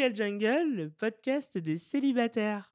Single 0.00 0.16
Jungle, 0.16 0.76
le 0.76 0.88
podcast 0.88 1.58
des 1.58 1.76
célibataires. 1.76 2.72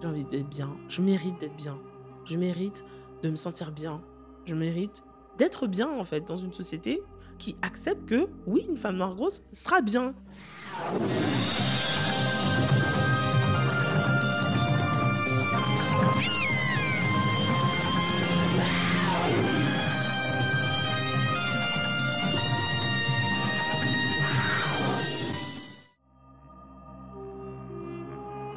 J'ai 0.00 0.06
envie 0.06 0.22
d'être 0.22 0.48
bien. 0.48 0.76
Je 0.88 1.02
mérite 1.02 1.40
d'être 1.40 1.56
bien. 1.56 1.78
Je 2.24 2.36
mérite 2.36 2.84
de 3.24 3.30
me 3.30 3.34
sentir 3.34 3.72
bien. 3.72 4.00
Je 4.44 4.54
mérite 4.54 5.02
d'être 5.36 5.66
bien, 5.66 5.88
en 5.88 6.04
fait, 6.04 6.20
dans 6.20 6.36
une 6.36 6.52
société 6.52 7.02
qui 7.38 7.56
accepte 7.60 8.08
que, 8.08 8.28
oui, 8.46 8.66
une 8.68 8.76
femme 8.76 8.98
noire 8.98 9.16
grosse 9.16 9.42
sera 9.52 9.80
bien. 9.80 10.14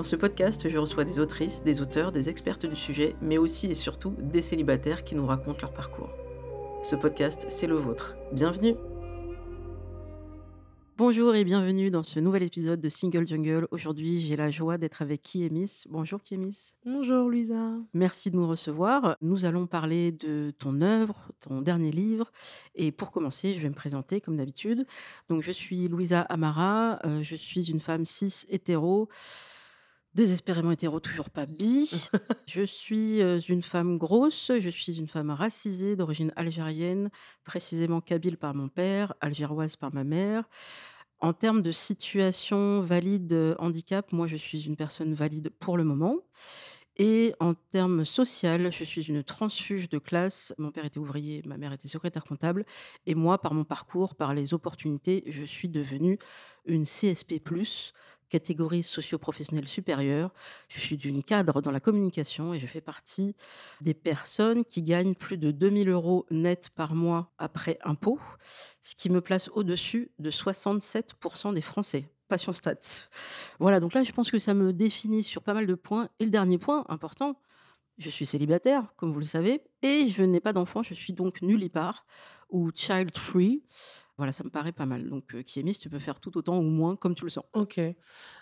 Dans 0.00 0.04
ce 0.04 0.16
podcast, 0.16 0.66
je 0.66 0.78
reçois 0.78 1.04
des 1.04 1.20
autrices, 1.20 1.62
des 1.62 1.82
auteurs, 1.82 2.10
des 2.10 2.30
expertes 2.30 2.64
du 2.64 2.74
sujet, 2.74 3.14
mais 3.20 3.36
aussi 3.36 3.66
et 3.66 3.74
surtout 3.74 4.14
des 4.18 4.40
célibataires 4.40 5.04
qui 5.04 5.14
nous 5.14 5.26
racontent 5.26 5.60
leur 5.60 5.74
parcours. 5.74 6.08
Ce 6.82 6.96
podcast, 6.96 7.44
c'est 7.50 7.66
le 7.66 7.74
vôtre. 7.74 8.16
Bienvenue 8.32 8.76
Bonjour 10.96 11.34
et 11.34 11.44
bienvenue 11.44 11.90
dans 11.90 12.02
ce 12.02 12.18
nouvel 12.18 12.42
épisode 12.42 12.80
de 12.80 12.88
Single 12.88 13.26
Jungle. 13.26 13.68
Aujourd'hui, 13.70 14.20
j'ai 14.20 14.36
la 14.36 14.50
joie 14.50 14.78
d'être 14.78 15.02
avec 15.02 15.22
Kiemis. 15.22 15.84
Bonjour 15.88 16.22
Kiemis. 16.22 16.72
Bonjour 16.86 17.28
Louisa. 17.28 17.72
Merci 17.92 18.30
de 18.30 18.36
nous 18.36 18.48
recevoir. 18.48 19.16
Nous 19.20 19.44
allons 19.44 19.66
parler 19.66 20.12
de 20.12 20.52
ton 20.58 20.80
œuvre, 20.80 21.30
ton 21.40 21.60
dernier 21.60 21.90
livre. 21.90 22.30
Et 22.74 22.90
pour 22.90 23.12
commencer, 23.12 23.52
je 23.52 23.60
vais 23.60 23.68
me 23.68 23.74
présenter 23.74 24.22
comme 24.22 24.36
d'habitude. 24.36 24.86
Donc, 25.28 25.42
je 25.42 25.52
suis 25.52 25.88
Louisa 25.88 26.22
Amara. 26.22 26.98
Euh, 27.06 27.22
je 27.22 27.36
suis 27.36 27.70
une 27.70 27.80
femme 27.80 28.06
cis 28.06 28.44
hétéro 28.48 29.08
désespérément 30.14 30.72
hétéro, 30.72 31.00
toujours 31.00 31.30
pas 31.30 31.46
bi. 31.46 31.90
je 32.46 32.62
suis 32.62 33.20
euh, 33.20 33.38
une 33.38 33.62
femme 33.62 33.98
grosse, 33.98 34.52
je 34.58 34.70
suis 34.70 34.98
une 34.98 35.08
femme 35.08 35.30
racisée 35.30 35.96
d'origine 35.96 36.32
algérienne, 36.36 37.10
précisément 37.44 38.00
kabyle 38.00 38.36
par 38.36 38.54
mon 38.54 38.68
père, 38.68 39.14
algéroise 39.20 39.76
par 39.76 39.94
ma 39.94 40.04
mère. 40.04 40.44
En 41.20 41.32
termes 41.32 41.62
de 41.62 41.72
situation 41.72 42.80
valide 42.80 43.32
euh, 43.32 43.54
handicap, 43.58 44.12
moi 44.12 44.26
je 44.26 44.36
suis 44.36 44.66
une 44.66 44.76
personne 44.76 45.14
valide 45.14 45.50
pour 45.58 45.76
le 45.76 45.84
moment. 45.84 46.16
Et 46.96 47.34
en 47.40 47.54
termes 47.54 48.04
social, 48.04 48.70
je 48.72 48.84
suis 48.84 49.02
une 49.02 49.22
transfuge 49.22 49.88
de 49.88 49.98
classe. 49.98 50.52
Mon 50.58 50.70
père 50.70 50.84
était 50.84 50.98
ouvrier, 50.98 51.40
ma 51.46 51.56
mère 51.56 51.72
était 51.72 51.88
secrétaire 51.88 52.24
comptable. 52.24 52.66
Et 53.06 53.14
moi, 53.14 53.40
par 53.40 53.54
mon 53.54 53.64
parcours, 53.64 54.14
par 54.14 54.34
les 54.34 54.52
opportunités, 54.52 55.22
je 55.26 55.44
suis 55.44 55.70
devenue 55.70 56.18
une 56.66 56.84
CSP, 56.84 57.42
catégorie 58.30 58.82
socio-professionnelle 58.82 59.68
supérieure. 59.68 60.32
Je 60.68 60.80
suis 60.80 60.96
d'une 60.96 61.22
cadre 61.22 61.60
dans 61.60 61.70
la 61.70 61.80
communication 61.80 62.54
et 62.54 62.58
je 62.58 62.66
fais 62.66 62.80
partie 62.80 63.36
des 63.82 63.92
personnes 63.92 64.64
qui 64.64 64.82
gagnent 64.82 65.14
plus 65.14 65.36
de 65.36 65.50
2000 65.50 65.90
euros 65.90 66.24
net 66.30 66.70
par 66.74 66.94
mois 66.94 67.32
après 67.36 67.78
impôt, 67.84 68.18
ce 68.80 68.94
qui 68.94 69.10
me 69.10 69.20
place 69.20 69.50
au-dessus 69.52 70.10
de 70.18 70.30
67% 70.30 71.52
des 71.52 71.60
Français. 71.60 72.08
Passion 72.28 72.52
stats. 72.52 73.08
Voilà, 73.58 73.80
donc 73.80 73.92
là, 73.92 74.04
je 74.04 74.12
pense 74.12 74.30
que 74.30 74.38
ça 74.38 74.54
me 74.54 74.72
définit 74.72 75.24
sur 75.24 75.42
pas 75.42 75.52
mal 75.52 75.66
de 75.66 75.74
points. 75.74 76.08
Et 76.20 76.24
le 76.24 76.30
dernier 76.30 76.58
point 76.58 76.84
important, 76.88 77.40
je 77.98 78.08
suis 78.08 78.24
célibataire, 78.24 78.94
comme 78.96 79.12
vous 79.12 79.20
le 79.20 79.26
savez, 79.26 79.62
et 79.82 80.08
je 80.08 80.22
n'ai 80.22 80.40
pas 80.40 80.52
d'enfant, 80.52 80.82
je 80.82 80.94
suis 80.94 81.12
donc 81.12 81.42
nullipare 81.42 82.06
ou 82.48 82.70
child 82.74 83.16
free. 83.16 83.62
Voilà, 84.20 84.34
ça 84.34 84.44
me 84.44 84.50
paraît 84.50 84.72
pas 84.72 84.84
mal. 84.84 85.08
Donc, 85.08 85.34
euh, 85.34 85.42
Kiemis, 85.42 85.78
tu 85.78 85.88
peux 85.88 85.98
faire 85.98 86.20
tout 86.20 86.36
autant 86.36 86.58
ou 86.58 86.68
moins 86.68 86.94
comme 86.94 87.14
tu 87.14 87.24
le 87.24 87.30
sens. 87.30 87.44
Ok. 87.54 87.80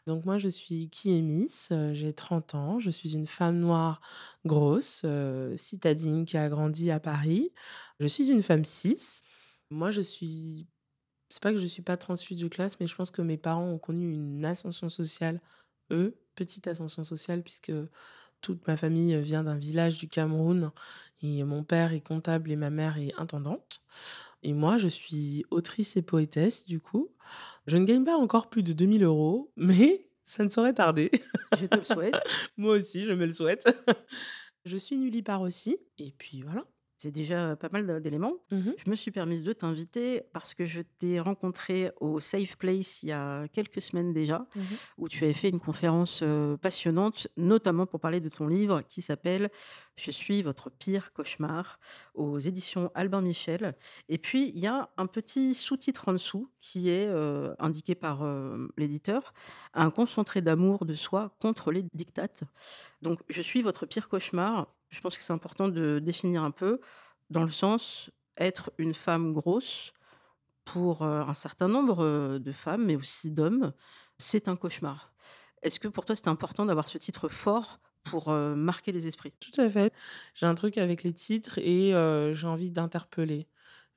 Donc, 0.09 0.25
moi, 0.25 0.37
je 0.37 0.49
suis 0.49 0.91
Kiemis, 0.91 1.69
euh, 1.71 1.95
j'ai 1.95 2.13
30 2.13 2.57
ans, 2.57 2.81
je 2.81 2.91
suis 2.91 3.15
une 3.15 3.29
femme 3.29 3.61
noire 3.61 4.01
grosse, 4.45 5.03
euh, 5.05 5.57
citadine 5.57 6.25
qui 6.25 6.37
a 6.37 6.49
grandi 6.49 6.91
à 6.91 6.99
Paris. 6.99 7.53
Je 8.01 8.09
suis 8.09 8.29
une 8.29 8.43
femme 8.43 8.65
cis. 8.65 9.23
Moi, 9.71 9.93
je 9.93 10.01
suis. 10.01 10.67
C'est 11.29 11.41
pas 11.41 11.53
que 11.53 11.59
je 11.59 11.67
suis 11.69 11.83
pas 11.83 11.97
transfuge 11.97 12.41
de 12.41 12.49
classe, 12.49 12.81
mais 12.81 12.89
je 12.89 12.97
pense 12.97 13.13
que 13.13 13.23
mes 13.23 13.37
parents 13.39 13.69
ont 13.71 13.79
connu 13.79 14.13
une 14.13 14.45
ascension 14.45 14.89
sociale, 14.89 15.41
eux, 15.93 16.19
petite 16.35 16.67
ascension 16.67 17.05
sociale, 17.05 17.45
puisque 17.45 17.73
toute 18.41 18.67
ma 18.67 18.77
famille 18.77 19.17
vient 19.21 19.45
d'un 19.45 19.57
village 19.57 19.99
du 19.99 20.09
Cameroun 20.09 20.73
et 21.23 21.45
mon 21.45 21.63
père 21.65 21.93
est 21.93 22.01
comptable 22.01 22.51
et 22.51 22.57
ma 22.57 22.71
mère 22.71 22.99
est 22.99 23.15
intendante. 23.19 23.83
Et 24.43 24.53
moi, 24.53 24.77
je 24.77 24.89
suis 24.89 25.45
autrice 25.51 25.97
et 25.97 26.03
poétesse, 26.03 26.67
du 26.67 26.81
coup. 26.81 27.11
Je 27.67 27.77
ne 27.77 27.85
gagne 27.85 28.05
pas 28.05 28.17
encore 28.17 28.49
plus 28.49 28.63
de 28.63 28.73
2000 28.73 29.05
euros, 29.05 29.53
mais 29.57 30.09
ça 30.25 30.45
ne 30.45 30.49
saurait 30.49 30.75
tarder. 30.75 31.11
Je 31.59 31.67
te 31.67 31.77
le 31.77 31.85
souhaite. 31.85 32.17
moi 32.57 32.77
aussi, 32.77 33.05
je 33.05 33.13
me 33.13 33.27
le 33.27 33.33
souhaite. 33.33 33.69
je 34.65 34.77
suis 34.77 34.97
nullipare 34.97 35.43
aussi. 35.43 35.77
Et 35.99 36.13
puis 36.17 36.43
voilà. 36.43 36.65
C'est 36.99 37.13
déjà 37.13 37.55
pas 37.55 37.69
mal 37.73 38.03
d'éléments. 38.03 38.35
Mmh 38.51 38.73
je 38.77 38.91
me 38.91 38.97
suis 38.97 39.11
permise 39.11 39.43
de 39.43 39.53
t'inviter 39.53 40.23
parce 40.33 40.53
que 40.53 40.65
je 40.65 40.81
t'ai 40.83 41.21
rencontré 41.21 41.93
au 42.01 42.19
Safe 42.21 42.57
Place 42.57 43.03
il 43.03 43.11
y 43.11 43.13
a 43.13 43.47
quelques 43.49 43.81
semaines 43.81 44.13
déjà, 44.13 44.47
mmh 44.55 44.61
où 44.99 45.09
tu 45.09 45.25
avais 45.25 45.33
fait 45.33 45.49
une 45.49 45.61
conférence 45.61 46.25
passionnante, 46.61 47.29
notamment 47.37 47.87
pour 47.87 48.01
parler 48.01 48.21
de 48.21 48.29
ton 48.29 48.49
livre 48.49 48.83
qui 48.89 49.01
s'appelle 49.01 49.51
Je 49.97 50.11
suis 50.11 50.43
votre 50.43 50.71
pire 50.71 51.13
cauchemar 51.13 51.79
aux 52.15 52.39
éditions 52.39 52.91
Albin 52.95 53.21
Michel. 53.21 53.77
Et 54.09 54.19
puis, 54.19 54.51
il 54.55 54.59
y 54.59 54.67
a 54.67 54.91
un 54.97 55.07
petit 55.07 55.55
sous-titre 55.55 56.09
en 56.09 56.13
dessous 56.15 56.51
qui 56.61 56.91
est 56.91 57.09
indiqué 57.59 57.95
par 57.95 58.27
l'éditeur, 58.77 59.33
un 59.73 59.91
concentré 59.91 60.43
d'amour 60.43 60.85
de 60.85 60.95
soi 60.95 61.37
contre 61.41 61.71
les 61.71 61.85
dictates. 61.95 62.43
Donc, 63.03 63.21
je 63.29 63.43
suis 63.43 63.63
votre 63.63 63.87
pire 63.87 64.09
cauchemar 64.09 64.67
je 64.89 65.01
pense 65.01 65.17
que 65.17 65.23
c'est 65.23 65.33
important 65.33 65.69
de 65.69 65.99
définir 65.99 66.43
un 66.43 66.51
peu, 66.51 66.81
dans 67.31 67.43
le 67.45 67.51
sens 67.51 68.11
être 68.37 68.73
une 68.79 68.95
femme 68.95 69.33
grosse 69.33 69.93
pour 70.65 71.03
un 71.03 71.35
certain 71.35 71.69
nombre 71.69 72.39
de 72.39 72.53
femmes, 72.53 72.85
mais 72.87 72.97
aussi 72.97 73.31
d'hommes, 73.31 73.73
c'est 74.19 74.49
un 74.49 74.57
cauchemar. 74.57 75.13
Est-ce 75.63 75.81
que 75.81 75.89
pour 75.89 76.05
toi 76.05 76.15
c'est 76.15 76.29
important 76.29 76.67
d'avoir 76.67 76.89
ce 76.89 76.99
titre 76.99 77.29
fort 77.29 77.81
pour 78.05 78.31
marquer 78.31 78.93
les 78.93 79.07
esprits? 79.07 79.33
Tout 79.41 79.61
à 79.61 79.69
fait. 79.69 79.93
J'ai 80.35 80.47
un 80.47 80.55
truc 80.55 80.79
avec 80.79 81.03
les 81.03 81.13
titres 81.13 81.59
et 81.59 81.93
j'ai 82.35 82.47
envie 82.47 82.71
d'interpeller. 82.71 83.49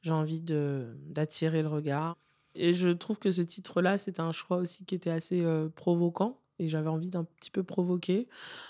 J'ai 0.02 0.12
envie 0.12 0.42
d'attirer 0.42 1.62
le 1.62 1.68
regard. 1.68 2.18
Et 2.56 2.74
je 2.74 2.90
trouve 2.90 3.20
que 3.20 3.32
ce 3.32 3.42
titre-là, 3.42 3.98
c'est 3.98 4.20
un 4.20 4.32
choix 4.32 4.58
aussi 4.58 4.86
qui 4.86 4.96
était 4.96 5.12
assez 5.12 5.46
provoquant 5.76 6.41
et 6.62 6.68
j'avais 6.68 6.90
envie 6.90 7.10
d'un 7.10 7.24
petit 7.24 7.50
peu 7.50 7.64
provoquer 7.64 8.28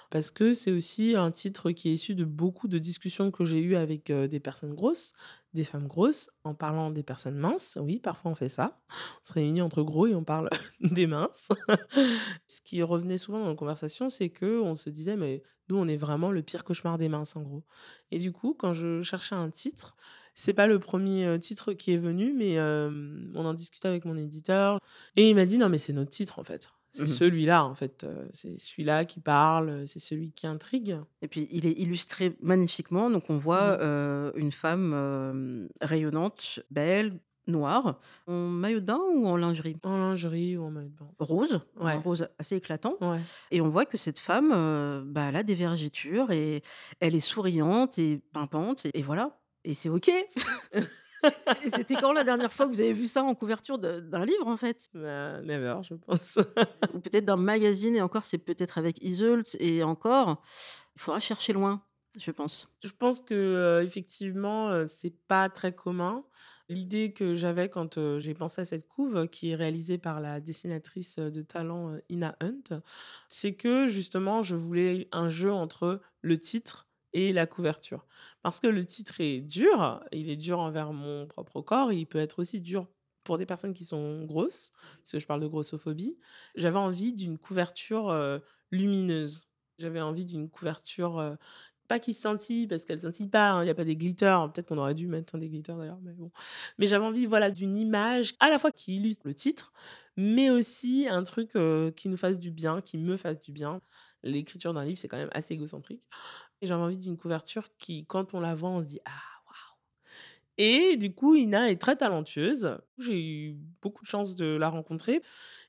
parce 0.09 0.31
que 0.31 0.53
c'est 0.53 0.71
aussi 0.71 1.15
un 1.15 1.29
titre 1.29 1.71
qui 1.71 1.89
est 1.89 1.93
issu 1.93 2.15
de 2.15 2.23
beaucoup 2.23 2.69
de 2.69 2.77
discussions 2.77 3.31
que 3.31 3.43
j'ai 3.43 3.59
eues 3.59 3.75
avec 3.75 4.11
des 4.11 4.39
personnes 4.39 4.73
grosses, 4.73 5.13
des 5.53 5.65
femmes 5.65 5.87
grosses, 5.87 6.29
en 6.45 6.53
parlant 6.53 6.89
des 6.89 7.03
personnes 7.03 7.37
minces. 7.37 7.77
Oui, 7.81 7.99
parfois 7.99 8.31
on 8.31 8.35
fait 8.35 8.49
ça. 8.49 8.79
On 8.89 9.27
se 9.27 9.33
réunit 9.33 9.61
entre 9.61 9.83
gros 9.83 10.07
et 10.07 10.15
on 10.15 10.23
parle 10.23 10.49
des 10.81 11.05
minces. 11.05 11.49
Ce 12.47 12.61
qui 12.61 12.81
revenait 12.81 13.17
souvent 13.17 13.39
dans 13.39 13.47
nos 13.47 13.55
conversations, 13.55 14.07
c'est 14.07 14.29
que 14.29 14.61
on 14.61 14.73
se 14.73 14.89
disait 14.89 15.17
mais 15.17 15.43
nous 15.69 15.75
on 15.75 15.87
est 15.87 15.97
vraiment 15.97 16.31
le 16.31 16.41
pire 16.41 16.63
cauchemar 16.63 16.97
des 16.97 17.09
minces 17.09 17.35
en 17.35 17.41
gros. 17.41 17.63
Et 18.11 18.19
du 18.19 18.31
coup, 18.31 18.55
quand 18.57 18.71
je 18.71 19.01
cherchais 19.01 19.35
un 19.35 19.49
titre, 19.49 19.95
c'est 20.33 20.53
pas 20.53 20.67
le 20.67 20.79
premier 20.79 21.37
titre 21.39 21.73
qui 21.73 21.91
est 21.93 21.97
venu, 21.97 22.33
mais 22.33 22.59
on 22.59 23.45
en 23.45 23.53
discutait 23.53 23.89
avec 23.89 24.05
mon 24.05 24.17
éditeur 24.17 24.79
et 25.17 25.29
il 25.29 25.35
m'a 25.35 25.45
dit 25.45 25.57
non 25.57 25.69
mais 25.69 25.77
c'est 25.77 25.93
notre 25.93 26.11
titre 26.11 26.39
en 26.39 26.43
fait. 26.43 26.69
C'est 26.93 27.03
mmh 27.03 27.07
celui-là, 27.07 27.65
en 27.65 27.73
fait. 27.73 28.05
C'est 28.33 28.59
celui-là 28.59 29.05
qui 29.05 29.19
parle, 29.19 29.87
c'est 29.87 29.99
celui 29.99 30.31
qui 30.31 30.47
intrigue. 30.47 30.97
Et 31.21 31.27
puis, 31.27 31.47
il 31.51 31.65
est 31.65 31.71
illustré 31.71 32.35
magnifiquement. 32.41 33.09
Donc, 33.09 33.29
on 33.29 33.37
voit 33.37 33.77
mmh 33.77 34.33
une 34.35 34.51
femme 34.51 35.67
rayonnante, 35.81 36.59
belle, 36.69 37.19
noire, 37.47 37.99
en 38.27 38.33
maillot 38.33 38.79
de 38.79 38.85
bain 38.85 38.99
ou 39.13 39.27
en 39.27 39.35
lingerie? 39.35 39.77
En 39.83 39.97
lingerie 39.97 40.57
ou 40.57 40.65
en 40.65 40.71
maillot 40.71 40.89
de 40.89 40.95
bain. 40.95 41.07
Rose, 41.19 41.59
un 41.79 41.99
rose 41.99 42.27
assez 42.39 42.55
éclatant. 42.55 42.97
Et 43.51 43.61
on 43.61 43.69
voit 43.69 43.85
que 43.85 43.97
cette 43.97 44.19
femme, 44.19 44.49
bah, 45.07 45.25
elle 45.29 45.35
a 45.35 45.43
des 45.43 45.55
vergitures 45.55 46.31
et 46.31 46.61
elle 46.99 47.15
est 47.15 47.19
souriante 47.19 47.97
et 47.97 48.21
pimpante. 48.33 48.85
Et, 48.85 48.99
et 48.99 49.01
voilà. 49.01 49.39
Et 49.63 49.73
c'est 49.73 49.89
OK. 49.89 50.11
C'était 51.73 51.95
quand 51.97 52.13
la 52.13 52.23
dernière 52.23 52.51
fois 52.51 52.65
que 52.65 52.71
vous 52.71 52.81
avez 52.81 52.93
vu 52.93 53.07
ça 53.07 53.23
en 53.23 53.35
couverture 53.35 53.77
d'un 53.77 54.25
livre, 54.25 54.47
en 54.47 54.57
fait? 54.57 54.89
Bah, 54.93 55.41
never, 55.41 55.77
je 55.83 55.93
pense. 55.95 56.39
Ou 56.93 56.99
peut-être 56.99 57.25
d'un 57.25 57.37
magazine 57.37 57.95
et 57.95 58.01
encore, 58.01 58.23
c'est 58.25 58.37
peut-être 58.37 58.77
avec 58.77 59.01
Iseult 59.03 59.43
et 59.59 59.83
encore, 59.83 60.41
il 60.95 61.01
faudra 61.01 61.19
chercher 61.19 61.53
loin, 61.53 61.83
je 62.17 62.31
pense. 62.31 62.69
Je 62.83 62.91
pense 62.91 63.21
que, 63.21 63.33
heu, 63.81 63.83
effectivement, 63.83 64.71
heu, 64.71 64.87
c'est 64.87 65.15
pas 65.27 65.49
très 65.49 65.73
commun. 65.73 66.25
L'idée 66.69 67.13
que 67.13 67.35
j'avais 67.35 67.69
quand, 67.69 67.97
heu, 67.97 68.19
j'ai 68.19 68.33
pensé 68.33 68.61
à 68.61 68.65
cette 68.65 68.87
couve, 68.87 69.27
qui 69.27 69.51
est 69.51 69.55
réalisée 69.55 69.97
par 69.97 70.19
la 70.21 70.39
dessinatrice, 70.41 71.19
de 71.19 71.41
talent, 71.41 71.97
Ina 72.09 72.35
Hunt, 72.41 72.81
c'est 73.27 73.55
que 73.55 73.87
justement, 73.87 74.41
je 74.43 74.55
voulais 74.55 75.07
un 75.11 75.29
jeu 75.29 75.51
entre 75.51 76.01
le 76.21 76.37
titre 76.39 76.87
et 77.13 77.33
la 77.33 77.45
couverture. 77.47 78.05
Parce 78.41 78.59
que 78.59 78.67
le 78.67 78.85
titre 78.85 79.21
est 79.21 79.41
dur, 79.41 80.03
il 80.11 80.29
est 80.29 80.35
dur 80.37 80.59
envers 80.59 80.93
mon 80.93 81.27
propre 81.27 81.61
corps, 81.61 81.91
il 81.91 82.05
peut 82.05 82.19
être 82.19 82.39
aussi 82.39 82.61
dur 82.61 82.87
pour 83.23 83.37
des 83.37 83.45
personnes 83.45 83.73
qui 83.73 83.85
sont 83.85 84.23
grosses, 84.25 84.71
parce 84.99 85.11
que 85.11 85.19
je 85.19 85.27
parle 85.27 85.41
de 85.41 85.47
grossophobie. 85.47 86.17
J'avais 86.55 86.79
envie 86.79 87.13
d'une 87.13 87.37
couverture, 87.37 88.11
lumineuse. 88.71 89.47
J'avais 89.77 90.01
envie 90.01 90.25
d'une 90.25 90.49
couverture, 90.49 91.37
pas 91.87 91.99
qui 91.99 92.13
scintille 92.13 92.67
parce 92.67 92.85
qu'elle 92.85 92.99
scintille 92.99 93.27
pas, 93.27 93.51
hein, 93.51 93.63
il 93.63 93.67
y 93.67 93.69
a 93.69 93.75
pas 93.75 93.83
des 93.83 93.95
glitters. 93.95 94.49
Peut-être 94.51 94.67
qu'on 94.67 94.77
aurait 94.77 94.93
dû 94.95 95.07
mettre, 95.07 95.37
des 95.37 95.49
glitters 95.49 95.77
d'ailleurs, 95.77 95.99
mais 96.01 96.13
bon. 96.13 96.31
Mais 96.79 96.87
j'avais 96.87 97.05
envie, 97.05 97.25
voilà, 97.25 97.51
d'une 97.51 97.77
image 97.77 98.33
à 98.39 98.49
la 98.49 98.57
fois 98.57 98.71
qui 98.71 98.95
illustre 98.95 99.27
le 99.27 99.35
titre, 99.35 99.71
mais 100.17 100.49
aussi 100.49 101.07
un 101.09 101.23
truc, 101.23 101.51
qui 101.95 102.09
nous 102.09 102.17
fasse 102.17 102.39
du 102.39 102.49
bien, 102.49 102.81
qui 102.81 102.97
me 102.97 103.17
fasse 103.17 103.41
du 103.41 103.51
bien. 103.51 103.81
L'écriture 104.23 104.73
d'un 104.73 104.85
livre, 104.85 104.97
c'est 104.97 105.07
quand 105.07 105.17
même 105.17 105.29
assez 105.33 105.53
égocentrique 105.53 106.01
j'avais 106.67 106.81
envie 106.81 106.97
d'une 106.97 107.17
couverture 107.17 107.69
qui, 107.77 108.05
quand 108.05 108.33
on 108.33 108.39
la 108.39 108.55
voit, 108.55 108.69
on 108.69 108.81
se 108.81 108.87
dit: 108.87 108.99
«Ah 109.05 109.11
waouh!» 109.47 109.55
et 110.57 110.97
du 110.97 111.13
coup, 111.13 111.35
Ina 111.35 111.71
est 111.71 111.81
très 111.81 111.95
talentueuse. 111.97 112.77
J'ai 112.99 113.21
eu 113.49 113.55
beaucoup 113.81 114.03
de 114.03 114.09
chance 114.09 114.35
de 114.35 114.45
la 114.57 114.69
rencontrer 114.69 115.21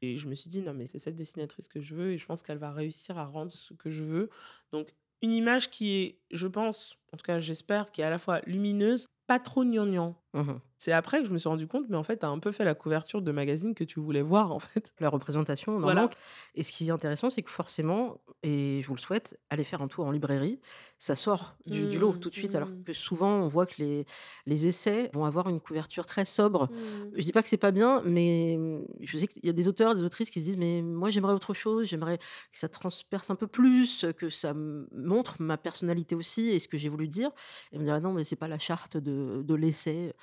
et 0.02 0.16
je 0.16 0.28
me 0.28 0.34
suis 0.34 0.50
dit: 0.50 0.62
«Non, 0.62 0.74
mais 0.74 0.86
c'est 0.86 0.98
cette 0.98 1.16
dessinatrice 1.16 1.68
que 1.68 1.80
je 1.80 1.94
veux 1.94 2.12
et 2.12 2.18
je 2.18 2.26
pense 2.26 2.42
qu'elle 2.42 2.58
va 2.58 2.72
réussir 2.72 3.18
à 3.18 3.26
rendre 3.26 3.50
ce 3.52 3.74
que 3.74 3.90
je 3.90 4.04
veux». 4.04 4.30
Donc 4.72 4.94
une 5.22 5.32
image 5.32 5.70
qui 5.70 5.92
est, 5.96 6.20
je 6.32 6.46
pense, 6.48 6.96
en 7.12 7.16
tout 7.16 7.24
cas 7.24 7.38
j'espère, 7.40 7.92
qui 7.92 8.00
est 8.02 8.04
à 8.04 8.10
la 8.10 8.18
fois 8.18 8.40
lumineuse, 8.46 9.08
pas 9.32 9.38
trop 9.40 9.64
gnangnan. 9.64 10.16
Mmh 10.34 10.60
C'est 10.78 10.92
après 10.92 11.20
que 11.22 11.28
je 11.28 11.32
me 11.32 11.38
suis 11.38 11.48
rendu 11.48 11.68
compte, 11.68 11.86
mais 11.88 11.96
en 11.96 12.02
fait, 12.02 12.18
tu 12.18 12.26
as 12.26 12.28
un 12.28 12.40
peu 12.40 12.50
fait 12.52 12.64
la 12.64 12.74
couverture 12.74 13.22
de 13.22 13.30
magazine 13.32 13.74
que 13.74 13.84
tu 13.84 14.00
voulais 14.00 14.22
voir, 14.22 14.52
en 14.52 14.58
fait. 14.58 14.92
La 15.00 15.08
représentation, 15.10 15.76
on 15.76 15.82
en 15.84 15.90
Voilà. 15.90 15.92
manque 15.92 16.14
et 16.54 16.64
ce 16.64 16.72
qui 16.72 16.88
est 16.88 16.90
intéressant, 16.90 17.30
c'est 17.30 17.42
que 17.42 17.50
forcément 17.50 18.20
et 18.42 18.80
je 18.82 18.88
vous 18.88 18.94
le 18.96 19.00
souhaite, 19.00 19.38
allez 19.50 19.62
faire 19.64 19.82
un 19.82 19.88
tour 19.88 20.06
en 20.06 20.10
librairie, 20.10 20.60
ça 20.98 21.14
sort 21.16 21.56
du 21.66 21.86
du 21.86 21.98
lot 21.98 22.14
tout 22.14 22.30
de 22.30 22.34
suite 22.34 22.54
alors 22.56 22.70
mmh, 22.70 22.84
que 22.84 22.92
souvent 22.94 23.30
on 23.42 23.48
voit 23.48 23.66
que 23.66 23.76
les 23.78 24.04
les 24.46 24.66
essais 24.66 25.10
vont 25.14 25.24
avoir 25.24 25.48
une 25.48 25.60
couverture 25.60 26.06
très 26.06 26.24
sobre. 26.24 26.68
mmh. 26.68 27.12
Je 27.14 27.22
dis 27.24 27.32
pas 27.32 27.42
que 27.42 27.48
c'est 27.48 27.56
pas 27.56 27.70
bien, 27.72 28.02
mais 28.04 28.58
je 29.00 29.18
sais 29.18 29.26
qu'il 29.28 29.44
y 29.46 29.48
a 29.48 29.52
des 29.52 29.68
auteurs, 29.68 29.94
des 29.94 30.02
autrices 30.02 30.30
qui 30.30 30.40
se 30.40 30.44
disent: 30.46 30.56
«Mais 30.58 30.82
moi 30.82 31.10
j'aimerais 31.10 31.32
autre 31.34 31.54
chose, 31.54 31.86
j'aimerais 31.88 32.18
que 32.18 32.24
ça 32.58 32.68
transperce 32.68 33.30
un 33.30 33.36
peu 33.36 33.46
plus, 33.46 34.06
que 34.16 34.30
ça 34.30 34.54
montre 34.54 35.36
ma 35.40 35.58
personnalité 35.58 36.14
aussi 36.14 36.48
et 36.48 36.58
ce 36.58 36.68
que 36.68 36.76
j'ai 36.78 36.88
voulu 36.88 37.08
dire» 37.08 37.30
et 37.72 37.76
on 37.76 37.80
me 37.80 37.84
dit: 37.84 37.90
«Ah 37.90 38.00
non, 38.00 38.12
mais 38.12 38.24
c'est 38.24 38.36
pas 38.36 38.48
la 38.48 38.58
charte 38.58 38.96
de 38.96 39.21
de 39.44 39.54
l'essai». 39.54 40.14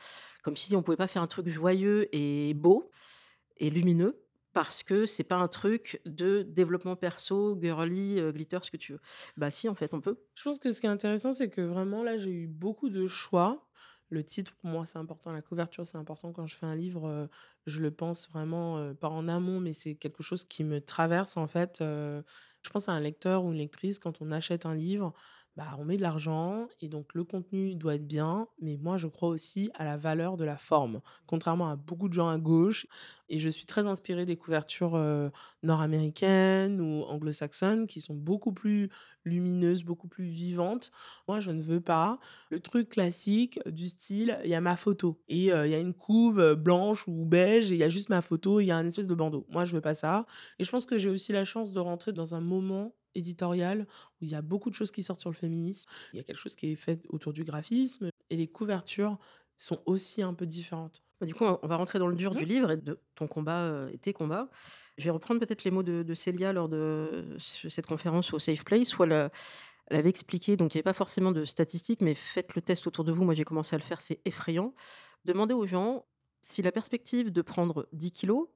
Comme 0.44 0.56
si 0.58 0.76
on 0.76 0.84
pouvait 0.84 0.98
pas 0.98 1.08
faire 1.08 1.22
un 1.24 1.28
truc 1.28 1.48
joyeux 1.50 2.08
et 2.16 2.54
beau 2.54 2.90
et 3.58 3.70
lumineux 3.70 4.24
parce 4.54 4.84
que 4.84 5.06
c'est 5.06 5.24
pas 5.24 5.38
un 5.38 5.48
truc 5.48 6.02
de 6.06 6.42
développement 6.44 6.96
perso, 6.96 7.58
girly, 7.62 8.20
heu, 8.20 8.32
glitter, 8.32 8.60
ce 8.64 8.72
que 8.72 8.78
tu 8.78 8.94
veux. 8.94 9.00
Bah 9.38 9.52
si, 9.52 9.70
en 9.70 9.76
fait, 9.76 9.94
on 9.94 10.02
peut. 10.02 10.18
Je 10.36 10.44
pense 10.44 10.60
que 10.60 10.72
ce 10.72 10.82
qui 10.82 10.88
est 10.88 10.90
intéressant, 10.90 11.32
c'est 11.32 11.50
que 11.50 11.62
vraiment 11.62 12.04
là, 12.04 12.18
j'ai 12.18 12.32
eu 12.32 12.48
beaucoup 12.48 12.90
de 12.90 13.06
choix. 13.08 13.68
Le 14.10 14.24
titre, 14.24 14.56
pour 14.56 14.70
moi, 14.72 14.86
c'est 14.86 14.98
important. 14.98 15.32
La 15.32 15.44
couverture, 15.44 15.86
c'est 15.86 15.98
important. 15.98 16.34
Quand 16.34 16.48
je 16.48 16.56
fais 16.56 16.66
un 16.66 16.76
livre, 16.76 17.08
heu, 17.08 17.30
je 17.68 17.82
le 17.82 17.92
pense 17.92 18.28
vraiment, 18.32 18.80
heu, 18.80 18.96
pas 18.96 19.10
en 19.10 19.28
amont, 19.28 19.60
mais 19.60 19.74
c'est 19.74 19.96
quelque 19.96 20.24
chose 20.24 20.46
qui 20.46 20.64
me 20.64 20.82
traverse, 20.82 21.38
en 21.38 21.48
fait. 21.48 21.78
Je 21.82 22.70
pense 22.72 22.90
à 22.90 22.94
un 22.94 23.00
lecteur 23.00 23.44
ou 23.46 23.52
une 23.52 23.58
lectrice, 23.60 24.00
quand 24.00 24.22
on 24.22 24.32
achète 24.32 24.66
un 24.66 24.76
livre, 24.76 25.14
bah, 25.58 25.76
on 25.78 25.84
met 25.86 25.98
de 25.98 26.02
l'argent 26.02 26.68
et 26.82 26.88
donc 26.88 27.14
le 27.14 27.24
contenu 27.26 27.76
doit 27.76 27.96
être 27.96 28.08
bien, 28.08 28.48
mais 28.62 28.78
moi, 28.78 28.98
je 28.98 29.08
crois 29.08 29.30
aussi 29.30 29.70
à 29.74 29.84
la 29.84 29.98
valeur 29.98 30.38
de 30.38 30.46
la 30.46 30.58
forme, 30.58 31.02
contrairement 31.26 31.70
à 31.70 31.76
beaucoup 31.76 32.08
de 32.08 32.14
gens 32.14 32.30
à 32.30 32.38
gauche 32.38 32.88
et 33.28 33.40
je 33.40 33.50
suis 33.50 33.66
très 33.66 33.86
inspirée 33.88 34.26
des 34.26 34.38
couvertures, 34.38 34.98
nord-américaines 35.64 36.80
ou 36.82 37.04
anglo-saxonnes 37.04 37.88
qui 37.88 38.02
sont 38.02 38.16
beaucoup 38.16 38.54
plus 38.54 38.90
lumineuses, 39.26 39.84
beaucoup 39.84 40.08
plus 40.08 40.26
vivantes. 40.26 40.92
Moi, 41.28 41.40
je 41.40 41.52
ne 41.52 41.62
veux 41.62 41.82
pas 41.82 42.20
le 42.50 42.60
truc 42.60 42.90
classique 42.90 43.60
du 43.68 43.88
style, 43.90 44.40
il 44.44 44.50
y 44.50 44.56
a 44.56 44.62
ma 44.62 44.76
photo 44.78 45.22
et 45.28 45.52
heu, 45.52 45.66
il 45.66 45.72
y 45.72 45.76
a 45.76 45.80
une 45.80 45.94
couve, 45.94 46.40
heu, 46.40 46.56
blanche 46.56 47.08
ou 47.08 47.26
beige 47.26 47.72
et 47.72 47.76
il 47.76 47.80
y 47.80 47.84
a 47.84 47.90
juste 47.90 48.10
ma 48.10 48.22
photo 48.22 48.60
il 48.60 48.66
y 48.66 48.72
a 48.72 48.78
un 48.78 48.88
espèce 48.88 49.08
de 49.08 49.16
bandeau. 49.16 49.46
Moi, 49.50 49.66
je 49.66 49.74
veux 49.76 49.82
pas 49.82 49.94
ça 49.94 50.26
et 50.60 50.64
je 50.64 50.72
pense 50.72 50.86
que 50.86 50.98
j'ai 50.98 51.10
aussi 51.10 51.32
la 51.34 51.46
chance 51.46 51.74
de 51.74 51.80
rentrer 51.80 52.14
dans 52.14 52.36
un 52.36 52.42
moment 52.42 52.96
éditorial 53.16 53.88
où 54.22 54.26
il 54.26 54.30
y 54.30 54.36
a 54.36 54.42
beaucoup 54.42 54.70
de 54.70 54.76
choses 54.76 54.92
qui 54.92 55.04
sortent 55.04 55.22
sur 55.22 55.30
le 55.30 55.36
féminisme. 55.36 55.90
Il 56.14 56.18
y 56.18 56.20
a 56.20 56.24
quelque 56.24 56.38
chose 56.38 56.56
qui 56.56 56.72
est 56.72 56.76
fait 56.76 57.02
autour 57.10 57.34
du 57.34 57.44
graphisme 57.44 58.10
et 58.30 58.36
les 58.38 58.48
couvertures 58.48 59.18
sont 59.60 59.84
aussi 59.88 60.24
un 60.24 60.34
peu 60.34 60.48
différentes. 60.48 61.04
Bah, 61.22 61.28
du 61.28 61.36
coup, 61.36 61.46
on 61.46 61.68
va 61.68 61.78
rentrer 61.78 62.00
dans 62.00 62.08
le 62.08 62.16
dur 62.16 62.34
Mmh. 62.34 62.40
du 62.40 62.46
livre 62.46 62.72
et 62.72 62.78
de 62.78 63.00
ton 63.16 63.28
combat, 63.28 63.68
heu, 63.70 63.92
et 63.94 64.00
tes 64.00 64.14
combats. 64.14 64.50
Je 64.98 65.06
vais 65.06 65.12
reprendre 65.12 65.40
peut-être 65.42 65.66
les 65.66 65.72
mots 65.72 65.84
de 65.84 66.04
de 66.04 66.16
Célia 66.16 66.54
lors 66.54 66.70
de 66.70 67.36
ce 67.40 67.70
cette 67.70 67.86
conférence 67.88 68.34
au 68.34 68.40
Safe 68.40 68.66
Place 68.66 68.98
où 69.00 69.04
elle, 69.06 69.32
elle 69.88 69.98
avait 69.98 70.10
expliqué 70.10 70.58
donc 70.58 70.74
il 70.76 70.78
y 70.78 70.80
avait 70.80 70.84
pas 70.84 70.94
forcément 70.94 71.32
de 71.32 71.46
statistiques, 71.46 72.02
mais 72.02 72.16
faites 72.16 72.56
le 72.56 72.62
test 72.62 72.88
autour 72.88 73.04
de 73.06 73.12
vous. 73.14 73.26
Moi, 73.26 73.34
j'ai 73.36 73.46
commencé 73.46 73.76
à 73.76 73.80
le 73.80 73.84
faire, 73.86 74.02
c'est 74.02 74.22
effrayant. 74.26 74.74
Demandez 75.26 75.54
aux 75.56 75.66
gens 75.68 76.06
si 76.42 76.62
la 76.62 76.72
perspective 76.72 77.32
de 77.32 77.42
prendre 77.42 77.88
10 77.94 78.12
kilos 78.12 78.50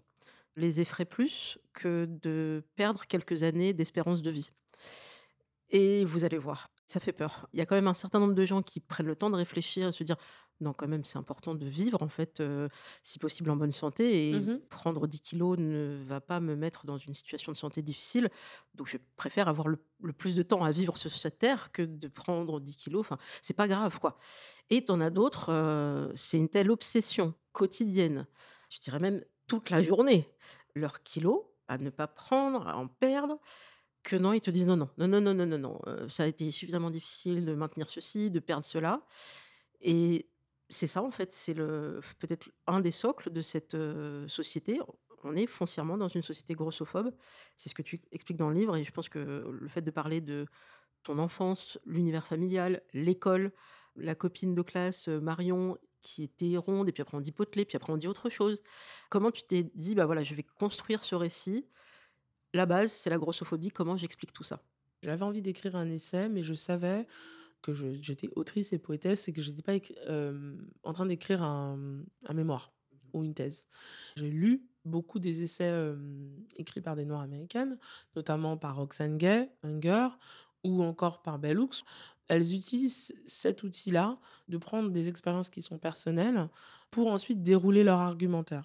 les 0.58 0.82
effraie 0.82 1.06
plus 1.06 1.60
que 1.74 2.06
de 2.06 2.64
perdre 2.76 3.06
quelques 3.08 3.44
années 3.44 3.74
d'espérance 3.74 4.22
de 4.24 4.32
vie. 4.32 4.52
Et 5.70 6.06
vous 6.06 6.24
allez 6.26 6.38
voir, 6.38 6.70
ça 6.86 7.00
fait 7.00 7.14
peur. 7.14 7.48
Il 7.54 7.60
y 7.60 7.62
a 7.62 7.66
quand 7.66 7.76
même 7.76 7.88
un 7.88 7.94
certain 7.94 8.20
nombre 8.20 8.34
de 8.34 8.44
gens 8.46 8.62
qui 8.62 8.80
prennent 8.80 9.08
le 9.08 9.16
temps 9.16 9.30
de 9.30 9.36
réfléchir 9.36 9.88
et 9.88 9.92
se 9.92 10.04
dire: 10.04 10.18
«Non, 10.62 10.74
quand 10.74 10.88
même, 10.88 11.04
c'est 11.04 11.18
important 11.18 11.56
de 11.56 11.66
vivre, 11.66 12.02
en 12.04 12.08
fait, 12.08 12.42
si 13.02 13.20
possible 13.20 13.50
en 13.50 13.56
bonne 13.56 13.72
santé 13.72 14.30
et 14.30 14.40
Mmh 14.40 14.60
prendre 14.70 15.08
10 15.08 15.22
kilos 15.22 15.58
ne 15.58 16.04
va 16.06 16.22
pas 16.22 16.40
me 16.40 16.56
mettre 16.56 16.86
dans 16.86 16.98
une 16.98 17.14
situation 17.14 17.52
de 17.52 17.58
santé 17.58 17.82
difficile. 17.82 18.30
Donc 18.76 18.88
je 18.88 18.98
préfère 19.18 19.48
avoir 19.48 19.68
le 19.68 19.78
le 20.04 20.14
plus 20.14 20.36
de 20.36 20.44
temps 20.44 20.64
à 20.64 20.72
vivre 20.72 20.98
sur 20.98 21.12
cette 21.12 21.40
terre 21.40 21.72
que 21.72 21.82
de 21.82 22.08
prendre 22.10 22.60
10 22.60 22.76
kilos. 22.76 23.00
Enfin, 23.02 23.18
c'est 23.42 23.54
pas 23.54 23.68
grave, 23.70 24.00
quoi. 24.00 24.18
Et 24.70 24.84
tu 24.86 24.92
en 24.92 25.00
as 25.02 25.10
d'autres, 25.10 26.12
c'est 26.16 26.38
une 26.38 26.50
telle 26.50 26.70
obsession 26.72 27.34
quotidienne, 27.54 28.28
je 28.70 28.80
dirais 28.80 29.00
même 29.00 29.24
toute 29.48 29.70
la 29.70 29.82
journée, 29.82 30.30
leurs 30.76 31.04
kilos, 31.04 31.42
à 31.68 31.78
ne 31.78 31.90
pas 31.90 32.08
prendre, 32.08 32.68
à 32.68 32.78
en 32.78 32.88
perdre 32.88 33.40
que 34.04 34.16
non, 34.16 34.34
ils 34.34 34.42
te 34.42 34.52
disent: 34.52 34.68
«Non, 34.68 34.78
non, 34.78 34.90
non, 34.98 35.08
non, 35.08 35.22
non, 35.22 35.34
non, 35.36 35.46
non, 35.48 35.58
non, 35.60 35.80
heu, 35.88 36.10
ça 36.10 36.24
a 36.24 36.28
été 36.28 36.52
suffisamment 36.52 36.92
difficile 36.92 37.46
de 37.46 37.56
maintenir 37.56 37.90
ceci, 37.90 38.32
de 38.32 38.40
perdre 38.40 38.66
cela» 38.66 39.02
et 39.82 40.30
c'est 40.70 40.88
ça, 40.88 41.04
en 41.04 41.12
fait, 41.12 41.32
c'est 41.32 41.54
peut-être 41.56 42.50
un 42.68 42.80
des 42.80 42.92
socles 42.92 43.32
de 43.32 43.42
cette, 43.42 43.76
heu, 43.76 44.28
société. 44.28 44.80
On 45.24 45.36
est 45.36 45.46
foncièrement 45.48 45.98
dans 45.98 46.08
une 46.08 46.22
société 46.24 46.54
grossophobe. 46.56 47.14
C'est 47.58 47.70
ce 47.70 47.76
que 47.76 47.82
tu 47.84 48.02
expliques 48.12 48.38
dans 48.38 48.50
le 48.50 48.56
livre 48.56 48.76
et 48.78 48.84
je 48.84 48.92
pense 48.92 49.10
que 49.10 49.20
le 49.52 49.68
fait 49.68 49.82
de 49.82 49.92
parler 49.92 50.22
de 50.22 50.48
ton 51.04 51.20
enfance, 51.20 51.80
l'univers 51.86 52.26
familial, 52.28 52.82
l'école, 52.94 53.52
la 53.96 54.16
copine 54.16 54.56
de 54.56 54.62
classe, 54.62 55.08
heu, 55.10 55.20
Marion, 55.20 55.78
qui 56.02 56.24
était 56.24 56.58
ronde 56.58 56.90
et 56.90 56.92
puis 56.92 57.02
après 57.02 57.18
on 57.18 57.22
dit 57.22 57.32
potelé, 57.32 57.66
puis 57.66 57.76
après 57.78 57.94
on 57.94 57.98
dit 57.98 58.08
autre 58.08 58.30
chose. 58.30 58.62
Comment 59.10 59.32
tu 59.32 59.44
t'es 59.44 59.64
dit: 59.76 59.96
«Bah, 59.96 60.06
voilà, 60.06 60.24
je 60.24 60.36
vais 60.36 60.44
construire 60.44 61.04
ce 61.04 61.16
récit 61.16 61.68
la 62.54 62.66
base, 62.66 62.92
c'est 62.92 63.10
la 63.10 63.18
grossophobie. 63.18 63.72
Comment 63.72 63.98
j'explique 63.98 64.34
tout 64.34 64.44
ça? 64.44 64.62
J'avais 65.02 65.24
envie 65.24 65.42
d'écrire 65.42 65.76
un 65.76 65.90
essai, 65.90 66.30
mais 66.30 66.44
je 66.44 66.54
savais 66.54 67.08
que 67.62 67.74
je 67.74 67.88
j'étais 68.02 68.30
autrice 68.36 68.74
et 68.74 68.78
poétesse 68.78 69.28
et 69.28 69.34
que 69.34 69.42
j'étais 69.42 69.62
pas 69.62 69.74
écri 69.74 69.96
hem, 70.08 70.68
en 70.84 70.94
train 70.94 71.06
d'écrire 71.06 71.42
un, 71.42 71.78
mémoire 72.34 72.72
ou 73.14 73.24
une 73.24 73.34
thèse. 73.34 73.68
J'ai 74.16 74.30
lu 74.30 74.66
beaucoup 74.86 75.20
des 75.20 75.44
essais, 75.44 75.66
hem, 75.66 76.46
écrits 76.58 76.82
par 76.82 76.96
des 76.96 77.06
noires 77.06 77.22
américaines, 77.22 77.78
notamment 78.16 78.58
par 78.58 78.76
Roxane 78.76 79.18
Gay, 79.18 79.50
Hunger 79.64 80.10
ou 80.64 80.84
encore 80.84 81.22
par 81.22 81.40
Bell 81.40 81.60
Hooks. 81.60 81.84
Elles 82.28 82.54
utilisent 82.56 83.14
cet 83.26 83.64
outil-là 83.64 84.18
de 84.48 84.58
prendre 84.58 84.90
des 84.90 85.10
expériences 85.10 85.50
qui 85.50 85.62
sont 85.62 85.78
personnelles 85.78 86.50
pour 86.92 87.08
ensuite 87.08 87.44
dérouler 87.44 87.84
leur 87.84 88.00
argumentaire. 88.00 88.64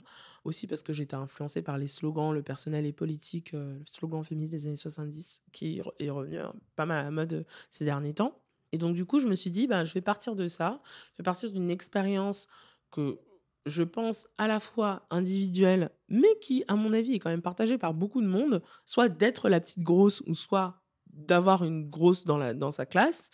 Aussi 0.48 0.66
parce 0.66 0.82
que 0.82 0.94
j'étais 0.94 1.14
influencée 1.14 1.60
par 1.60 1.76
les 1.76 1.86
slogans 1.86 2.32
«Le 2.32 2.42
personnel 2.42 2.86
est 2.86 2.92
politique», 2.94 3.52
heu, 3.52 3.74
le 3.80 3.84
slogan 3.84 4.24
féministe 4.24 4.52
des 4.54 4.66
années 4.66 4.76
70 4.76 5.42
qui 5.52 5.82
est 5.98 6.10
revenu, 6.10 6.38
heu, 6.38 6.46
pas 6.74 6.86
mal 6.86 7.00
à 7.00 7.02
la 7.02 7.10
mode, 7.10 7.32
heu, 7.34 7.44
ces 7.70 7.84
derniers 7.84 8.14
temps. 8.14 8.40
Et 8.72 8.78
donc 8.78 8.94
du 8.94 9.04
coup, 9.04 9.18
je 9.18 9.28
me 9.28 9.34
suis 9.34 9.50
dit: 9.50 9.66
«Ben, 9.66 9.84
je 9.84 9.92
vais 9.92 10.00
partir 10.00 10.34
de 10.34 10.46
ça. 10.46 10.80
Je 11.12 11.18
vais 11.18 11.24
partir 11.24 11.52
d'une 11.52 11.68
expérience 11.70 12.48
que 12.90 13.18
je 13.66 13.82
pense 13.82 14.26
à 14.38 14.48
la 14.48 14.58
fois 14.58 15.06
individuelle, 15.10 15.90
mais 16.08 16.38
qui, 16.40 16.64
à 16.66 16.76
mon 16.76 16.94
avis, 16.94 17.12
est 17.12 17.18
quand 17.18 17.28
même 17.28 17.42
partagée 17.42 17.76
par 17.76 17.92
beaucoup 17.92 18.22
de 18.22 18.26
monde, 18.26 18.62
soit 18.86 19.10
d'être 19.10 19.50
la 19.50 19.60
petite 19.60 19.82
grosse 19.82 20.22
ou 20.26 20.34
soit 20.34 20.80
d'avoir 21.12 21.62
une 21.62 21.90
grosse 21.90 22.24
dans, 22.24 22.38
la, 22.38 22.54
dans 22.54 22.70
sa 22.70 22.86
classe 22.86 23.28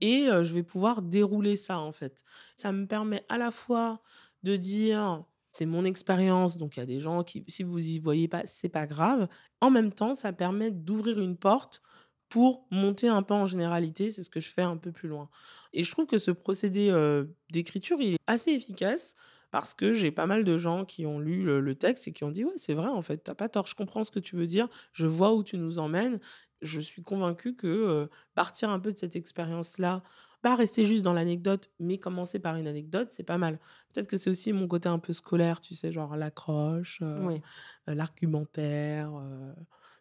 et 0.00 0.26
je 0.26 0.54
vais 0.54 0.62
pouvoir 0.62 1.00
dérouler 1.02 1.56
ça 1.56 1.78
en 1.78 1.90
fait. 1.90 2.22
Ça 2.56 2.70
me 2.70 2.86
permet 2.86 3.24
à 3.28 3.38
la 3.38 3.50
fois 3.50 4.00
de 4.42 4.56
dire 4.56 5.24
c'est 5.52 5.66
mon 5.66 5.84
expérience, 5.84 6.58
donc 6.58 6.76
il 6.76 6.80
y 6.80 6.82
a 6.82 6.86
des 6.86 7.00
gens 7.00 7.24
qui, 7.24 7.44
si 7.48 7.62
vous 7.62 7.84
y 7.84 7.98
voyez 7.98 8.28
pas, 8.28 8.42
c'est 8.46 8.68
pas 8.68 8.86
grave. 8.86 9.28
En 9.60 9.70
même 9.70 9.92
temps, 9.92 10.14
ça 10.14 10.32
permet 10.32 10.70
d'ouvrir 10.70 11.20
une 11.20 11.36
porte 11.36 11.82
pour 12.28 12.66
monter 12.70 13.08
un 13.08 13.22
peu 13.22 13.34
en 13.34 13.46
généralité. 13.46 14.10
C'est 14.10 14.22
ce 14.22 14.30
que 14.30 14.40
je 14.40 14.50
fais 14.50 14.62
un 14.62 14.76
peu 14.76 14.92
plus 14.92 15.08
loin. 15.08 15.28
Et 15.72 15.82
je 15.82 15.90
trouve 15.90 16.06
que 16.06 16.18
ce 16.18 16.30
procédé 16.30 16.92
d'écriture, 17.50 18.00
il 18.00 18.14
est 18.14 18.20
assez 18.26 18.52
efficace 18.52 19.16
parce 19.50 19.74
que 19.74 19.92
j'ai 19.92 20.10
pas 20.10 20.26
mal 20.26 20.44
de 20.44 20.56
gens 20.56 20.84
qui 20.84 21.06
ont 21.06 21.18
lu 21.18 21.42
le, 21.42 21.74
texte 21.74 22.08
et 22.08 22.12
qui 22.12 22.24
ont 22.24 22.30
dit 22.30 22.44
ouais 22.44 22.52
c'est 22.56 22.74
vrai 22.74 22.88
en 22.88 23.02
fait 23.02 23.18
t'as 23.18 23.34
pas 23.34 23.48
tort 23.48 23.66
je 23.66 23.74
comprends 23.74 24.02
ce 24.04 24.10
que 24.10 24.20
tu 24.20 24.36
veux 24.36 24.46
dire 24.46 24.68
je 24.92 25.06
vois 25.06 25.34
où 25.34 25.42
tu 25.42 25.58
nous 25.58 25.78
emmènes 25.78 26.20
je 26.62 26.80
suis 26.80 27.02
convaincue 27.02 27.56
que 27.56 28.08
partir 28.34 28.70
un 28.70 28.78
peu 28.78 28.92
de 28.92 28.98
cette 28.98 29.16
expérience 29.16 29.78
là 29.78 30.02
pas 30.42 30.54
rester 30.54 30.84
juste 30.84 31.02
dans 31.02 31.12
l'anecdote, 31.12 31.70
mais 31.78 31.98
commencer 31.98 32.38
par 32.38 32.56
une 32.56 32.66
anecdote, 32.66 33.08
c'est 33.10 33.24
pas 33.24 33.38
mal. 33.38 33.58
Peut-être 33.92 34.08
que 34.08 34.16
c'est 34.16 34.30
aussi 34.30 34.52
mon 34.52 34.68
côté 34.68 34.88
un 34.88 34.98
peu 34.98 35.12
scolaire, 35.12 35.60
tu 35.60 35.74
sais, 35.74 35.92
genre 35.92 36.16
l'accroche, 36.16 37.00
euh, 37.02 37.38
euh, 37.88 37.94
l'argumentaire, 37.94 39.10
euh, 39.14 39.52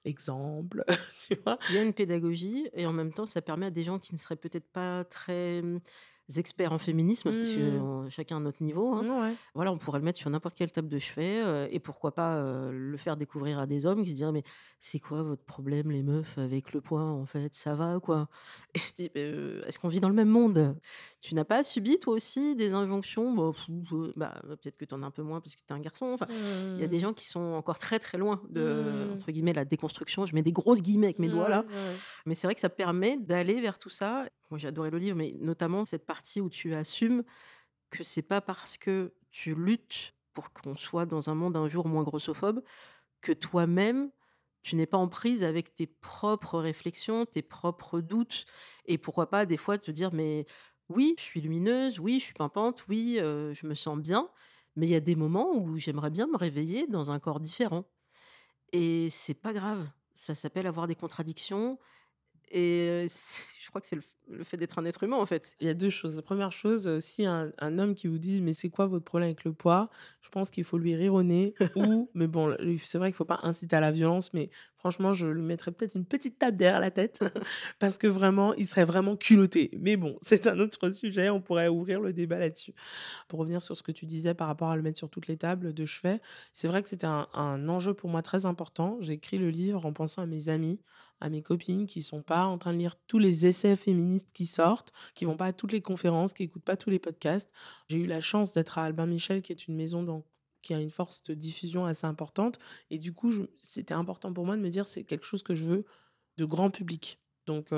l'exemple, 0.05 0.85
tu 1.27 1.35
vois. 1.43 1.59
Il 1.69 1.75
y 1.75 1.77
a 1.79 1.83
une 1.83 1.93
pédagogie 1.93 2.69
et 2.73 2.85
en 2.85 2.93
même 2.93 3.11
temps, 3.11 3.25
ça 3.25 3.41
permet 3.41 3.67
à 3.67 3.71
des 3.71 3.83
gens 3.83 3.99
qui 3.99 4.13
ne 4.13 4.19
seraient 4.19 4.37
peut-être 4.37 4.69
pas 4.71 5.03
très 5.03 5.61
experts 6.37 6.71
en 6.71 6.77
féminisme, 6.77 7.31
parce 7.31 7.51
que 7.51 7.59
mmh. 7.59 8.09
chacun 8.09 8.37
à 8.37 8.39
notre 8.39 8.61
niveau. 8.61 8.93
Hein. 8.93 9.33
Voilà, 9.55 9.71
on 9.71 9.77
pourrait 9.77 9.99
le 9.99 10.05
mettre 10.05 10.19
sur 10.19 10.29
n'importe 10.29 10.55
quelle 10.55 10.71
table 10.71 10.89
de 10.89 10.99
chevet 10.99 11.41
euh, 11.43 11.67
et 11.71 11.79
pourquoi 11.79 12.13
pas 12.13 12.35
euh, 12.35 12.71
le 12.71 12.97
faire 12.97 13.17
découvrir 13.17 13.57
à 13.57 13.65
des 13.65 13.85
hommes 13.85 14.03
qui 14.03 14.11
se 14.11 14.15
diraient 14.15 14.31
mais 14.31 14.43
c'est 14.79 14.99
quoi 14.99 15.23
votre 15.23 15.43
problème 15.43 15.91
les 15.91 16.03
meufs 16.03 16.37
avec 16.37 16.73
le 16.73 16.81
poing 16.81 17.11
en 17.11 17.25
fait? 17.25 17.53
Ça 17.55 17.75
va 17.75 17.99
quoi? 17.99 18.27
Et 18.75 18.79
je 18.79 18.93
dis 18.93 19.11
«Euh, 19.17 19.63
est-ce 19.65 19.79
qu'on 19.79 19.87
vit 19.87 19.99
dans 19.99 20.09
le 20.09 20.15
même 20.15 20.29
monde? 20.29 20.75
Tu 21.21 21.33
n'as 21.35 21.45
pas 21.45 21.63
subi 21.63 21.99
toi 21.99 22.13
aussi 22.13 22.55
des 22.55 22.73
injonctions? 22.73 23.33
Bah, 23.33 23.51
bah, 24.15 24.41
peut-être 24.43 24.77
que 24.77 24.85
tu 24.85 24.93
en 24.93 25.01
as 25.03 25.07
un 25.07 25.11
peu 25.11 25.23
moins 25.23 25.41
parce 25.41 25.55
que 25.55 25.61
tu 25.65 25.73
es 25.73 25.75
un 25.75 25.79
garçon. 25.79 26.11
Enfin, 26.13 26.27
il 26.75 26.79
y 26.79 26.83
a 26.83 26.87
des 26.87 26.97
mmh. 26.97 26.99
gens 26.99 27.13
qui 27.13 27.27
sont 27.27 27.53
encore 27.53 27.79
très 27.79 27.99
très 27.99 28.17
loin 28.17 28.41
de 28.49 28.61
mmh. 28.61 29.13
entre 29.15 29.31
guillemets 29.31 29.53
la 29.53 29.65
déconstruction. 29.65 30.25
Je 30.25 30.35
mets 30.35 30.43
des 30.43 30.51
grosses 30.51 30.81
guillemets 30.81 31.07
avec 31.07 31.19
mes 31.19 31.29
doigts 31.29 31.49
là, 31.49 31.65
mais 32.25 32.35
c'est 32.35 32.47
vrai 32.47 32.55
que 32.55 32.61
ça 32.61 32.69
permet 32.69 33.17
d'aller 33.17 33.59
vers 33.61 33.79
tout 33.79 33.89
ça. 33.89 34.25
Moi 34.49 34.57
j'ai 34.59 34.67
adoré 34.67 34.89
le 34.89 34.97
livre, 34.97 35.17
mais 35.17 35.35
notamment 35.39 35.85
cette 35.85 36.05
partie 36.05 36.41
où 36.41 36.49
tu 36.49 36.73
assumes 36.73 37.23
que 37.89 38.03
c'est 38.03 38.21
pas 38.21 38.41
parce 38.41 38.77
que 38.77 39.13
tu 39.31 39.55
luttes 39.55 40.15
pour 40.33 40.51
qu'on 40.53 40.75
soit 40.75 41.05
dans 41.05 41.29
un 41.29 41.35
monde 41.35 41.57
un 41.57 41.67
jour 41.67 41.87
moins 41.87 42.03
grossophobe 42.03 42.63
que 43.21 43.31
toi-même 43.31 44.11
tu 44.61 44.75
n'es 44.75 44.85
pas 44.85 44.97
en 44.97 45.07
prise 45.07 45.43
avec 45.43 45.73
tes 45.75 45.87
propres 45.87 46.59
réflexions, 46.59 47.25
tes 47.25 47.41
propres 47.41 48.01
doutes 48.01 48.45
et 48.85 48.97
pourquoi 48.97 49.29
pas 49.29 49.45
des 49.45 49.57
fois 49.57 49.77
te 49.77 49.91
dire 49.91 50.13
mais 50.13 50.45
oui, 50.89 51.15
je 51.17 51.23
suis 51.23 51.41
lumineuse, 51.41 51.99
oui, 51.99 52.19
je 52.19 52.25
suis 52.25 52.33
pimpante, 52.33 52.85
oui, 52.87 53.17
je 53.19 53.67
me 53.67 53.75
sens 53.75 53.97
bien, 53.99 54.29
mais 54.75 54.87
il 54.87 54.89
y 54.89 54.95
a 54.95 54.99
des 54.99 55.15
moments 55.15 55.53
où 55.53 55.77
j'aimerais 55.77 56.09
bien 56.09 56.27
me 56.27 56.35
réveiller 56.37 56.87
dans 56.87 57.11
un 57.11 57.19
corps 57.19 57.39
différent. 57.39 57.85
Et 58.71 59.09
c'est 59.11 59.33
pas 59.35 59.53
grave, 59.53 59.89
ça 60.13 60.35
s'appelle 60.35 60.67
avoir 60.67 60.87
des 60.87 60.95
contradictions 60.95 61.79
et 62.51 63.05
je 63.69 63.71
crois 63.71 63.81
que 63.81 63.87
c'est 63.87 63.99
le, 64.27 64.43
fait 64.43 64.57
d'être 64.57 64.79
un 64.79 64.85
être 64.85 65.03
humain, 65.03 65.17
en 65.17 65.27
fait. 65.27 65.55
Il 65.59 65.67
y 65.67 65.69
a 65.69 65.75
deux 65.75 65.91
choses. 65.91 66.15
La 66.15 66.23
première 66.23 66.51
chose, 66.51 66.97
si 67.01 67.23
un, 67.23 67.51
un 67.59 67.77
homme 67.77 67.93
qui 67.93 68.07
vous 68.07 68.17
dit 68.17 68.41
mais 68.41 68.51
c'est 68.51 68.69
quoi 68.69 68.87
votre 68.87 69.05
problème 69.05 69.27
avec 69.27 69.43
le 69.43 69.53
poids, 69.53 69.91
je 70.21 70.29
pense 70.29 70.49
qu'il 70.49 70.63
faut 70.63 70.79
lui 70.79 70.95
rire 70.95 71.13
au 71.13 71.21
nez. 71.23 71.53
ou, 71.75 72.09
mais 72.15 72.25
bon, 72.25 72.57
c'est 72.79 72.97
vrai 72.97 73.09
qu'il 73.09 73.13
ne 73.13 73.17
faut 73.17 73.25
pas 73.25 73.41
inciter 73.43 73.75
à 73.75 73.79
la 73.79 73.91
violence, 73.91 74.33
mais 74.33 74.49
franchement, 74.75 75.13
je 75.13 75.27
lui 75.27 75.43
mettrais 75.43 75.71
peut-être 75.71 75.95
une 75.95 76.05
petite 76.05 76.39
tape 76.39 76.55
derrière 76.55 76.79
la 76.79 76.89
tête 76.89 77.23
parce 77.79 77.99
que 77.99 78.07
vraiment, 78.07 78.55
il 78.55 78.65
serait 78.65 78.85
vraiment 78.85 79.15
culotté. 79.15 79.69
Mais 79.79 79.97
bon, 79.97 80.17
c'est 80.23 80.47
un 80.47 80.57
autre 80.57 80.89
sujet. 80.89 81.29
On 81.29 81.39
pourrait 81.39 81.67
ouvrir 81.67 82.01
le 82.01 82.11
débat 82.11 82.39
là-dessus. 82.39 82.73
Pour 83.27 83.39
revenir 83.39 83.61
sur 83.61 83.77
ce 83.77 83.83
que 83.83 83.91
tu 83.91 84.07
disais 84.07 84.33
par 84.33 84.47
rapport 84.47 84.71
à 84.71 84.75
le 84.75 84.81
mettre 84.81 84.97
sur 84.97 85.11
toutes 85.11 85.27
les 85.27 85.37
tables 85.37 85.75
de 85.75 85.85
chevet, 85.85 86.21
c'est 86.53 86.67
vrai 86.67 86.81
que 86.81 86.89
c'était 86.89 87.05
un, 87.05 87.27
un 87.35 87.69
enjeu 87.69 87.93
pour 87.93 88.09
moi 88.09 88.23
très 88.23 88.47
important. 88.47 88.97
J'ai 89.01 89.13
écrit 89.13 89.37
le 89.37 89.51
livre 89.51 89.85
en 89.85 89.93
pensant 89.93 90.23
à 90.23 90.25
mes 90.25 90.49
amis 90.49 90.79
à 91.21 91.29
mes 91.29 91.41
copines 91.41 91.85
qui 91.85 92.01
sont 92.01 92.21
pas 92.21 92.45
en 92.45 92.57
train 92.57 92.73
de 92.73 92.77
lire 92.77 92.95
tous 93.07 93.19
les 93.19 93.45
essais 93.45 93.58
féministes 93.75 94.29
qui 94.33 94.45
sortent, 94.45 94.91
qui 95.15 95.25
vont 95.25 95.37
pas 95.37 95.47
à 95.47 95.53
toutes 95.53 95.71
les 95.71 95.81
conférences, 95.81 96.33
qui 96.33 96.43
écoutent 96.43 96.63
pas 96.63 96.77
tous 96.77 96.89
les 96.89 96.99
podcasts. 96.99 97.51
J'ai 97.87 97.97
eu 97.97 98.05
la 98.07 98.21
chance 98.21 98.53
d'être 98.53 98.77
à 98.77 98.83
Albin 98.85 99.05
Michel, 99.05 99.41
qui 99.41 99.51
est 99.51 99.67
une 99.67 99.75
maison 99.75 100.23
qui 100.61 100.73
a 100.73 100.79
une 100.79 100.89
force 100.89 101.23
de 101.23 101.33
diffusion 101.33 101.85
assez 101.85 102.05
importante. 102.05 102.59
Et 102.89 102.97
du 102.97 103.13
coup, 103.13 103.31
c'était 103.57 103.93
important 103.93 104.33
pour 104.33 104.45
moi 104.45 104.55
de 104.57 104.61
me 104.61 104.69
dire 104.69 104.87
c'est 104.87 105.03
quelque 105.03 105.25
chose 105.25 105.43
que 105.43 105.55
je 105.55 105.63
veux 105.63 105.85
de 106.37 106.45
grand 106.45 106.69
public. 106.69 107.19
Donc, 107.49 107.69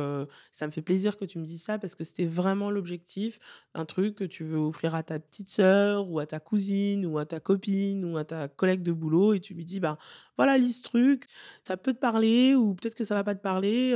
ça 0.51 0.67
me 0.67 0.71
fait 0.71 0.81
plaisir 0.81 1.17
que 1.17 1.25
tu 1.25 1.39
me 1.39 1.45
dises 1.45 1.63
ça 1.63 1.79
parce 1.79 1.95
que 1.95 2.03
c'était 2.03 2.25
vraiment 2.25 2.69
l'objectif. 2.69 3.39
Un 3.73 3.85
truc 3.85 4.15
que 4.15 4.23
tu 4.25 4.43
veux 4.43 4.57
offrir 4.57 4.95
à 4.95 5.03
ta 5.03 5.19
petite 5.19 5.49
sœur 5.49 6.09
ou 6.09 6.19
à 6.19 6.25
ta 6.25 6.39
cousine 6.39 7.05
ou 7.05 7.17
à 7.17 7.25
ta 7.25 7.39
copine 7.39 8.03
ou 8.05 8.17
à 8.17 8.25
ta 8.25 8.47
collègue 8.47 8.83
de 8.83 8.91
boulot 8.91 9.33
et 9.33 9.39
tu 9.39 9.53
lui 9.53 9.65
dis, 9.65 9.79
bah 9.79 9.97
voilà, 10.37 10.57
lis 10.57 10.73
ce 10.73 10.83
truc, 10.83 11.25
ça 11.65 11.77
peut 11.77 11.93
te 11.93 11.99
parler 11.99 12.53
ou 12.55 12.73
peut-être 12.75 12.95
que 12.95 13.03
ça 13.03 13.15
va 13.15 13.23
pas 13.23 13.35
te 13.35 13.41
parler, 13.41 13.95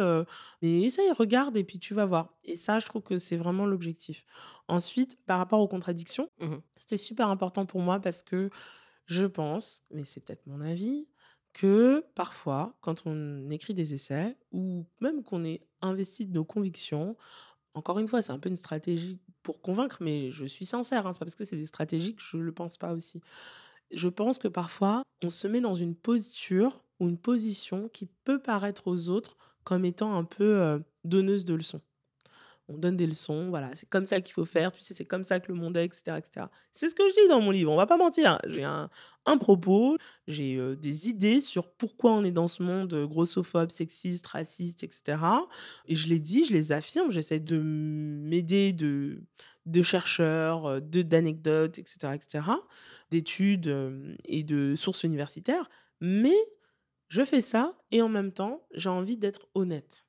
mais 0.62 0.82
essaye, 0.82 1.12
regarde 1.12 1.58
et 1.58 1.64
puis 1.64 1.80
tu 1.80 1.94
vas 1.94 2.06
voir. 2.06 2.34
Et 2.44 2.56
ça, 2.56 2.80
je 2.80 2.86
trouve 2.86 3.02
que 3.04 3.18
c'est 3.18 3.38
vraiment 3.38 3.66
l'objectif. 3.66 4.26
Ensuite, 4.68 5.18
par 5.26 5.38
rapport 5.40 5.60
aux 5.60 5.68
contradictions, 5.68 6.30
mmh 6.40 6.56
c'était 6.76 6.98
super 6.98 7.30
important 7.30 7.66
pour 7.66 7.82
moi 7.82 8.00
parce 8.00 8.22
que 8.24 8.50
je 9.06 9.26
pense, 9.26 9.84
mais 9.92 10.04
c'est 10.04 10.24
peut-être 10.24 10.46
mon 10.48 10.62
avis, 10.62 11.08
que 11.56 12.06
parfois, 12.16 12.76
quand 12.82 13.04
on 13.06 13.50
écrit 13.50 13.74
des 13.74 13.94
essais, 13.94 14.38
ou 14.52 14.86
même 15.00 15.24
qu'on 15.24 15.46
est 15.46 15.62
investi 15.82 16.26
de 16.26 16.34
nos 16.34 16.44
convictions, 16.44 17.16
encore 17.74 17.98
une 17.98 18.10
fois, 18.10 18.22
c'est 18.22 18.34
un 18.34 18.40
peu 18.40 18.50
une 18.50 18.58
stratégie 18.58 19.20
pour 19.42 19.62
convaincre, 19.62 19.98
mais 20.02 20.32
je 20.32 20.46
suis 20.46 20.66
sincère, 20.66 21.08
hein, 21.08 21.14
c'est 21.14 21.20
pas 21.20 21.26
parce 21.26 21.36
que 21.36 21.46
c'est 21.46 21.56
des 21.56 21.66
stratégies 21.66 22.14
que 22.16 22.22
je 22.22 22.38
le 22.38 22.52
pense 22.52 22.78
pas 22.78 22.94
aussi. 22.94 23.22
Je 23.92 24.10
pense 24.10 24.38
que 24.38 24.50
parfois, 24.50 25.04
on 25.24 25.30
se 25.30 25.48
met 25.48 25.62
dans 25.62 25.76
une 25.76 25.96
posture 25.96 26.84
ou 27.00 27.08
une 27.08 27.18
position 27.18 27.88
qui 27.88 28.08
peut 28.26 28.40
paraître 28.40 28.88
aux 28.88 29.10
autres 29.10 29.38
comme 29.64 29.86
étant 29.86 30.18
un 30.18 30.26
peu 30.26 30.84
donneuse 31.06 31.46
de 31.46 31.54
leçons 31.54 31.82
on 32.68 32.78
donne 32.78 32.98
des 32.98 33.06
leçons, 33.06 33.50
voilà, 33.50 33.70
c'est 33.76 33.88
comme 33.88 34.06
ça 34.06 34.22
qu'il 34.22 34.34
faut 34.34 34.46
faire, 34.46 34.72
tu 34.72 34.82
sais, 34.82 34.94
c'est 34.96 35.06
comme 35.06 35.24
ça 35.24 35.40
que 35.40 35.52
le 35.52 35.58
monde 35.58 35.78
est, 35.78 35.86
etc. 35.86 36.18
etc. 36.18 36.48
C'est 36.74 36.90
ce 36.90 36.96
que 36.96 37.08
je 37.08 37.14
dis 37.14 37.28
dans 37.28 37.40
mon 37.40 37.52
livre, 37.52 37.72
on 37.72 37.76
va 37.76 37.86
pas 37.86 37.98
mentir. 37.98 38.40
J'ai 38.48 38.64
un, 38.64 38.90
propos, 39.40 39.98
j'ai 40.28 40.56
euh, 40.56 40.76
des 40.76 41.08
idées 41.10 41.40
sur 41.40 41.72
pourquoi 41.72 42.12
on 42.14 42.24
est 42.24 42.32
dans 42.32 42.48
ce 42.48 42.64
monde 42.64 42.94
euh, 42.94 43.06
grossophobe, 43.06 43.70
sexiste, 43.70 44.26
raciste, 44.26 44.84
etc. 44.84 45.18
Et 45.88 45.96
je 45.96 46.08
les 46.08 46.20
dis, 46.20 46.46
je 46.46 46.54
les 46.54 46.72
affirme, 46.72 47.12
j'essaie 47.12 47.40
de 47.40 47.60
m'aider 47.60 48.74
de, 48.74 49.22
de 49.68 49.82
chercheurs, 49.84 50.66
euh, 50.66 50.80
de, 50.80 51.04
d'anecdotes, 51.04 51.78
etc., 51.78 52.14
etc., 52.16 52.46
d'études 53.12 54.18
et 54.26 54.44
de 54.44 54.76
sources 54.76 55.04
universitaires, 55.04 55.70
mais 56.02 56.36
je 57.10 57.24
fais 57.24 57.42
ça 57.42 57.78
et 57.92 58.02
en 58.02 58.10
même 58.10 58.32
temps, 58.32 58.66
j'ai 58.74 58.90
envie 58.90 59.18
d'être 59.18 59.48
honnête. 59.54 60.06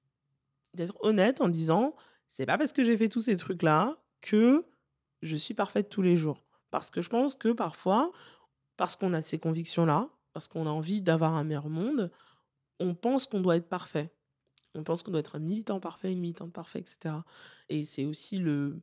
D'être 0.74 0.96
honnête 1.00 1.40
en 1.42 1.48
disant, 1.48 1.94
c'est 2.28 2.46
pas 2.46 2.58
parce 2.58 2.72
que 2.72 2.82
j'ai 2.82 2.96
fait 2.96 3.08
tous 3.08 3.22
ces 3.22 3.36
trucs-là 3.36 3.96
que 4.20 4.64
je 5.22 5.36
suis 5.36 5.54
parfaite 5.54 5.88
tous 5.88 6.02
les 6.02 6.16
jours. 6.16 6.44
Parce 6.70 6.90
que 6.90 7.00
je 7.00 7.08
pense 7.08 7.34
que 7.34 7.52
parfois, 7.52 8.12
parce 8.76 8.96
qu'on 8.96 9.12
a 9.12 9.22
ces 9.22 9.38
convictions-là, 9.38 10.08
parce 10.32 10.48
qu'on 10.48 10.66
a 10.66 10.70
envie 10.70 11.00
d'avoir 11.00 11.34
un 11.34 11.44
meilleur 11.44 11.68
monde, 11.68 12.10
on 12.80 12.94
pense 12.94 13.26
qu'on 13.26 13.40
doit 13.40 13.56
être 13.56 13.68
parfait. 13.68 14.12
On 14.74 14.84
pense 14.84 15.02
qu'on 15.02 15.10
doit 15.10 15.20
être 15.20 15.36
un 15.36 15.40
militant 15.40 15.80
parfait, 15.80 16.12
une 16.12 16.20
militante 16.20 16.52
parfaite, 16.52 16.82
etc. 16.82 17.14
Et 17.70 17.84
c'est 17.84 18.04
aussi 18.04 18.38
le, 18.38 18.82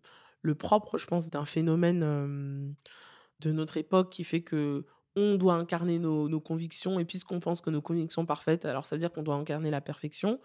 propre, 0.58 0.98
je 0.98 1.06
pense, 1.06 1.30
d'un 1.30 1.46
phénomène 1.46 2.76
de 3.40 3.52
notre 3.52 3.78
époque 3.78 4.10
qui 4.10 4.24
fait 4.24 4.42
que 4.42 4.86
on 5.16 5.36
doit 5.36 5.54
incarner 5.54 6.00
nos, 6.00 6.40
convictions, 6.40 7.00
et 7.00 7.06
puisqu'on 7.06 7.40
pense 7.40 7.62
que 7.62 7.70
nos 7.70 7.82
convictions 7.82 8.26
parfaites, 8.26 8.66
alors 8.66 8.86
ça 8.86 8.96
veut 8.96 9.00
dire 9.00 9.12
qu'on 9.12 9.22
doit 9.22 9.36
incarner 9.36 9.70
la 9.70 9.82
perfection. 9.82 10.40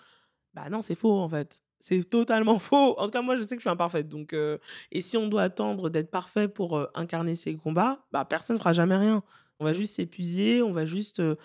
Bah 0.52 0.68
non, 0.68 0.82
c'est 0.82 0.94
faux 0.94 1.18
en 1.18 1.28
fait. 1.28 1.62
C'est 1.80 2.08
totalement 2.08 2.58
faux. 2.58 2.98
En 2.98 3.04
tout 3.04 3.10
cas, 3.10 3.22
moi, 3.22 3.36
je 3.36 3.42
sais 3.42 3.56
que 3.56 3.60
je 3.60 3.68
suis 3.68 3.70
imparfaite. 3.70 4.08
Donc, 4.08 4.32
euh, 4.32 4.58
et 4.92 5.00
si 5.00 5.16
on 5.16 5.28
doit 5.28 5.42
attendre 5.42 5.90
d'être 5.90 6.10
parfait 6.10 6.48
pour 6.48 6.76
euh, 6.76 6.86
incarner 6.94 7.34
ces 7.34 7.56
combats, 7.56 8.04
bah, 8.12 8.24
personne 8.24 8.56
ne 8.56 8.60
fera 8.60 8.72
jamais 8.72 8.96
rien. 8.96 9.22
On 9.60 9.64
va 9.64 9.72
juste 9.72 9.94
s'épuiser, 9.94 10.62
on 10.62 10.72
va 10.72 10.84
juste 10.84 11.20
euh, 11.20 11.36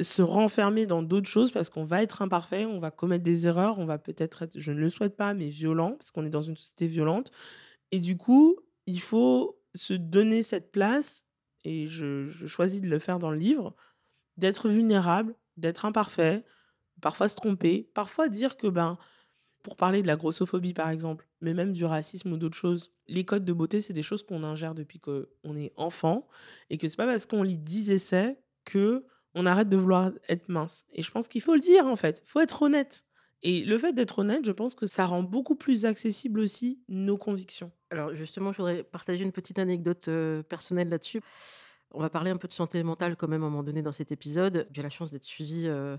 se 0.00 0.22
renfermer 0.22 0.86
dans 0.86 1.02
d'autres 1.02 1.28
choses 1.28 1.50
parce 1.50 1.70
qu'on 1.70 1.84
va 1.84 2.02
être 2.02 2.22
imparfait, 2.22 2.64
on 2.64 2.78
va 2.78 2.90
commettre 2.90 3.24
des 3.24 3.46
erreurs, 3.46 3.78
on 3.78 3.86
va 3.86 3.98
peut-être 3.98 4.42
être, 4.42 4.58
je 4.58 4.72
ne 4.72 4.78
le 4.78 4.88
souhaite 4.88 5.16
pas, 5.16 5.34
mais 5.34 5.48
violent, 5.48 5.92
parce 5.92 6.10
qu'on 6.10 6.24
est 6.24 6.30
dans 6.30 6.42
une 6.42 6.56
société 6.56 6.86
violente. 6.86 7.32
Et 7.92 7.98
du 7.98 8.16
coup, 8.16 8.56
il 8.86 9.00
faut 9.00 9.58
se 9.74 9.94
donner 9.94 10.42
cette 10.42 10.70
place, 10.70 11.26
et 11.64 11.86
je 11.86 12.28
choisis 12.46 12.80
de 12.80 12.88
le 12.88 12.98
faire 12.98 13.18
dans 13.18 13.30
le 13.30 13.38
livre, 13.38 13.74
d'être 14.36 14.68
vulnérable, 14.68 15.34
d'être 15.56 15.84
imparfait, 15.84 16.44
parfois 17.00 17.28
se 17.28 17.36
tromper, 17.36 17.90
parfois 17.94 18.28
dire 18.28 18.56
que, 18.56 18.66
ben, 18.68 18.98
pour 19.62 19.76
parler 19.76 20.02
de 20.02 20.06
la 20.06 20.16
grossophobie 20.16 20.74
par 20.74 20.90
exemple, 20.90 21.28
mais 21.40 21.54
même 21.54 21.72
du 21.72 21.84
racisme 21.84 22.32
ou 22.32 22.36
d'autres 22.36 22.56
choses, 22.56 22.92
les 23.08 23.24
codes 23.24 23.44
de 23.44 23.52
beauté, 23.52 23.80
c'est 23.80 23.92
des 23.92 24.02
choses 24.02 24.22
qu'on 24.22 24.44
ingère 24.44 24.74
depuis 24.74 25.00
qu'on 25.00 25.56
est 25.56 25.72
enfant, 25.76 26.28
et 26.70 26.78
que 26.78 26.88
c'est 26.88 26.96
pas 26.96 27.06
parce 27.06 27.26
qu'on 27.26 27.42
lit 27.42 27.58
10 27.58 27.90
essais 27.90 28.38
que 28.64 29.04
on 29.34 29.44
arrête 29.46 29.68
de 29.68 29.76
vouloir 29.76 30.12
être 30.28 30.48
mince. 30.48 30.86
Et 30.92 31.02
je 31.02 31.10
pense 31.10 31.28
qu'il 31.28 31.42
faut 31.42 31.54
le 31.54 31.60
dire 31.60 31.86
en 31.86 31.96
fait, 31.96 32.22
il 32.24 32.30
faut 32.30 32.40
être 32.40 32.62
honnête. 32.62 33.04
Et 33.42 33.64
le 33.64 33.76
fait 33.78 33.92
d'être 33.92 34.20
honnête, 34.20 34.44
je 34.46 34.52
pense 34.52 34.74
que 34.74 34.86
ça 34.86 35.04
rend 35.04 35.22
beaucoup 35.22 35.56
plus 35.56 35.84
accessible 35.84 36.40
aussi 36.40 36.80
nos 36.88 37.18
convictions. 37.18 37.70
Alors 37.90 38.14
justement, 38.14 38.50
je 38.52 38.56
voudrais 38.58 38.82
partager 38.82 39.24
une 39.24 39.32
petite 39.32 39.58
anecdote, 39.58 40.08
heu, 40.08 40.42
personnelle 40.48 40.88
là-dessus. 40.88 41.20
On 41.92 42.00
va 42.00 42.10
parler 42.10 42.30
un 42.30 42.36
peu 42.36 42.48
de 42.48 42.52
santé 42.52 42.82
mentale 42.82 43.16
quand 43.16 43.28
même 43.28 43.42
à 43.42 43.46
un 43.46 43.50
moment 43.50 43.62
donné 43.62 43.82
dans 43.82 43.92
cet 43.92 44.10
épisode. 44.10 44.66
J'ai 44.72 44.82
la 44.82 44.90
chance 44.90 45.12
d'être 45.12 45.24
suivie, 45.24 45.66
heu, 45.68 45.98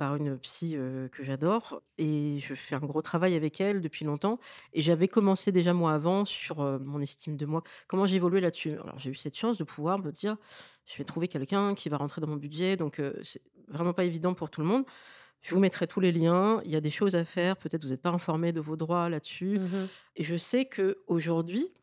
par 0.00 0.16
une 0.16 0.38
psy, 0.38 0.78
que 1.12 1.22
j'adore 1.22 1.82
et 1.98 2.38
je 2.38 2.54
fais 2.54 2.74
un 2.74 2.80
gros 2.80 3.02
travail 3.02 3.34
avec 3.34 3.60
elle 3.60 3.82
depuis 3.82 4.06
longtemps 4.06 4.38
et 4.72 4.80
j'avais 4.80 5.08
commencé 5.08 5.52
déjà 5.52 5.74
moi 5.74 5.92
avant 5.92 6.24
sur, 6.24 6.62
mon 6.80 7.02
estime 7.02 7.36
de 7.36 7.44
moi. 7.44 7.62
Comment 7.86 8.06
j'ai 8.06 8.16
évolué 8.16 8.40
là-dessus? 8.40 8.72
Alors 8.72 8.98
j'ai 8.98 9.10
eu 9.10 9.14
cette 9.14 9.36
chance 9.36 9.58
de 9.58 9.64
pouvoir 9.64 9.98
me 9.98 10.10
dire: 10.10 10.38
«Je 10.86 10.96
vais 10.96 11.04
trouver 11.04 11.28
quelqu'un 11.28 11.74
qui 11.74 11.90
va 11.90 11.98
rentrer 11.98 12.22
dans 12.22 12.28
mon 12.28 12.36
budget», 12.36 12.78
donc 12.78 12.98
heu, 12.98 13.14
c'est 13.22 13.42
vraiment 13.68 13.92
pas 13.92 14.04
évident 14.04 14.32
pour 14.32 14.48
tout 14.48 14.62
le 14.62 14.66
monde. 14.66 14.86
Je 15.42 15.54
vous 15.54 15.60
mettrai 15.60 15.86
tous 15.86 16.00
les 16.00 16.12
liens. 16.12 16.62
Il 16.64 16.70
y 16.70 16.76
a 16.76 16.80
des 16.80 16.90
choses 16.90 17.14
à 17.14 17.24
faire. 17.24 17.58
Peut-être 17.58 17.84
vous 17.84 17.90
n'êtes 17.90 18.00
pas 18.00 18.10
informé 18.10 18.52
de 18.52 18.60
vos 18.60 18.76
droits 18.76 19.10
là-dessus. 19.10 19.58
Mmh 19.58 19.88
Et 20.16 20.22
je 20.22 20.36
sais 20.36 20.64
qu'aujourd'hui, 20.64 21.74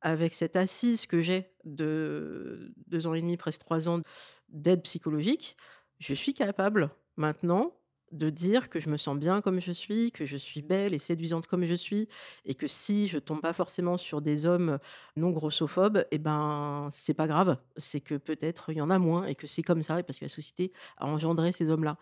avec 0.00 0.32
cette 0.32 0.54
assise 0.54 1.06
que 1.06 1.20
j'ai 1.20 1.50
de 1.64 2.72
2 2.86 3.08
ans 3.08 3.14
et 3.14 3.20
demi, 3.20 3.36
presque 3.36 3.60
3 3.60 3.88
ans 3.88 4.00
d'aide 4.48 4.82
psychologique, 4.82 5.56
je 5.98 6.14
suis 6.14 6.34
capable 6.34 6.90
maintenant 7.16 7.72
de 8.12 8.30
dire 8.30 8.68
que 8.70 8.78
je 8.78 8.88
me 8.90 8.96
sens 8.96 9.16
bien 9.18 9.40
comme 9.40 9.58
je 9.58 9.72
suis, 9.72 10.12
que 10.12 10.24
je 10.24 10.36
suis 10.36 10.62
belle 10.62 10.94
et 10.94 10.98
séduisante 10.98 11.48
comme 11.48 11.64
je 11.64 11.74
suis 11.74 12.08
et 12.44 12.54
que 12.54 12.68
si 12.68 13.08
je 13.08 13.18
tombe 13.18 13.40
pas 13.40 13.52
forcément 13.52 13.96
sur 13.98 14.20
des 14.22 14.46
hommes 14.46 14.78
non 15.16 15.30
grossophobes 15.30 16.06
et 16.12 16.18
ben, 16.18 16.88
c'est 16.92 17.14
pas 17.14 17.26
grave. 17.26 17.58
C'est 17.76 18.00
que 18.00 18.14
peut-être 18.14 18.70
il 18.70 18.76
y 18.78 18.80
en 18.80 18.90
a 18.90 18.98
moins 19.00 19.26
et 19.26 19.34
que 19.34 19.46
c'est 19.48 19.62
comme 19.62 19.82
ça 19.82 19.98
et 19.98 20.02
parce 20.04 20.18
que 20.20 20.26
la 20.26 20.28
société 20.28 20.72
a 20.96 21.06
engendré 21.06 21.50
ces 21.50 21.70
hommes-là. 21.70 21.98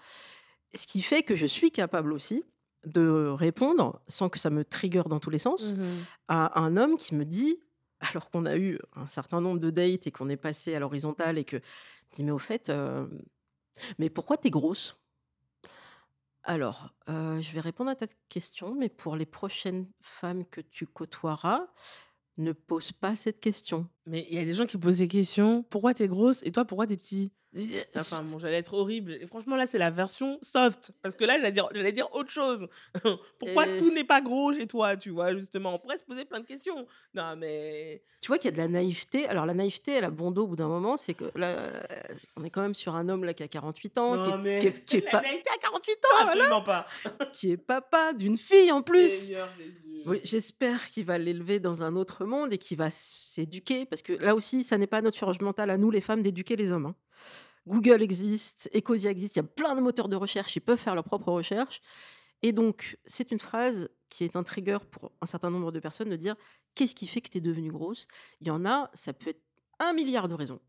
Ce 0.75 0.87
qui 0.87 1.03
fait 1.03 1.23
que 1.23 1.37
je 1.37 1.47
suis 1.47 1.71
capable 1.71 2.13
aussi 2.13 2.45
de 2.85 3.29
répondre, 3.29 4.03
sans 4.09 4.29
que 4.29 4.39
ça 4.39 4.51
me 4.51 4.65
trigger 4.65 5.03
dans 5.09 5.21
tous 5.21 5.31
les 5.31 5.39
sens, 5.39 5.77
Mmh 5.77 6.07
à 6.29 6.61
un 6.61 6.77
homme 6.77 6.97
qui 6.97 7.15
me 7.15 7.25
dit, 7.25 7.59
alors 8.01 8.31
qu'on 8.31 8.47
a 8.47 8.57
eu 8.57 8.79
un 8.97 9.07
certain 9.07 9.41
nombre 9.41 9.61
de 9.61 9.71
dates 9.71 10.07
et 10.07 10.11
qu'on 10.11 10.29
est 10.29 10.37
passé 10.37 10.75
à 10.75 10.81
l'horizontale 10.81 11.39
et 11.39 11.45
que 11.45 11.61
dit: 12.13 12.25
«Mais 12.25 12.33
au 12.33 12.39
fait, 12.39 12.71
heu, 12.71 13.09
mais 13.99 14.11
pourquoi 14.11 14.37
t'es 14.39 14.51
grosse?» 14.51 15.02
Alors, 16.45 16.91
heu, 17.09 17.41
je 17.41 17.53
vais 17.53 17.61
répondre 17.61 17.91
à 17.91 17.97
ta 17.97 18.07
question, 18.29 18.75
mais 18.75 18.89
pour 18.89 19.17
les 19.17 19.27
prochaines 19.27 19.89
femmes 20.03 20.45
que 20.45 20.61
tu 20.61 20.87
côtoieras, 20.87 21.69
ne 22.39 22.53
pose 22.53 22.93
pas 22.93 23.15
cette 23.17 23.41
question. 23.41 23.89
Mais 24.07 24.27
il 24.31 24.37
y 24.37 24.41
a 24.41 24.45
des 24.45 24.55
gens 24.55 24.67
qui 24.67 24.79
posent 24.79 24.99
des 24.99 25.09
questions: 25.09 25.65
«Pourquoi 25.71 25.95
t'es 25.95 26.09
grosse 26.09 26.43
et 26.45 26.53
toi 26.53 26.65
pourquoi 26.65 26.87
t'es 26.87 26.97
petit?» 26.97 27.31
Enfin 27.97 28.23
bon, 28.23 28.39
j'allais 28.39 28.57
être 28.57 28.73
horrible 28.73 29.13
et 29.21 29.27
franchement 29.27 29.57
là, 29.57 29.67
c'est 29.67 29.77
la 29.79 29.91
version 29.91 30.39
soft 30.41 30.93
parce 31.03 31.15
que 31.15 31.25
là, 31.25 31.37
j'allais 31.39 31.53
dire 31.53 31.69
j'allais 31.75 31.93
dire 31.93 32.09
autre 32.15 32.31
chose. 32.31 32.67
Pourquoi 33.39 33.67
Et 33.69 33.79
tout 33.79 33.93
n'est 33.93 34.05
pas 34.05 34.23
gros 34.23 34.55
chez 34.55 34.67
toi, 34.67 34.97
tu 34.97 35.11
vois? 35.11 35.35
Justement, 35.35 35.75
on 35.75 35.79
pourrait 35.79 35.99
se 35.99 36.05
poser 36.05 36.25
plein 36.25 36.41
de 36.41 36.47
questions. 36.47 36.87
Non 37.13 37.37
mais 37.37 38.03
Tu 38.23 38.29
vois 38.29 38.39
qu'il 38.39 38.51
y 38.51 38.55
a 38.55 38.57
de 38.57 38.63
la 38.63 38.69
naïveté. 38.69 39.27
Alors 39.27 39.45
la 39.45 39.53
naïveté, 39.53 39.93
elle 39.93 40.05
a 40.05 40.11
bon 40.11 40.31
dos 40.31 40.45
au 40.45 40.47
bout 40.47 40.57
d'un 40.57 40.69
moment, 40.69 40.97
c'est 40.97 41.13
que 41.13 41.27
là, 41.35 41.59
heu, 41.59 41.73
on 42.37 42.45
est 42.45 42.51
quand 42.51 42.63
même 42.63 42.75
sur 42.75 42.95
un 42.97 43.11
homme 43.11 43.25
là 43.25 43.35
qui 43.35 43.43
a 43.43 43.49
48 43.49 43.99
ans, 43.99 44.13
qui 44.13 44.31
non 44.31 44.39
est 44.39 44.43
mais 44.43 44.59
qui 44.61 44.67
est 44.69 44.85
qui 44.85 44.97
est 44.97 45.05
la 45.05 45.11
pas 45.11 45.21
naïveté 45.21 45.51
à 45.55 45.59
48 45.59 45.93
ans, 45.93 46.27
absolument 46.27 46.63
pas. 46.63 46.87
qui 47.35 47.51
est 47.51 47.59
papa 47.59 48.15
d'une 48.15 48.39
fille 48.39 48.73
en 48.73 48.81
plus. 48.81 49.11
Seigneur 49.11 49.51
Jésus. 49.59 50.03
Oui, 50.07 50.21
j'espère 50.25 50.89
qu'il 50.89 51.05
va 51.05 51.17
l'élever 51.19 51.61
dans 51.61 51.83
un 51.83 51.95
autre 51.97 52.25
monde 52.25 52.53
et 52.53 52.59
qu'il 52.59 52.77
va 52.79 52.89
s'éduquer 52.91 53.87
parce 53.93 54.01
que 54.01 54.15
là 54.15 54.35
aussi, 54.35 54.65
ça 54.65 54.79
n'est 54.79 54.87
pas 54.87 55.03
notre 55.03 55.19
charge 55.19 55.39
mentale 55.41 55.69
à 55.69 55.77
nous 55.77 55.91
les 55.91 56.01
femmes 56.01 56.23
d'éduquer 56.23 56.57
les 56.57 56.73
hommes, 56.73 56.87
hein. 56.87 56.97
Google 57.67 58.01
existe, 58.01 58.71
Ecosia 58.75 59.11
existe, 59.11 59.37
il 59.37 59.41
y 59.41 59.41
a 59.41 59.43
plein 59.43 59.75
de 59.75 59.83
moteurs 59.83 60.09
de 60.09 60.17
recherche, 60.17 60.57
ils 60.57 60.61
peuvent 60.61 60.79
faire 60.79 60.95
leurs 60.95 61.05
propres 61.05 61.31
recherches 61.31 61.83
et 62.41 62.53
donc 62.53 62.97
c'est 63.05 63.33
une 63.33 63.39
phrase 63.39 63.91
qui 64.09 64.25
est 64.25 64.35
un 64.35 64.45
trigger 64.45 64.79
pour 64.91 65.13
un 65.21 65.27
certain 65.27 65.51
nombre 65.51 65.73
de 65.73 65.79
personnes 65.79 66.09
de 66.09 66.17
dire: 66.17 66.37
«Qu'est-ce 66.75 66.95
qui 66.95 67.07
fait 67.07 67.21
que 67.21 67.29
tu 67.29 67.37
es 67.37 67.41
devenue 67.43 67.71
grosse?» 67.71 68.09
il 68.41 68.47
y 68.47 68.51
en 68.51 68.65
a, 68.65 68.91
ça 68.95 69.13
peut 69.13 69.29
être 69.29 69.43
un 69.79 69.93
milliard 69.93 70.27
de 70.27 70.35
raisons. 70.35 70.61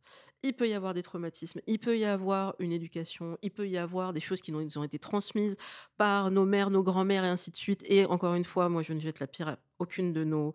Il 0.43 0.53
peut 0.53 0.67
y 0.67 0.73
avoir 0.73 0.93
des 0.93 1.01
traumatismes, 1.01 1.61
il 1.65 1.79
peut 1.79 1.97
y 1.97 2.03
avoir 2.03 2.55
une 2.59 2.73
éducation, 2.73 3.37
il 3.41 3.51
peut 3.51 3.69
y 3.69 3.77
avoir 3.77 4.11
des 4.11 4.19
choses 4.19 4.41
qui 4.41 4.51
nous 4.51 4.77
ont 4.77 4.83
été 4.83 4.99
transmises 4.99 5.55
par 5.95 6.29
nos 6.29 6.43
mères, 6.43 6.71
nos 6.71 6.83
grands-mères 6.83 7.23
et 7.23 7.29
ainsi 7.29 7.51
de 7.51 7.55
suite 7.55 7.85
et 7.87 8.05
encore 8.05 8.35
une 8.35 8.43
fois, 8.43 8.67
moi 8.67 8.81
je 8.81 8.91
ne 8.91 8.99
jette 8.99 9.21
la 9.21 9.27
pierre 9.27 9.47
à 9.47 9.57
aucune 9.79 10.11
de 10.11 10.25
nos 10.25 10.53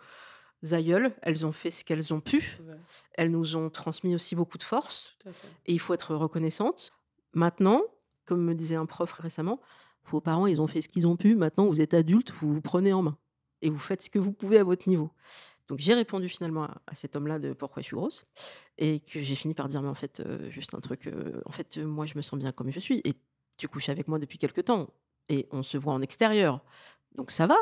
aïeules, 0.72 1.12
elles 1.22 1.47
ont 1.47 1.52
fait 1.52 1.71
ce 1.71 1.84
qu'elles 1.84 2.12
ont 2.12 2.21
pu. 2.21 2.58
Ouais, 2.66 2.75
Elles 3.14 3.30
nous 3.30 3.56
ont 3.56 3.71
transmis 3.71 4.14
aussi 4.14 4.34
beaucoup 4.34 4.58
de 4.58 4.62
force 4.62 5.16
et 5.66 5.73
il 5.73 5.78
faut 5.78 5.94
être 5.94 6.14
reconnaissante. 6.14 6.92
Maintenant, 7.34 7.82
comme 8.25 8.44
me 8.44 8.54
disait 8.54 8.76
un 8.76 8.86
prof 8.86 9.12
récemment, 9.12 9.60
vos 10.06 10.21
parents, 10.21 10.47
ils 10.47 10.60
ont 10.60 10.66
fait 10.66 10.80
ce 10.82 10.88
qu'ils 10.88 11.06
ont 11.06 11.16
pu. 11.16 11.34
Maintenant, 11.34 11.66
vous 11.66 11.80
êtes 11.80 11.94
adulte, 11.94 12.32
vous 12.32 12.52
vous 12.52 12.60
prenez 12.60 12.92
en 12.92 13.02
main 13.02 13.16
et 13.62 13.71
vous 13.71 13.78
faites 13.78 14.02
ce 14.02 14.10
que 14.10 14.18
vous 14.18 14.32
pouvez 14.32 14.58
à 14.58 14.64
votre 14.64 14.88
niveau. 14.88 15.10
Donc 15.68 15.78
j'ai 15.80 15.92
répondu 15.92 16.28
finalement 16.30 16.64
à, 16.64 16.80
à 16.86 16.94
cet 16.94 17.14
homme-là 17.14 17.38
de 17.38 17.52
pourquoi 17.52 17.82
je 17.82 17.88
suis 17.88 17.97
grosse 17.97 18.25
et 18.78 19.00
que 19.00 19.21
j'ai 19.21 19.34
fini 19.34 19.52
par 19.52 19.68
dire 19.68 19.82
mais 19.82 19.88
en 19.88 19.94
fait 19.94 20.21
euh, 20.21 20.49
juste 20.49 20.75
un 20.75 20.80
truc. 20.80 21.06
euh, 21.06 21.42
en 21.44 21.52
fait, 21.52 21.76
euh, 21.76 21.84
moi 21.84 22.06
je 22.06 22.14
me 22.16 22.23
sens 22.23 22.38
bien 22.38 22.52
comme 22.52 22.71
je 22.71 22.80
suis 22.80 23.02
et 23.04 23.14
tu 23.58 23.68
couches 23.68 23.90
avec 23.90 24.08
moi 24.08 24.18
depuis 24.18 24.38
quelque 24.38 24.62
temps 24.62 24.88
et 25.28 25.47
on 25.50 25.62
se 25.62 25.76
voit 25.76 25.92
en 25.92 26.00
extérieur. 26.00 26.64
Donc 27.16 27.30
ça 27.30 27.47
va 27.47 27.56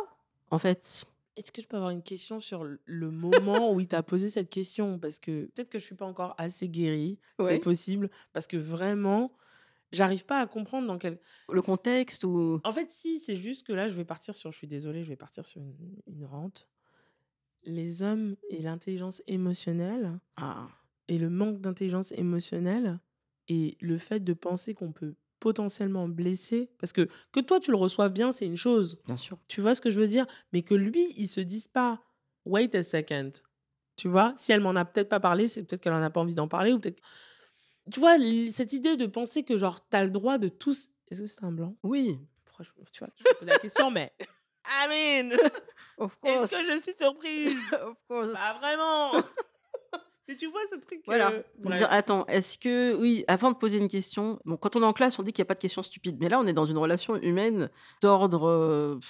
en 0.52 0.58
fait. 0.58 1.04
Est-ce 1.36 1.52
que 1.52 1.60
je 1.60 1.68
peux 1.68 1.76
avoir 1.76 1.90
une 1.90 2.02
question 2.02 2.40
sur 2.40 2.64
le 2.64 3.10
moment 3.10 3.72
où 3.72 3.80
il 3.80 3.88
t'a 3.88 4.02
posé 4.02 4.30
cette 4.30 4.48
question? 4.48 4.98
Parce 4.98 5.18
que 5.18 5.46
peut-être 5.54 5.68
que 5.68 5.78
je 5.78 5.84
suis 5.84 5.94
pas 5.94 6.06
encore 6.06 6.34
assez 6.38 6.68
guérie, 6.68 7.18
c'est 7.40 7.58
possible, 7.58 8.10
parce 8.32 8.46
que 8.46 8.56
vraiment, 8.56 9.36
j'arrive 9.92 10.24
pas 10.24 10.40
à 10.40 10.46
comprendre 10.46 10.86
dans 10.86 10.98
quel 10.98 11.20
Le 11.52 11.60
contexte 11.62 12.24
ou? 12.24 12.60
En 12.64 12.72
fait, 12.72 12.90
si, 12.90 13.18
c'est 13.18 13.36
juste 13.36 13.66
que 13.66 13.72
là, 13.74 13.88
je 13.88 13.94
vais 13.94 14.04
partir 14.04 14.34
sur 14.34 14.50
je 14.50 14.56
suis 14.56 14.66
désolée, 14.66 15.02
je 15.04 15.10
vais 15.10 15.16
partir 15.16 15.44
sur 15.44 15.60
une 15.60 15.74
une 16.06 16.24
rente. 16.24 16.68
Les 17.64 18.02
hommes 18.02 18.36
et 18.48 18.60
l'intelligence 18.60 19.22
émotionnelle 19.26 20.18
ah 20.36 20.68
et 21.08 21.18
le 21.18 21.30
manque 21.30 21.60
d'intelligence 21.60 22.12
émotionnelle 22.12 22.98
et 23.48 23.76
le 23.80 23.98
fait 23.98 24.20
de 24.20 24.32
penser 24.32 24.74
qu'on 24.74 24.92
peut 24.92 25.14
potentiellement 25.40 26.08
blesser 26.08 26.70
parce 26.78 26.92
que 26.92 27.08
que 27.32 27.40
toi, 27.40 27.60
tu 27.60 27.70
le 27.70 27.76
reçoives 27.76 28.12
bien, 28.12 28.32
c'est 28.32 28.46
une 28.46 28.56
chose. 28.56 28.98
bien 29.06 29.16
sûr. 29.16 29.38
Tu 29.48 29.60
vois 29.60 29.74
ce 29.74 29.80
que 29.80 29.90
je 29.90 30.00
veux 30.00 30.06
dire? 30.06 30.26
Mais 30.52 30.62
que 30.62 30.74
lui, 30.74 31.12
il 31.16 31.28
se 31.28 31.40
dise 31.40 31.68
pas: 31.68 32.00
«Wait 32.44 32.74
a 32.74 32.82
second». 32.82 33.32
Tu 33.96 34.08
vois? 34.08 34.34
Si 34.36 34.52
elle 34.52 34.60
m'en 34.60 34.76
a 34.76 34.84
peut-être 34.84 35.08
pas 35.08 35.20
parlé, 35.20 35.48
c'est 35.48 35.62
peut-être 35.62 35.82
qu'elle 35.82 35.94
en 35.94 36.02
a 36.02 36.10
pas 36.10 36.20
envie 36.20 36.34
d'en 36.34 36.48
parler 36.48 36.72
ou 36.72 36.78
peut-être 36.78 37.02
tu 37.92 38.00
vois, 38.00 38.16
cette 38.50 38.72
idée 38.72 38.96
de 38.96 39.06
penser 39.06 39.44
que 39.44 39.56
genre 39.56 39.86
tu 39.88 39.96
as 39.96 40.04
le 40.04 40.10
droit 40.10 40.38
de 40.38 40.48
tous 40.48 40.90
est-ce 41.08 41.20
que 41.20 41.26
c'est 41.26 41.44
un 41.44 41.52
blanc? 41.52 41.76
Oui. 41.82 42.18
Tu 42.92 42.98
vois? 42.98 43.08
Je 43.16 43.22
pose 43.38 43.48
la 43.48 43.58
question, 43.58 43.90
mais 43.90 44.12
I 44.66 44.88
mean, 44.88 45.38
Of 45.98 46.16
est-ce 46.24 46.50
que 46.50 46.74
je 46.74 46.82
suis 46.82 46.92
surprise? 46.94 47.56
of 47.72 47.96
course. 48.08 48.32
Pas 48.32 48.52
vraiment. 48.54 49.22
Tu 50.38 50.46
vois 50.48 50.60
ce 50.70 50.76
truc, 50.76 51.00
Voilà. 51.06 51.32
bref. 51.58 51.78
dire, 51.78 51.88
attends, 51.90 52.26
est-ce 52.26 52.58
que 52.58 52.94
oui, 53.00 53.24
avant 53.28 53.50
de 53.52 53.56
poser 53.56 53.78
une 53.78 53.88
question, 53.88 54.38
bon, 54.44 54.56
quand 54.56 54.76
on 54.76 54.82
est 54.82 54.86
en 54.86 54.92
classe, 54.92 55.18
on 55.18 55.22
dit 55.22 55.32
qu'il 55.32 55.42
n'y 55.42 55.46
a 55.46 55.48
pas 55.48 55.54
de 55.54 55.60
questions 55.60 55.82
stupides, 55.82 56.18
mais 56.20 56.28
là, 56.28 56.38
on 56.40 56.46
est 56.46 56.52
dans 56.52 56.64
une 56.66 56.78
relation 56.78 57.16
humaine 57.16 57.70
d'ordre, 58.02 58.48
heu, 58.48 59.00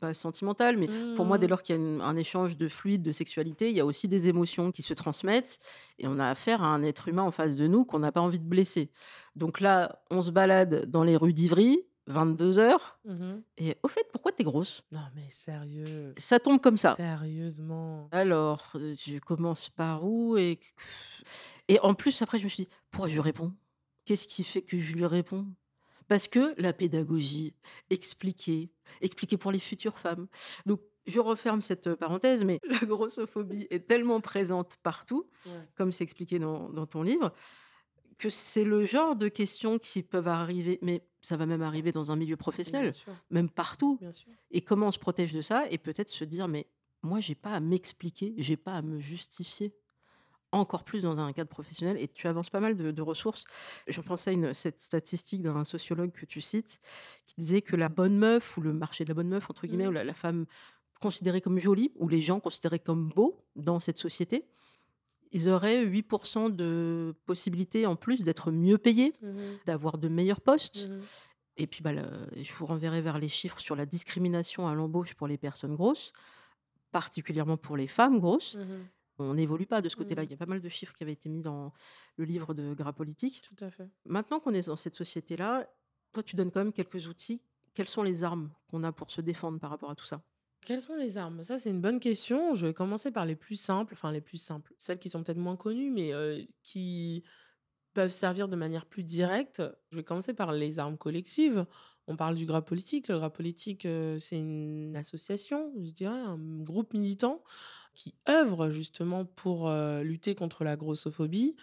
pas 0.00 0.14
sentimental, 0.14 0.76
mais 0.76 0.88
pour 1.14 1.24
moi, 1.24 1.38
dès 1.38 1.46
Mmh. 1.46 1.50
lors 1.50 1.62
qu'il 1.62 1.76
y 1.76 1.78
a 1.78 1.82
une 1.82 2.00
un 2.00 2.16
échange 2.16 2.56
de 2.56 2.68
fluide, 2.68 3.02
de 3.02 3.12
sexualité, 3.12 3.70
il 3.70 3.76
y 3.76 3.80
a 3.80 3.86
aussi 3.86 4.08
des 4.08 4.28
émotions 4.28 4.72
qui 4.72 4.82
se 4.82 4.94
transmettent 4.94 5.58
et 5.98 6.06
on 6.08 6.18
a 6.18 6.28
affaire 6.28 6.62
à 6.62 6.66
un 6.66 6.82
être 6.82 7.08
humain 7.08 7.22
en 7.22 7.30
face 7.30 7.56
de 7.56 7.66
nous 7.66 7.84
qu'on 7.84 7.98
n'a 8.00 8.12
pas 8.12 8.20
envie 8.20 8.38
de 8.40 8.44
blesser. 8.48 8.90
Donc 9.36 9.60
là, 9.60 10.00
on 10.10 10.20
se 10.22 10.30
balade 10.30 10.84
dans 10.90 11.02
les 11.04 11.16
rues 11.16 11.32
d'Ivry, 11.32 11.80
22:00 12.06 13.00
Mmh 13.04 13.44
et 13.58 13.76
au 13.82 13.88
fait, 13.88 14.06
pourquoi 14.12 14.32
tu 14.32 14.42
es 14.42 14.44
grosse? 14.44 14.82
Non 14.90 15.08
mais 15.14 15.30
sérieux, 15.30 16.16
Ça 16.16 16.40
tombe 16.40 16.60
comme 16.60 16.76
ça. 16.76 16.98
sérieusement. 16.98 18.12
Alors, 18.12 18.70
heu, 18.76 18.94
je 18.96 19.18
commence 19.18 19.68
par 19.70 20.04
où 20.04 20.36
et 20.38 20.58
et 21.68 21.80
en 21.80 21.94
plus 21.94 22.22
après 22.22 22.38
je 22.38 22.44
me 22.44 22.48
suis 22.48 22.64
dit: 22.64 22.70
«Pourquoi 22.90 23.08
je 23.08 23.14
lui 23.14 23.20
réponds? 23.20 23.54
Qu'est-ce 24.04 24.28
qui 24.28 24.44
fait 24.44 24.62
que 24.62 24.78
je 24.78 24.94
lui 24.94 25.06
réponds?» 25.06 25.46
parce 26.08 26.28
que 26.28 26.54
la 26.60 26.74
pédagogie, 26.74 27.56
expliquer, 27.90 28.70
expliquer 29.00 29.38
pour 29.38 29.50
les 29.52 29.58
futures 29.58 29.98
femmes. 29.98 30.28
Donc 30.66 30.82
je 31.06 31.18
referme 31.20 31.62
cette, 31.62 31.86
heu, 31.86 31.96
parenthèse, 31.96 32.44
mais 32.44 32.60
la 32.68 32.78
grossophobie 32.80 33.66
est 33.70 33.88
tellement 33.88 34.20
présente 34.20 34.76
partout, 34.82 35.30
Ouais. 35.44 35.68
comme 35.74 35.92
c'est 35.92 36.04
expliqué 36.04 36.38
dans 36.38 36.68
dans 36.70 36.86
ton 36.86 37.02
livre, 37.02 37.32
que 38.18 38.30
c'est 38.30 38.64
le 38.64 38.84
genre 38.84 39.16
de 39.16 39.28
questions 39.28 39.78
qui 39.78 40.02
peuvent 40.02 40.28
arriver 40.28 40.78
mais 40.82 41.06
ça 41.22 41.36
va 41.36 41.46
même 41.46 41.62
arriver 41.62 41.92
dans 41.92 42.10
un 42.12 42.16
milieu 42.16 42.36
professionnel, 42.36 42.90
même 43.30 43.48
partout. 43.50 43.98
Et 44.50 44.60
comment 44.62 44.88
on 44.88 44.90
se 44.92 44.98
protège 44.98 45.32
de 45.32 45.40
ça? 45.42 45.66
Et 45.70 45.78
peut-être 45.78 46.10
se 46.10 46.24
dire: 46.24 46.48
«Mais 46.48 46.68
moi, 47.02 47.20
j'ai 47.20 47.34
pas 47.34 47.52
à 47.52 47.60
m'expliquer, 47.60 48.34
j'ai 48.38 48.56
pas 48.58 48.74
à 48.74 48.82
me 48.82 49.00
justifier». 49.00 49.74
Encore 50.52 50.84
plus 50.84 51.02
dans 51.02 51.18
un 51.18 51.32
cadre 51.32 51.50
professionnel 51.50 51.96
et 51.98 52.06
tu 52.06 52.28
avances 52.28 52.48
pas 52.48 52.60
mal 52.60 52.76
de 52.76 52.92
de 52.92 53.02
ressources. 53.02 53.44
Je 53.88 54.00
pensais 54.00 54.30
à 54.30 54.32
une 54.34 54.54
cette 54.54 54.82
statistique 54.82 55.42
d'un 55.42 55.64
sociologue 55.64 56.12
que 56.12 56.26
tu 56.26 56.40
cites, 56.40 56.80
qui 57.26 57.34
disait 57.40 57.60
que 57.62 57.74
la 57.74 57.88
bonne 57.88 58.16
meuf 58.16 58.56
ou 58.56 58.60
le 58.60 58.72
marché 58.72 59.02
de 59.04 59.08
la 59.10 59.14
bonne 59.14 59.28
meuf 59.28 59.50
entre 59.50 59.66
guillemets, 59.66 59.86
Mmh. 59.86 59.88
ou 59.88 59.92
la 59.92 60.04
la 60.04 60.14
femme 60.14 60.46
considérée 61.00 61.40
comme 61.40 61.58
jolie, 61.58 61.90
ou 61.96 62.08
les 62.08 62.20
gens 62.20 62.38
considérés 62.40 62.78
comme 62.78 63.08
beaux 63.08 63.44
dans 63.56 63.80
cette 63.80 63.98
société, 63.98 64.46
ils 65.34 65.48
auraient 65.50 65.84
8% 65.84 66.48
de 66.48 67.14
possibilités 67.26 67.84
en 67.86 67.96
plus 67.96 68.22
d'être 68.22 68.50
mieux 68.50 68.78
payés, 68.78 69.12
Mmh 69.20 69.28
mh. 69.28 69.58
d'avoir 69.66 69.98
de 69.98 70.08
meilleurs 70.08 70.40
postes 70.40 70.88
Mmh 70.88 71.00
Et 71.56 71.66
puis, 71.66 71.82
bah, 71.82 71.92
le 71.92 72.04
je 72.42 72.52
vous 72.54 72.66
renverrai 72.66 73.00
vers 73.02 73.18
les 73.18 73.28
chiffres 73.28 73.58
sur 73.60 73.76
la 73.76 73.84
discrimination 73.86 74.66
à 74.66 74.74
l'embauche 74.74 75.14
pour 75.14 75.28
les 75.28 75.36
personnes 75.38 75.74
grosses, 75.76 76.12
particulièrement 76.92 77.56
pour 77.56 77.76
les 77.76 77.86
femmes 77.88 78.18
grosses. 78.20 78.56
Mmh 78.56 78.60
mh. 78.62 78.86
On 79.18 79.34
n'évolue 79.34 79.66
pas 79.66 79.80
de 79.80 79.88
ce 79.88 79.94
côté-là. 79.94 80.24
Il 80.24 80.30
y 80.30 80.34
a 80.34 80.36
pas 80.36 80.46
mal 80.46 80.60
de 80.60 80.68
chiffres 80.68 80.92
qui 80.92 81.04
avaient 81.04 81.12
été 81.12 81.28
mis 81.28 81.40
dans 81.40 81.72
le 82.16 82.24
livre 82.24 82.52
de 82.52 82.74
Gras 82.74 82.92
Politique. 82.92 83.42
Tout 83.42 83.64
à 83.64 83.70
fait. 83.70 83.88
Maintenant 84.06 84.40
qu'on 84.40 84.52
est 84.54 84.66
dans 84.66 84.74
cette 84.74 84.96
société-là, 84.96 85.68
toi, 86.12 86.24
tu 86.24 86.34
donnes 86.34 86.50
quand 86.50 86.58
même 86.58 86.72
quelques 86.72 87.06
outils. 87.06 87.40
Quelles 87.74 87.88
sont 87.88 88.02
les 88.02 88.24
armes 88.24 88.50
qu'on 88.68 88.82
a 88.82 88.90
pour 88.90 89.12
se 89.12 89.20
défendre 89.20 89.60
par 89.60 89.70
rapport 89.70 89.88
à 89.90 89.94
tout 89.94 90.04
ça? 90.04 90.20
Quelles 90.64 90.80
sont 90.80 90.96
les 90.96 91.18
armes? 91.18 91.42
Ça, 91.42 91.58
c'est 91.58 91.70
une 91.70 91.80
bonne 91.80 92.00
question. 92.00 92.54
Je 92.54 92.66
vais 92.66 92.74
commencer 92.74 93.10
par 93.10 93.26
les 93.26 93.36
plus 93.36 93.56
simples, 93.56 93.94
enfin 93.94 94.12
les 94.12 94.20
plus 94.20 94.38
simples, 94.38 94.72
celles 94.78 94.98
qui 94.98 95.10
sont 95.10 95.22
peut-être 95.22 95.38
moins 95.38 95.56
connues, 95.56 95.90
mais 95.90 96.12
qui 96.62 97.22
peuvent 97.92 98.10
servir 98.10 98.48
de 98.48 98.56
manière 98.56 98.86
plus 98.86 99.02
directe. 99.02 99.62
Je 99.90 99.96
vais 99.96 100.04
commencer 100.04 100.34
par 100.34 100.52
les 100.52 100.78
armes 100.78 100.98
collectives. 100.98 101.66
On 102.06 102.16
parle 102.16 102.34
du 102.34 102.44
Gras 102.44 102.62
Politique. 102.62 103.08
Le 103.08 103.18
Gras 103.18 103.30
Politique, 103.30 103.88
c'est 104.18 104.36
une 104.36 104.96
association, 104.96 105.72
je 105.82 105.90
dirais, 105.90 106.18
un 106.18 106.38
groupe 106.62 106.92
militant 106.92 107.42
qui 107.94 108.14
œuvre 108.28 108.70
justement 108.70 109.24
pour, 109.24 109.70
lutter 110.02 110.34
contre 110.34 110.64
la 110.64 110.76
grossophobie 110.76 111.56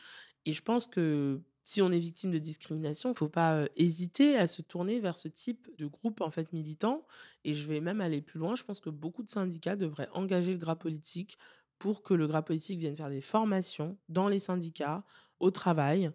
et 0.45 0.53
je 0.53 0.61
pense 0.61 0.87
que 0.87 1.41
si 1.63 1.81
on 1.81 1.91
est 1.91 1.99
victime 1.99 2.31
de 2.31 2.39
discrimination, 2.39 3.11
il 3.11 3.15
faut 3.15 3.29
pas, 3.29 3.65
hésiter 3.75 4.35
à 4.37 4.47
se 4.47 4.61
tourner 4.61 4.99
vers 4.99 5.15
ce 5.15 5.27
type 5.27 5.69
de 5.77 5.85
groupe, 5.85 6.21
en 6.21 6.31
fait, 6.31 6.51
militant 6.53 7.05
et 7.43 7.53
je 7.53 7.67
vais 7.67 7.79
même 7.79 8.01
aller 8.01 8.21
plus 8.21 8.39
loin. 8.39 8.55
Je 8.55 8.63
pense 8.63 8.79
que 8.79 8.89
beaucoup 8.89 9.23
de 9.23 9.29
syndicats 9.29 9.75
devraient 9.75 10.09
engager 10.13 10.53
le 10.53 10.57
Gras 10.57 10.75
Politique 10.75 11.37
pour 11.77 12.03
que 12.03 12.13
le 12.13 12.27
Gras 12.27 12.41
Politique 12.41 12.79
vienne 12.79 12.95
faire 12.95 13.09
des 13.09 13.21
formations 13.21 13.97
dans 14.09 14.27
les 14.27 14.39
syndicats, 14.39 15.03
au 15.39 15.51
travail, 15.51 16.11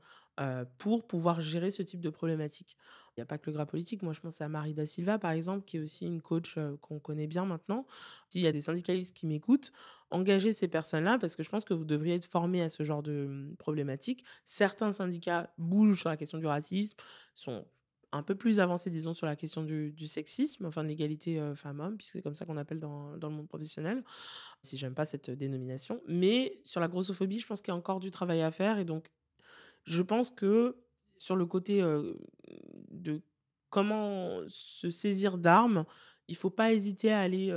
pour 0.79 1.07
pouvoir 1.07 1.41
gérer 1.41 1.71
ce 1.71 1.83
type 1.83 2.01
de 2.01 2.11
problématique. 2.11 2.77
Il 3.16 3.20
y 3.20 3.22
a 3.22 3.26
pas 3.26 3.38
que 3.38 3.46
le 3.48 3.55
Gras 3.55 3.64
Politique. 3.66 4.02
Moi, 4.02 4.12
je 4.12 4.20
pense 4.20 4.40
à 4.42 4.48
Marie 4.48 4.74
Da 4.74 4.85
Silva, 4.85 5.18
par 5.18 5.31
exemple, 5.31 5.64
qui 5.64 5.79
est 5.79 5.81
aussi 5.81 6.05
une 6.07 6.20
coach, 6.20 6.59
heu, 6.59 6.76
qu'on 6.83 6.98
connaît 7.00 7.26
bien 7.26 7.46
maintenant. 7.46 7.87
S'il 8.29 8.42
y 8.42 8.46
a 8.46 8.52
des 8.52 8.61
syndicalistes 8.61 9.16
qui 9.16 9.26
m'écoutent, 9.26 9.72
engagez 10.11 10.52
ces 10.52 10.68
personnes-là 10.68 11.18
parce 11.18 11.35
que 11.35 11.42
je 11.42 11.48
pense 11.48 11.64
que 11.64 11.72
vous 11.74 11.85
devriez 11.87 12.14
être 12.16 12.26
formés 12.26 12.62
à 12.62 12.68
ce 12.68 12.83
genre 12.83 13.02
de, 13.02 13.26
mmh, 13.29 13.57
problématique. 13.57 14.24
Certains 14.44 14.92
syndicats 14.92 15.52
bougent 15.59 15.98
sur 16.00 16.11
la 16.11 16.16
question 16.18 16.38
du 16.38 16.46
racisme, 16.46 16.98
sont 17.35 17.66
un 18.12 18.22
peu 18.22 18.35
plus 18.35 18.61
avancés, 18.61 18.90
disons, 18.90 19.14
sur 19.14 19.26
la 19.26 19.35
question 19.37 19.62
du 19.64 20.07
sexisme, 20.07 20.64
enfin 20.66 20.83
de 20.85 20.88
l'égalité, 20.88 21.38
heu, 21.40 21.55
femmes-hommes, 21.55 21.96
puisque 21.96 22.12
c'est 22.12 22.22
comme 22.22 22.35
ça 22.35 22.44
qu'on 22.46 22.57
appelle 22.57 22.81
dans 22.81 23.16
dans 23.18 23.29
le 23.29 23.35
monde 23.35 23.48
professionnel, 23.48 24.05
si 24.62 24.76
j'aime 24.79 24.94
pas 24.94 25.05
cette 25.07 25.31
dénomination. 25.31 26.02
Mais 26.09 26.61
sur 26.64 26.81
la 26.81 26.88
grossophobie, 26.88 27.40
je 27.40 27.46
pense 27.46 27.62
qu'il 27.62 27.72
y 27.72 27.74
a 27.74 27.76
encore 27.79 28.00
du 28.00 28.11
travail 28.11 28.42
à 28.42 28.50
faire 28.52 28.79
et 28.79 28.85
donc 28.85 29.12
je 29.85 30.02
pense 30.02 30.31
que 30.31 30.76
sur 31.18 31.37
le 31.37 31.46
côté, 31.46 31.81
de 32.90 33.20
comment 33.70 34.40
se 34.48 34.90
saisir 34.90 35.38
d'armes, 35.38 35.85
il 36.29 36.37
faut 36.37 36.50
pas 36.50 36.72
hésiter 36.72 37.12
à 37.12 37.20
aller, 37.20 37.52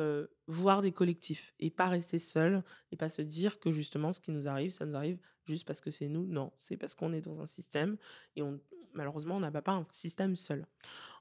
voir 0.48 0.82
des 0.82 0.92
collectifs 0.92 1.54
et 1.60 1.70
pas 1.70 1.88
rester 1.88 2.20
seul 2.20 2.64
et 2.92 2.98
pas 2.98 3.10
se 3.10 3.22
dire 3.22 3.60
que 3.60 3.72
justement 3.72 4.12
ce 4.12 4.20
qui 4.20 4.32
nous 4.32 4.48
arrive, 4.48 4.72
ça 4.72 4.86
nous 4.86 4.96
arrive 4.96 5.20
juste 5.46 5.66
parce 5.66 5.82
que 5.82 5.92
c'est 5.92 6.08
nous. 6.08 6.26
Non, 6.26 6.52
c'est 6.58 6.78
parce 6.78 6.96
qu'on 6.96 7.14
est 7.14 7.22
dans 7.22 7.40
un 7.42 7.46
système 7.46 7.98
et 8.36 8.42
malheureusement, 8.94 9.38
on 9.38 9.40
n'a 9.40 9.52
pas 9.52 9.72
un 9.72 9.86
système 9.90 10.36
seul. 10.36 10.66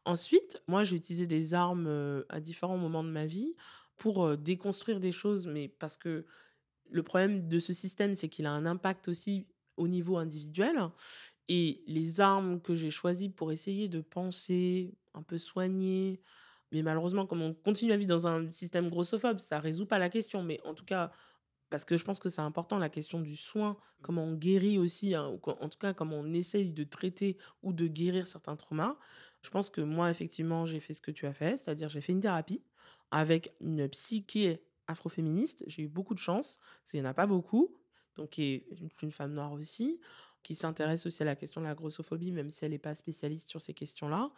Ensuite, 0.05 0.63
moi, 0.67 0.85
j'ai 0.85 0.97
utilisé 0.97 1.27
des 1.27 1.55
armes, 1.55 2.25
à 2.29 2.41
différents 2.41 2.79
moments 2.79 3.05
de 3.05 3.11
ma 3.11 3.27
vie 3.27 3.55
pour, 3.97 4.37
déconstruire 4.37 5.01
des 5.01 5.13
choses, 5.13 5.47
mais 5.47 5.69
parce 5.69 5.97
que 5.97 6.25
le 6.91 7.03
problème 7.03 7.49
de 7.49 7.59
ce 7.59 7.73
système, 7.73 8.15
c'est 8.15 8.29
qu'il 8.29 8.47
a 8.47 8.51
un 8.51 8.67
impact 8.67 9.09
aussi 9.09 9.47
au 9.77 9.89
niveau 9.89 10.17
individuel 10.17 10.77
et 11.49 11.83
les 11.87 12.21
armes 12.21 12.61
que 12.61 12.77
j'ai 12.77 12.91
choisies 12.91 13.31
pour 13.31 13.53
essayer 13.53 13.89
de 13.89 14.01
penser, 14.01 14.95
un 15.15 15.23
peu 15.23 15.39
soigner, 15.39 16.21
mais 16.73 16.83
malheureusement, 16.83 17.27
comme 17.27 17.43
on 17.43 17.55
continue 17.55 17.93
à 17.93 17.97
vivre 17.97 18.09
dans 18.09 18.27
un 18.27 18.51
système 18.51 18.91
grossophobe, 18.91 19.39
ça 19.39 19.59
résout 19.59 19.87
pas 19.87 19.99
la 19.99 20.11
question, 20.11 20.43
mais 20.43 20.61
en 20.65 20.75
tout 20.75 20.85
cas, 20.85 21.11
parce 21.71 21.85
que 21.85 21.97
je 21.97 22.05
pense 22.05 22.19
que 22.19 22.29
c'est 22.29 22.41
important 22.41 22.79
la 22.79 22.89
question 22.89 23.21
du 23.21 23.37
soin, 23.37 23.77
comment 24.03 24.25
on 24.25 24.35
guérit 24.35 24.79
aussi, 24.79 25.15
hein, 25.15 25.29
ou 25.29 25.41
en 25.51 25.69
tout 25.69 25.79
cas 25.79 25.95
comment 25.95 26.17
on 26.17 26.33
essaye 26.33 26.73
de 26.73 26.85
traiter 26.85 27.37
ou 27.63 27.73
de 27.73 27.87
guérir 27.87 28.27
certains 28.27 28.57
traumas. 28.57 28.97
Je 29.43 29.51
pense 29.51 29.71
que 29.71 29.81
moi, 29.81 30.11
effectivement, 30.11 30.67
j'ai 30.67 30.81
fait 30.81 30.95
ce 30.95 31.01
que 31.01 31.11
tu 31.11 31.27
as 31.27 31.33
fait, 31.33 31.57
c'est-à-dire 31.57 31.89
j'ai 31.89 32.01
fait 32.01 32.13
une 32.13 32.21
thérapie 32.21 32.63
avec 33.11 33.55
une 33.61 33.89
psy 33.89 34.25
qui 34.25 34.45
est 34.45 34.63
afroféministe. 34.87 35.65
J'ai 35.67 35.83
eu 35.83 35.89
beaucoup 35.89 36.15
de 36.15 36.19
chance, 36.19 36.59
parce 36.81 36.91
qu'il 36.91 37.01
y 37.01 37.03
en 37.03 37.07
a 37.07 37.15
pas 37.15 37.27
beaucoup, 37.27 37.77
donc 38.17 38.31
qui 38.31 38.43
est 38.43 38.67
une 39.03 39.11
femme 39.11 39.33
noire 39.33 39.53
aussi, 39.53 40.01
qui 40.43 40.55
s'intéresse 40.55 41.07
aussi 41.07 41.23
à 41.23 41.27
la 41.27 41.37
question 41.37 41.61
de 41.61 41.67
la 41.67 41.75
grossophobie, 41.75 42.33
même 42.33 42.51
si 42.51 42.65
elle 42.65 42.73
est 42.73 42.79
pas 42.79 42.95
spécialiste 42.95 43.51
sur 43.51 43.61
ces 43.61 43.75
questions-là 43.75 44.31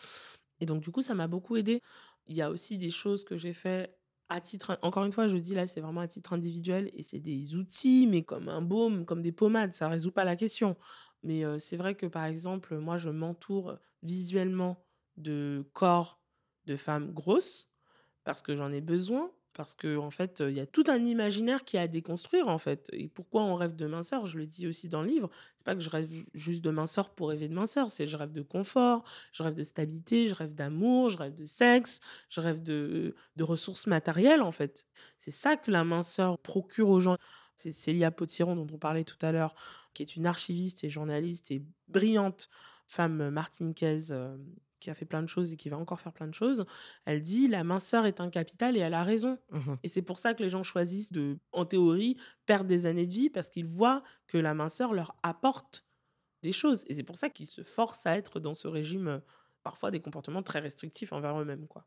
et 0.61 0.67
donc 0.67 0.83
du 0.83 0.91
coup, 0.91 1.03
ça 1.03 1.15
m'a 1.15 1.27
beaucoup 1.27 1.57
aidée. 1.57 1.81
Il 2.27 2.37
y 2.37 2.43
a 2.43 2.51
aussi 2.51 2.79
des 2.79 2.91
choses 2.91 3.25
que 3.25 3.37
j'ai 3.37 3.53
fait 3.53 3.97
à 4.29 4.41
titre 4.41 4.79
encore 4.83 5.05
une 5.05 5.13
fois, 5.13 5.27
je 5.27 5.37
dis 5.39 5.55
là, 5.55 5.67
c'est 5.67 5.81
vraiment 5.81 6.03
à 6.03 6.07
titre 6.07 6.33
individuel 6.33 6.91
et 6.95 7.03
c'est 7.03 7.19
des 7.19 7.57
outils, 7.57 8.07
mais 8.07 8.23
comme 8.23 8.49
un 8.49 8.63
baume, 8.63 9.05
comme 9.05 9.23
des 9.23 9.33
pommades, 9.33 9.75
ça 9.75 9.89
résout 9.89 10.13
pas 10.13 10.25
la 10.25 10.37
question. 10.37 10.77
Mais 11.23 11.43
c'est 11.59 11.77
vrai 11.77 11.95
que, 11.97 12.07
par 12.07 12.25
exemple, 12.25 12.79
moi, 12.79 12.97
je 12.97 13.11
m'entoure 13.11 13.79
visuellement 14.03 14.87
de 15.17 15.69
corps 15.73 16.23
de 16.67 16.77
femmes 16.77 17.13
grosses 17.13 17.69
parce 18.25 18.43
que 18.43 18.55
j'en 18.55 18.71
ai 18.73 18.81
besoin, 18.81 19.33
parce 19.55 19.75
qu'en 19.75 20.11
fait, 20.11 20.41
heu, 20.41 20.51
il 20.51 20.57
y 20.57 20.61
a 20.61 20.67
tout 20.67 20.85
un 20.89 21.05
imaginaire 21.05 21.65
qui 21.65 21.77
est 21.77 21.81
à 21.81 21.89
déconstruire, 21.89 22.49
en 22.49 22.59
fait 22.59 22.89
et 22.93 23.09
pourquoi 23.09 23.43
on 23.43 23.55
rêve 23.55 23.77
de 23.77 23.87
minceur? 23.87 24.27
Je 24.27 24.39
le 24.39 24.47
dis 24.47 24.67
aussi 24.67 24.89
dans 24.89 25.03
le 25.03 25.09
livre, 25.09 25.31
c'est 25.57 25.65
pas 25.65 25.75
que 25.75 25.81
je 25.83 25.91
rêve 25.91 26.09
ju 26.11 26.27
juste 26.35 26.63
de 26.63 26.71
minceur 26.71 27.11
pour 27.11 27.29
rêver 27.31 27.49
de 27.49 27.55
minceur, 27.55 27.91
c'est 27.91 28.07
je 28.07 28.17
rêve 28.17 28.33
de 28.33 28.43
confort, 28.43 29.05
je 29.33 29.43
rêve 29.43 29.55
de 29.55 29.63
stabilité, 29.63 30.29
je 30.29 30.35
rêve 30.35 30.55
d'amour, 30.55 31.11
je 31.11 31.19
rêve 31.19 31.35
de 31.35 31.47
sexe, 31.47 32.01
je 32.29 32.41
rêve 32.41 32.63
de 32.63 33.15
ressources 33.41 33.87
matérielles, 33.87 34.43
en 34.43 34.53
fait. 34.53 34.87
C'est 35.19 35.31
ça 35.31 35.57
que 35.57 35.71
la 35.71 35.85
minceur 35.85 36.39
procure 36.39 36.89
aux 36.89 37.01
gens. 37.01 37.17
C'est 37.57 37.73
Célia 37.73 38.11
Potiron 38.11 38.57
dont 38.57 38.67
on 38.73 38.79
parlait 38.79 39.05
tout 39.05 39.19
à 39.23 39.33
l'heure, 39.33 39.55
qui 39.95 40.03
est 40.03 40.17
une 40.17 40.27
archiviste 40.27 40.85
et 40.85 40.91
journaliste 40.91 41.51
et 41.51 41.63
brillante 41.89 42.49
femme 42.87 43.31
martiniquaise, 43.31 44.13
hem, 44.13 44.45
qui 44.81 44.91
a 44.91 44.95
fait 44.95 45.05
plein 45.07 45.23
de 45.23 45.29
choses 45.29 45.53
et 45.53 45.57
qui 45.57 45.69
va 45.69 45.79
encore 45.79 46.01
faire 46.01 46.13
plein 46.13 46.27
de 46.29 46.35
choses. 46.35 46.65
Elle 47.05 47.23
dit: 47.23 47.49
«La 47.49 47.65
minceur 47.65 48.07
est 48.07 48.21
un 48.21 48.31
capital» 48.31 48.77
et 48.77 48.81
elle 48.81 48.95
a 48.95 49.03
raison 49.05 49.39
Mmh 49.51 49.59
mh. 49.71 49.79
et 49.83 49.89
c'est 49.89 50.03
pour 50.03 50.19
ça 50.19 50.35
que 50.35 50.43
les 50.43 50.51
gens 50.51 50.63
choisissent 50.63 51.13
de, 51.13 51.39
en 51.53 51.65
théorie, 51.65 52.17
perdre 52.47 52.67
des 52.69 52.87
années 52.87 53.07
de 53.07 53.13
vie 53.13 53.31
parce 53.31 53.49
qu'ils 53.51 53.67
voient 53.67 54.03
que 54.27 54.37
la 54.39 54.53
minceur 54.55 54.93
leur 54.93 55.17
apporte 55.23 55.87
des 56.43 56.53
choses 56.53 56.85
et 56.89 56.95
c'est 56.95 57.03
pour 57.03 57.17
ça 57.19 57.31
qu'ils 57.31 57.47
se 57.49 57.63
forcent 57.63 58.07
à 58.07 58.17
être 58.17 58.41
dans 58.41 58.55
ce 58.55 58.69
régime, 58.69 59.09
heu, 59.09 59.23
parfois 59.63 59.91
des 59.91 60.01
comportements 60.01 60.43
très 60.43 60.61
restrictifs 60.61 61.13
envers 61.13 61.39
eux-mêmes, 61.41 61.67
quoi. 61.69 61.87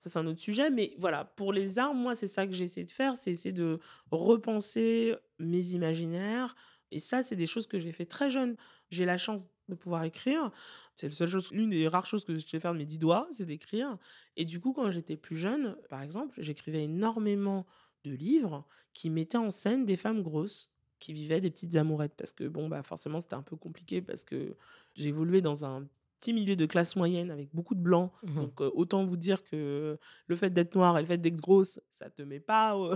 Ça, 0.00 0.10
c'est 0.10 0.18
un 0.18 0.26
autre 0.26 0.40
sujet, 0.40 0.70
mais 0.70 0.94
voilà, 0.98 1.24
pour 1.24 1.52
les 1.52 1.78
armes, 1.78 1.98
moi, 1.98 2.14
c'est 2.14 2.26
ça 2.26 2.46
que 2.46 2.52
j'ai 2.52 2.64
essayé 2.64 2.84
de 2.84 2.90
faire, 2.90 3.16
c'est 3.16 3.30
essayer 3.32 3.52
de 3.52 3.78
repenser 4.10 5.14
mes 5.38 5.66
imaginaires 5.72 6.54
et 6.94 6.98
ça, 7.00 7.22
c'est 7.22 7.36
des 7.36 7.46
choses 7.46 7.66
que 7.66 7.78
j'ai 7.78 7.92
fait 7.92 8.06
très 8.06 8.30
jeune. 8.30 8.56
J'ai 8.90 9.04
la 9.04 9.18
chance 9.18 9.46
de 9.68 9.74
pouvoir 9.74 10.04
écrire. 10.04 10.50
C'est 10.94 11.08
la 11.08 11.14
seule 11.14 11.28
chose 11.28 11.50
l'une 11.52 11.70
des 11.70 11.88
rares 11.88 12.06
choses 12.06 12.24
que 12.24 12.34
je 12.36 12.46
sais 12.46 12.60
faire 12.60 12.72
de 12.74 12.78
mes 12.78 12.84
10 12.86 12.98
doigts, 12.98 13.28
c'est 13.32 13.46
d'écrire 13.46 13.96
et 14.36 14.44
du 14.44 14.60
coup, 14.60 14.72
quand 14.72 14.90
j'étais 14.90 15.16
plus 15.16 15.36
jeune, 15.36 15.76
par 15.88 16.02
exemple, 16.02 16.34
j'écrivais 16.38 16.84
énormément 16.84 17.66
de 18.04 18.12
livres 18.12 18.66
qui 18.92 19.10
mettaient 19.10 19.38
en 19.38 19.50
scène 19.50 19.84
des 19.86 19.96
femmes 19.96 20.22
grosses 20.22 20.70
qui 20.98 21.12
vivaient 21.12 21.40
des 21.40 21.50
petites 21.50 21.74
amourettes 21.76 22.14
parce 22.16 22.32
que 22.32 22.44
bon, 22.44 22.68
bah, 22.68 22.82
forcément, 22.82 23.20
c'était 23.20 23.34
un 23.34 23.42
peu 23.42 23.56
compliqué 23.56 24.02
parce 24.02 24.24
que 24.24 24.56
j'évoluais 24.94 25.40
dans 25.40 25.64
un 25.64 25.88
petit 26.20 26.32
milieu 26.32 26.54
de 26.54 26.66
classe 26.66 26.94
moyenne 26.94 27.32
avec 27.32 27.48
beaucoup 27.52 27.74
de 27.74 27.80
blancs, 27.80 28.12
Mmh 28.22 28.40
mh. 28.42 28.42
donc 28.42 28.60
autant 28.60 29.04
vous 29.04 29.16
dire 29.16 29.42
que 29.42 29.98
le 30.28 30.36
fait 30.36 30.50
d'être 30.50 30.76
noire 30.76 30.96
et 30.98 31.00
le 31.02 31.06
fait 31.08 31.18
d'être 31.18 31.36
grosse, 31.36 31.80
ça 31.90 32.10
te 32.10 32.22
met 32.22 32.38
pas, 32.38 32.76
heu, 32.76 32.94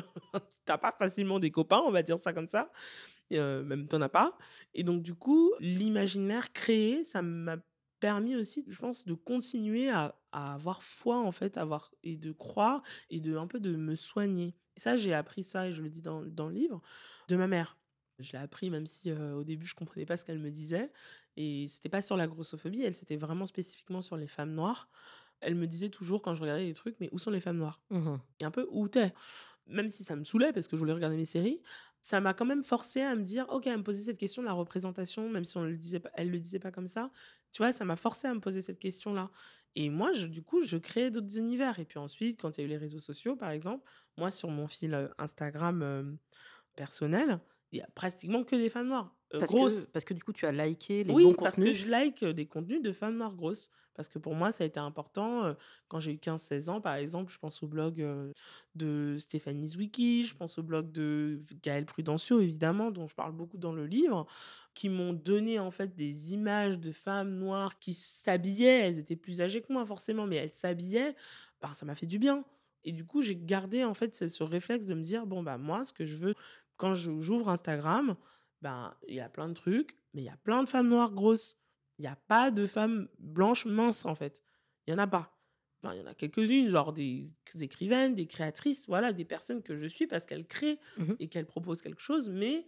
tu 0.66 0.72
as 0.72 0.78
pas 0.78 0.92
facilement 0.92 1.40
des 1.40 1.50
copains, 1.50 1.82
on 1.84 1.90
va 1.90 2.02
dire 2.04 2.18
ça 2.20 2.32
comme 2.32 2.46
ça, 2.46 2.70
même 3.30 3.88
tu 3.88 3.96
en 3.96 4.02
as 4.02 4.08
pas 4.08 4.36
et 4.74 4.82
donc 4.84 5.02
du 5.02 5.14
coup, 5.14 5.52
l'imaginaire 5.60 6.52
créé, 6.52 7.04
ça 7.04 7.22
m'a 7.22 7.56
permis 8.00 8.36
aussi, 8.36 8.64
je 8.68 8.78
pense, 8.78 9.06
de 9.06 9.14
continuer 9.14 9.90
à 9.90 10.16
à 10.32 10.54
avoir 10.54 10.82
foi, 10.82 11.18
en 11.18 11.32
fait, 11.32 11.56
avoir 11.56 11.92
et 12.02 12.16
de 12.18 12.30
croire 12.32 12.82
et 13.10 13.20
de 13.20 13.36
un 13.38 13.46
peu 13.46 13.58
de 13.60 13.74
me 13.76 13.94
soigner. 13.94 14.54
Et 14.76 14.80
ça, 14.80 14.96
j'ai 14.96 15.14
appris 15.14 15.42
ça 15.42 15.68
et 15.68 15.72
je 15.72 15.82
le 15.82 15.88
dis 15.90 16.02
dans 16.02 16.22
dans 16.24 16.48
le 16.48 16.54
livre, 16.54 16.82
de 17.28 17.36
ma 17.36 17.46
mère. 17.48 17.78
Je 18.18 18.32
l'ai 18.32 18.38
appris 18.38 18.70
même 18.70 18.86
si, 18.86 19.10
au 19.12 19.44
début, 19.44 19.66
je 19.66 19.74
comprenais 19.74 20.06
pas 20.06 20.16
ce 20.18 20.24
qu'elle 20.24 20.38
me 20.38 20.50
disait 20.50 20.92
et 21.36 21.66
c'était 21.68 21.88
pas 21.90 22.02
sur 22.02 22.16
la 22.16 22.26
grossophobie, 22.26 22.82
elle, 22.82 22.94
c'était 22.94 23.16
vraiment 23.16 23.46
spécifiquement 23.46 24.02
sur 24.02 24.16
les 24.18 24.26
femmes 24.28 24.52
noires. 24.54 24.88
Elle 25.40 25.54
me 25.54 25.66
disait 25.66 25.90
toujours 25.90 26.22
quand 26.22 26.34
je 26.34 26.40
regardais 26.42 26.64
les 26.66 26.74
trucs: 26.74 26.96
«Mais 27.00 27.08
où 27.12 27.18
sont 27.18 27.30
les 27.30 27.40
femmes 27.40 27.58
noires? 27.58 27.82
Mmh 27.90 27.98
mh. 27.98 28.20
Et 28.40 28.44
un 28.46 28.50
peu 28.50 28.66
où 28.70 28.88
tu 28.88 28.98
es?» 29.00 29.14
Même 29.66 29.88
si 29.88 30.04
ça 30.04 30.16
me 30.16 30.24
saoulait 30.24 30.52
parce 30.52 30.68
que 30.68 30.76
je 30.76 30.80
voulais 30.80 30.92
regarder 30.92 31.16
mes 31.16 31.24
séries, 31.24 31.60
ça 32.00 32.20
m'a 32.20 32.34
quand 32.34 32.44
même 32.44 32.64
forcée 32.64 33.00
à 33.02 33.14
me 33.16 33.22
dire: 33.22 33.46
«OK», 33.50 33.66
à 33.66 33.76
me 33.76 33.82
poser 33.82 34.02
cette 34.04 34.18
question 34.18 34.42
de 34.42 34.46
la 34.46 34.52
représentation, 34.54 35.28
même 35.30 35.44
si 35.44 35.56
on 35.58 35.64
le 35.64 35.76
disait 35.76 36.00
pas 36.00 36.10
elle 36.14 36.30
le 36.30 36.38
disait 36.40 36.58
pas 36.60 36.70
comme 36.72 36.86
ça. 36.86 37.10
Tu 37.52 37.62
vois? 37.62 37.72
Ça 37.72 37.84
m'a 37.84 37.96
forcée 37.96 38.28
à 38.28 38.34
me 38.34 38.40
poser 38.40 38.62
cette 38.62 38.78
question-là 38.78 39.30
et 39.74 39.90
moi, 39.90 40.12
je 40.12 40.26
du 40.26 40.42
coup, 40.42 40.62
je 40.62 40.76
créais 40.78 41.10
d'autres 41.10 41.36
univers 41.38 41.78
et 41.80 41.84
puis 41.84 41.98
ensuite, 41.98 42.40
quand 42.40 42.56
il 42.58 42.60
y 42.62 42.64
a 42.64 42.66
eu 42.66 42.70
les 42.70 42.76
réseaux 42.78 42.98
sociaux, 43.00 43.36
par 43.36 43.50
exemple, 43.50 43.88
moi, 44.16 44.30
sur 44.30 44.50
mon 44.50 44.66
fil, 44.68 44.94
heu, 44.94 45.10
Instagram, 45.18 45.82
hem, 45.82 46.18
personnel, 46.76 47.40
il 47.72 47.78
y 47.80 47.82
a 47.82 47.88
pratiquement 47.94 48.44
que 48.44 48.56
des 48.56 48.70
femmes 48.70 48.88
noires. 48.88 49.15
Heu, 49.32 49.38
Parce 49.38 49.54
que 49.54 49.84
parce 49.86 50.04
que 50.04 50.14
du 50.14 50.22
coup, 50.24 50.32
tu 50.32 50.46
as 50.46 50.52
liké 50.52 51.04
les 51.04 51.16
bons 51.16 51.32
Oui, 51.32 51.38
parce 51.40 51.58
que 51.58 51.72
contenus? 51.72 51.72
je 51.72 51.86
like, 51.88 52.22
heu, 52.24 52.34
des 52.34 52.46
contenus 52.46 52.82
de 52.82 52.90
femmes 52.90 53.16
noires 53.16 53.36
grosses. 53.36 53.70
Parce 53.94 54.08
que 54.08 54.18
pour 54.18 54.34
moi, 54.34 54.50
ça 54.50 54.64
a 54.64 54.66
été 54.66 54.80
important, 54.80 55.46
heu, 55.46 55.56
quand 55.88 56.00
j'ai 56.00 56.12
eu 56.12 56.18
15-16 56.18 56.68
ans, 56.68 56.80
par 56.80 56.96
exemple, 56.96 57.32
je 57.32 57.38
pense 57.38 57.62
au 57.62 57.68
blog, 57.68 58.04
de 58.74 59.16
Stéphanie 59.18 59.68
Zwicky, 59.68 60.24
je 60.24 60.34
pense 60.34 60.58
au 60.58 60.62
blog 60.64 60.90
de 60.90 61.38
v 61.40 61.56
Gaëlle 61.62 61.86
Prudencio, 61.86 62.40
évidemment, 62.40 62.90
dont 62.90 63.06
je 63.06 63.14
parle 63.14 63.32
beaucoup 63.32 63.56
dans 63.56 63.72
le 63.72 63.86
livre, 63.86 64.26
qui 64.74 64.88
m'ont 64.88 65.12
donné, 65.12 65.60
en 65.60 65.70
fait, 65.70 65.94
des 65.94 66.34
images 66.34 66.78
de 66.80 66.90
femmes 66.92 67.36
noires 67.38 67.78
qui 67.78 67.94
s'habillaient. 67.94 68.80
Elles 68.88 68.98
étaient 68.98 69.16
plus 69.16 69.40
âgées 69.40 69.62
que 69.62 69.72
moi, 69.72 69.86
forcément, 69.86 70.26
mais 70.26 70.36
elles 70.36 70.50
s'habillaient. 70.50 71.14
Ben, 71.62 71.72
ça 71.74 71.86
m'a 71.86 71.94
fait 71.94 72.06
du 72.06 72.18
bien 72.18 72.44
et 72.84 72.92
du 72.92 73.04
coup, 73.04 73.20
j'ai 73.20 73.34
gardé, 73.36 73.82
en 73.84 73.94
fait, 73.94 74.14
ce 74.28 74.44
réflexe 74.44 74.86
de 74.86 74.94
me 74.94 75.02
dire: 75.02 75.26
«Bon, 75.26 75.42
bah, 75.42 75.58
moi, 75.58 75.82
ce 75.84 75.92
que 75.92 76.04
je 76.06 76.16
veux 76.16 76.34
quand 76.76 76.94
j'ouvre 76.94 77.48
Instagram, 77.48 78.16
ben, 78.66 78.96
il 79.08 79.14
y 79.14 79.20
a 79.20 79.28
plein 79.28 79.48
de 79.48 79.54
trucs, 79.54 79.98
mais 80.14 80.22
il 80.22 80.24
y 80.24 80.28
a 80.30 80.36
plein 80.36 80.62
de 80.64 80.68
femmes 80.68 80.88
noires 80.88 81.12
grosses. 81.12 81.58
Il 81.98 82.04
y 82.04 82.08
a 82.08 82.16
pas 82.16 82.50
de 82.50 82.66
femmes 82.66 83.08
blanches 83.18 83.66
minces, 83.66 84.04
en 84.04 84.14
fait. 84.14 84.42
Il 84.86 84.90
y 84.92 84.94
en 84.94 84.98
a 84.98 85.06
pas. 85.06 85.38
Enfin, 85.82 85.94
il 85.94 86.00
y 86.00 86.02
en 86.02 86.06
a 86.06 86.14
quelques-unes, 86.14 86.68
genre 86.70 86.92
des 86.92 87.32
écrivaines, 87.60 88.14
des 88.14 88.26
créatrices, 88.26 88.86
voilà, 88.86 89.12
des 89.12 89.24
personnes 89.24 89.62
que 89.62 89.76
je 89.76 89.86
suis 89.86 90.06
parce 90.06 90.24
qu'elles 90.24 90.46
créent 90.46 90.80
Mmh 90.96 91.08
mh. 91.10 91.16
et 91.18 91.28
qu'elles 91.28 91.46
proposent 91.46 91.82
quelque 91.82 92.00
chose, 92.02 92.28
mais 92.28 92.66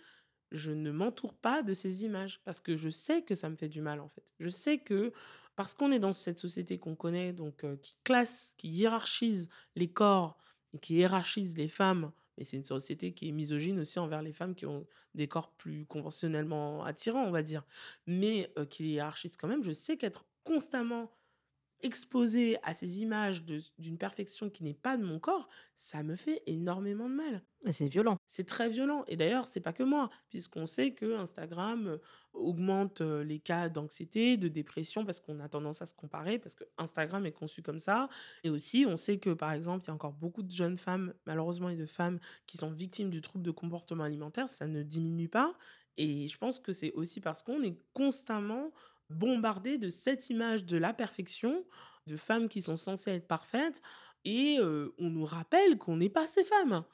je 0.50 0.72
ne 0.72 0.90
m'entoure 0.90 1.34
pas 1.34 1.62
de 1.62 1.74
ces 1.74 2.04
images 2.04 2.40
parce 2.44 2.60
que 2.60 2.76
je 2.76 2.88
sais 2.88 3.22
que 3.22 3.34
ça 3.34 3.50
me 3.50 3.56
fait 3.56 3.68
du 3.68 3.80
mal, 3.82 4.00
en 4.00 4.08
fait. 4.08 4.32
Je 4.40 4.48
sais 4.48 4.78
que 4.78 5.12
parce 5.56 5.74
qu'on 5.74 5.92
est 5.92 5.98
dans 5.98 6.12
cette 6.12 6.38
société 6.38 6.78
qu'on 6.78 6.96
connaît, 6.96 7.32
donc 7.32 7.64
heu, 7.64 7.76
qui 7.82 7.96
classe, 8.04 8.54
qui 8.56 8.68
hiérarchise 8.68 9.48
les 9.76 9.92
corps 9.92 10.38
et 10.72 10.78
qui 10.78 10.94
hiérarchise 10.94 11.56
les 11.56 11.68
femmes 11.68 12.12
et 12.38 12.44
c'est 12.44 12.56
une 12.56 12.64
société 12.64 13.12
qui 13.12 13.28
est 13.28 13.32
misogyne 13.32 13.80
aussi 13.80 13.98
envers 13.98 14.22
les 14.22 14.32
femmes 14.32 14.54
qui 14.54 14.66
ont 14.66 14.86
des 15.14 15.28
corps 15.28 15.52
plus 15.56 15.86
conventionnellement 15.86 16.84
attirants, 16.84 17.24
on 17.24 17.30
va 17.32 17.42
dire, 17.42 17.66
mais 18.06 18.52
heu, 18.58 18.64
qui 18.66 18.84
les 18.84 18.90
hiérarchise 18.90 19.36
quand 19.36 19.48
même. 19.48 19.62
Je 19.62 19.72
sais 19.72 19.96
qu'être 19.96 20.24
constamment 20.44 21.17
exposée 21.82 22.58
à 22.62 22.74
ces 22.74 23.00
images 23.02 23.44
d'une 23.44 23.98
perfection 23.98 24.50
qui 24.50 24.64
n'est 24.64 24.74
pas 24.74 24.96
de 24.96 25.04
mon 25.04 25.18
corps, 25.18 25.48
ça 25.76 26.02
me 26.02 26.16
fait 26.16 26.42
énormément 26.46 27.08
de 27.08 27.14
mal. 27.14 27.42
C'est 27.70 27.88
violent. 27.88 28.18
C'est 28.26 28.46
très 28.46 28.68
violent 28.68 29.04
et 29.08 29.16
d'ailleurs, 29.16 29.46
c'est 29.46 29.60
pas 29.60 29.72
que 29.72 29.82
moi, 29.82 30.10
puisqu'on 30.28 30.66
sait 30.66 30.92
qu'Instagram, 30.94 31.88
heu, 31.88 32.00
augmente, 32.32 33.00
heu, 33.00 33.22
les 33.22 33.40
cas 33.40 33.68
d'anxiété, 33.68 34.36
de 34.36 34.48
dépression, 34.48 35.04
parce 35.04 35.18
qu'on 35.20 35.40
a 35.40 35.48
tendance 35.48 35.82
à 35.82 35.86
se 35.86 35.94
comparer, 35.94 36.38
parce 36.38 36.54
qu'Instagram 36.54 37.26
est 37.26 37.32
conçu 37.32 37.62
comme 37.62 37.78
ça 37.78 38.08
et 38.44 38.50
aussi, 38.50 38.84
on 38.86 38.96
sait 38.96 39.18
que, 39.18 39.30
par 39.30 39.52
exemple, 39.52 39.84
il 39.84 39.88
y 39.88 39.90
a 39.90 39.94
encore 39.94 40.12
beaucoup 40.12 40.42
de 40.42 40.50
jeunes 40.50 40.76
femmes, 40.76 41.14
malheureusement 41.26 41.68
et 41.70 41.76
de 41.76 41.86
femmes, 41.86 42.18
qui 42.46 42.58
sont 42.58 42.70
victimes 42.70 43.10
du 43.10 43.20
trouble 43.20 43.44
de 43.44 43.50
comportement 43.50 44.04
alimentaire. 44.04 44.48
Ça 44.48 44.66
ne 44.66 44.82
diminue 44.82 45.28
pas 45.28 45.54
et 45.96 46.28
je 46.28 46.38
pense 46.38 46.60
que 46.60 46.72
c'est 46.72 46.92
aussi 46.92 47.20
parce 47.20 47.42
qu'on 47.42 47.62
est 47.62 47.76
constamment 47.92 48.72
bombardés 49.10 49.78
de 49.78 49.88
cette 49.88 50.30
image 50.30 50.64
de 50.64 50.76
la 50.76 50.92
perfection, 50.92 51.64
de 52.06 52.16
femmes 52.16 52.48
qui 52.48 52.62
sont 52.62 52.76
censées 52.76 53.12
être 53.12 53.28
parfaites 53.28 53.82
et 54.24 54.58
on 54.60 55.10
nous 55.10 55.24
rappelle 55.24 55.78
qu'on 55.78 55.96
n'est 55.96 56.08
pas 56.08 56.26
ces 56.26 56.44
femmes. 56.44 56.84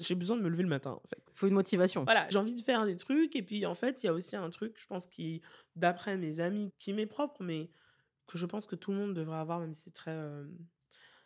J'ai 0.00 0.16
besoin 0.16 0.36
de 0.36 0.42
me 0.42 0.48
lever 0.48 0.64
le 0.64 0.68
matin, 0.68 0.90
en 0.90 1.08
fait. 1.08 1.22
Il 1.28 1.38
faut 1.38 1.46
une 1.46 1.54
motivation. 1.54 2.02
Voilà, 2.02 2.28
j'ai 2.28 2.38
envie 2.38 2.54
de 2.54 2.60
faire 2.60 2.84
des 2.84 2.96
trucs 2.96 3.36
et 3.36 3.42
puis, 3.42 3.64
en 3.64 3.74
fait, 3.74 4.02
il 4.02 4.06
y 4.06 4.08
a 4.08 4.12
aussi 4.12 4.34
un 4.34 4.50
truc, 4.50 4.74
je 4.76 4.86
pense, 4.86 5.06
qui, 5.06 5.40
d'après 5.76 6.16
mes 6.16 6.40
amis, 6.40 6.72
qui 6.78 6.92
m'est 6.92 7.06
propre, 7.06 7.42
mais 7.44 7.70
que 8.26 8.36
je 8.36 8.46
pense 8.46 8.66
que 8.66 8.74
tout 8.74 8.90
le 8.90 8.98
monde 8.98 9.14
devrait 9.14 9.38
avoir, 9.38 9.60
même 9.60 9.72
si 9.72 9.82
c'est 9.82 9.94
très, 9.94 10.10
hem, 10.10 10.56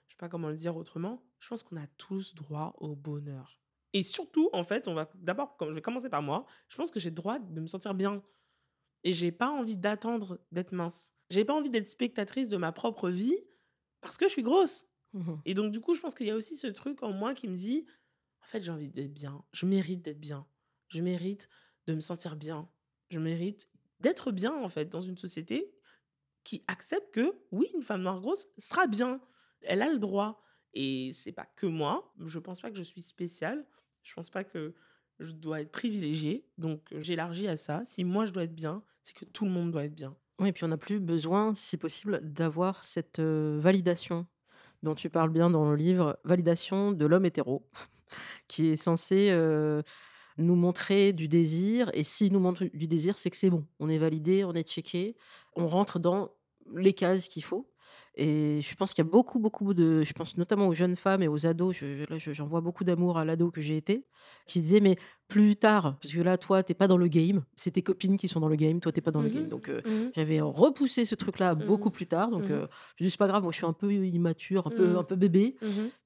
je 0.06 0.12
sais 0.12 0.18
pas 0.18 0.28
comment 0.28 0.48
le 0.48 0.56
dire 0.56 0.76
autrement. 0.76 1.24
Je 1.40 1.48
pense 1.48 1.62
qu'on 1.62 1.76
a 1.76 1.86
tous 1.96 2.34
droit 2.34 2.74
au 2.78 2.94
bonheur 2.94 3.58
et 3.94 4.02
surtout, 4.02 4.50
en 4.52 4.64
fait, 4.64 4.86
on 4.88 4.94
va 4.94 5.10
d'abord, 5.14 5.56
je 5.60 5.72
vais 5.72 5.80
commencer 5.80 6.10
par 6.10 6.22
moi, 6.22 6.44
je 6.68 6.76
pense 6.76 6.90
que 6.90 7.00
j'ai 7.00 7.10
le 7.10 7.16
droit 7.16 7.38
de 7.38 7.60
me 7.60 7.66
sentir 7.66 7.94
bien 7.94 8.22
et 9.04 9.12
j'ai 9.12 9.32
pas 9.32 9.48
envie 9.50 9.76
d'attendre 9.76 10.40
d'être 10.52 10.72
mince. 10.72 11.12
J'ai 11.30 11.44
pas 11.44 11.54
envie 11.54 11.70
d'être 11.70 11.86
spectatrice 11.86 12.48
de 12.48 12.56
ma 12.56 12.72
propre 12.72 13.10
vie 13.10 13.38
parce 14.00 14.16
que 14.16 14.26
je 14.26 14.32
suis 14.32 14.42
grosse 14.42 14.86
Mmh 15.14 15.20
mh. 15.32 15.42
et 15.46 15.54
donc 15.54 15.72
du 15.72 15.80
coup, 15.80 15.94
je 15.94 16.00
pense 16.00 16.14
qu'il 16.14 16.26
y 16.26 16.30
a 16.30 16.36
aussi 16.36 16.56
ce 16.56 16.66
truc 16.66 17.02
en 17.02 17.12
moi 17.12 17.34
qui 17.34 17.48
me 17.48 17.54
dit: 17.54 17.86
«En 18.42 18.46
fait, 18.46 18.62
j'ai 18.62 18.70
envie 18.72 18.88
d'être 18.88 19.12
bien. 19.14 19.44
Je 19.52 19.66
mérite 19.66 20.02
d'être 20.02 20.20
bien. 20.20 20.46
Je 20.88 21.02
mérite 21.02 21.48
de 21.86 21.94
me 21.94 22.00
sentir 22.00 22.36
bien. 22.36 22.70
Je 23.10 23.18
mérite 23.18 23.70
d'être 24.00 24.32
bien, 24.32 24.54
en 24.54 24.68
fait, 24.68 24.86
dans 24.86 25.00
une 25.00 25.16
société 25.18 25.72
qui 26.44 26.64
accepte 26.68 27.14
que, 27.14 27.34
oui, 27.52 27.68
une 27.74 27.82
femme 27.82 28.02
noire 28.02 28.20
grosse 28.20 28.48
sera 28.58 28.86
bien. 28.86 29.20
Elle 29.62 29.82
a 29.82 29.90
le 29.92 29.98
droit» 29.98 30.42
et 30.74 31.12
c'est 31.14 31.32
pas 31.32 31.46
que 31.56 31.66
moi. 31.66 32.12
Je 32.24 32.38
pense 32.38 32.60
pas 32.60 32.70
que 32.70 32.76
je 32.76 32.82
suis 32.82 33.02
spéciale. 33.02 33.66
Je 34.02 34.14
pense 34.14 34.30
pas 34.30 34.44
que 34.44 34.74
je 35.18 35.32
dois 35.32 35.60
être 35.60 35.72
privilégiée 35.72 36.44
donc 36.58 36.80
heu, 36.92 37.00
j'élargis 37.00 37.48
à 37.48 37.56
ça. 37.56 37.82
Si 37.84 38.04
moi, 38.04 38.24
je 38.24 38.32
dois 38.32 38.44
être 38.44 38.54
bien, 38.54 38.82
c'est 39.02 39.16
que 39.16 39.24
tout 39.24 39.44
le 39.44 39.50
monde 39.50 39.70
doit 39.70 39.84
être 39.84 39.94
bien. 39.94 40.16
Oui 40.38 40.48
et 40.48 40.52
puis 40.52 40.64
on 40.64 40.68
n'a 40.68 40.76
plus 40.76 41.00
besoin, 41.00 41.54
si 41.54 41.76
possible, 41.76 42.20
d'avoir 42.22 42.84
cette, 42.84 43.18
heu, 43.18 43.56
validation 43.58 44.26
dont 44.82 44.94
tu 44.94 45.10
parles 45.10 45.30
bien 45.30 45.50
dans 45.50 45.70
le 45.70 45.76
livre, 45.76 46.18
validation 46.24 46.92
de 46.92 47.04
l'homme 47.04 47.24
hétéro 47.26 47.68
qui 48.48 48.68
est 48.68 48.76
censé, 48.76 49.30
heu, 49.32 49.82
nous 50.36 50.54
montrer 50.54 51.12
du 51.12 51.26
désir 51.26 51.90
et 51.94 52.04
s'il 52.04 52.32
nous 52.32 52.38
montre 52.40 52.64
du 52.64 52.86
désir, 52.86 53.18
c'est 53.18 53.30
que 53.30 53.36
c'est 53.36 53.50
bon. 53.50 53.66
On 53.80 53.88
est 53.88 53.98
validé, 53.98 54.44
on 54.44 54.54
est 54.54 54.66
checké, 54.66 55.16
on 55.56 55.66
rentre 55.66 55.98
dans 55.98 56.30
les 56.76 56.92
cases 56.92 57.28
qu'il 57.28 57.42
faut 57.42 57.68
et 58.16 58.60
je 58.62 58.74
pense 58.74 58.94
qu'il 58.94 59.04
y 59.04 59.08
a 59.08 59.10
beaucoup, 59.10 59.38
beaucoup 59.38 59.74
de 59.74 60.02
je 60.02 60.12
pense 60.12 60.36
notamment 60.36 60.66
aux 60.68 60.74
jeunes 60.74 60.96
femmes 60.96 61.22
et 61.22 61.28
aux 61.28 61.46
ados, 61.46 61.76
je 61.76 62.04
là, 62.10 62.18
je 62.18 62.32
j'envoie 62.32 62.60
beaucoup 62.60 62.84
d'amour 62.84 63.18
à 63.18 63.24
l'ado 63.24 63.50
que 63.50 63.60
j'ai 63.60 63.76
été, 63.76 64.06
qui 64.46 64.60
disaient: 64.60 64.80
«Mais 64.80 64.96
plus 65.28 65.56
tard, 65.56 65.98
parce 66.00 66.12
que 66.14 66.20
là, 66.20 66.38
toi, 66.38 66.62
tu 66.62 66.72
es 66.72 66.74
pas 66.74 66.88
dans 66.88 66.96
le 66.96 67.06
game, 67.08 67.44
c'est 67.54 67.72
tes 67.72 67.82
copines 67.82 68.16
qui 68.16 68.28
sont 68.28 68.40
dans 68.40 68.48
le 68.48 68.56
game, 68.56 68.80
toi, 68.80 68.92
tu 68.92 68.98
es 68.98 69.02
pas 69.02 69.10
dans 69.10 69.22
le 69.22 69.28
Mmh 69.28 69.30
game». 69.30 69.48
Donc 69.48 69.68
heu, 69.68 69.82
Mmh 69.84 69.90
mh. 70.04 70.12
j'avais 70.14 70.40
repoussé 70.40 71.04
ce 71.04 71.14
truc-là 71.14 71.54
Mmh 71.58 71.64
beaucoup 71.66 71.90
plus 71.90 72.06
tard 72.06 72.30
donc 72.30 72.50
heu, 72.50 72.68
je 72.96 73.04
dis: 73.04 73.10
«C'est 73.10 73.18
pas 73.18 73.28
grave, 73.28 73.42
moi, 73.42 73.52
je 73.52 73.56
suis 73.58 73.66
un 73.66 73.72
peu 73.72 73.92
immature, 74.06 74.66
un 74.66 74.70
peu 74.70 74.96
un 74.98 75.04
peu 75.04 75.16
bébé». 75.16 75.56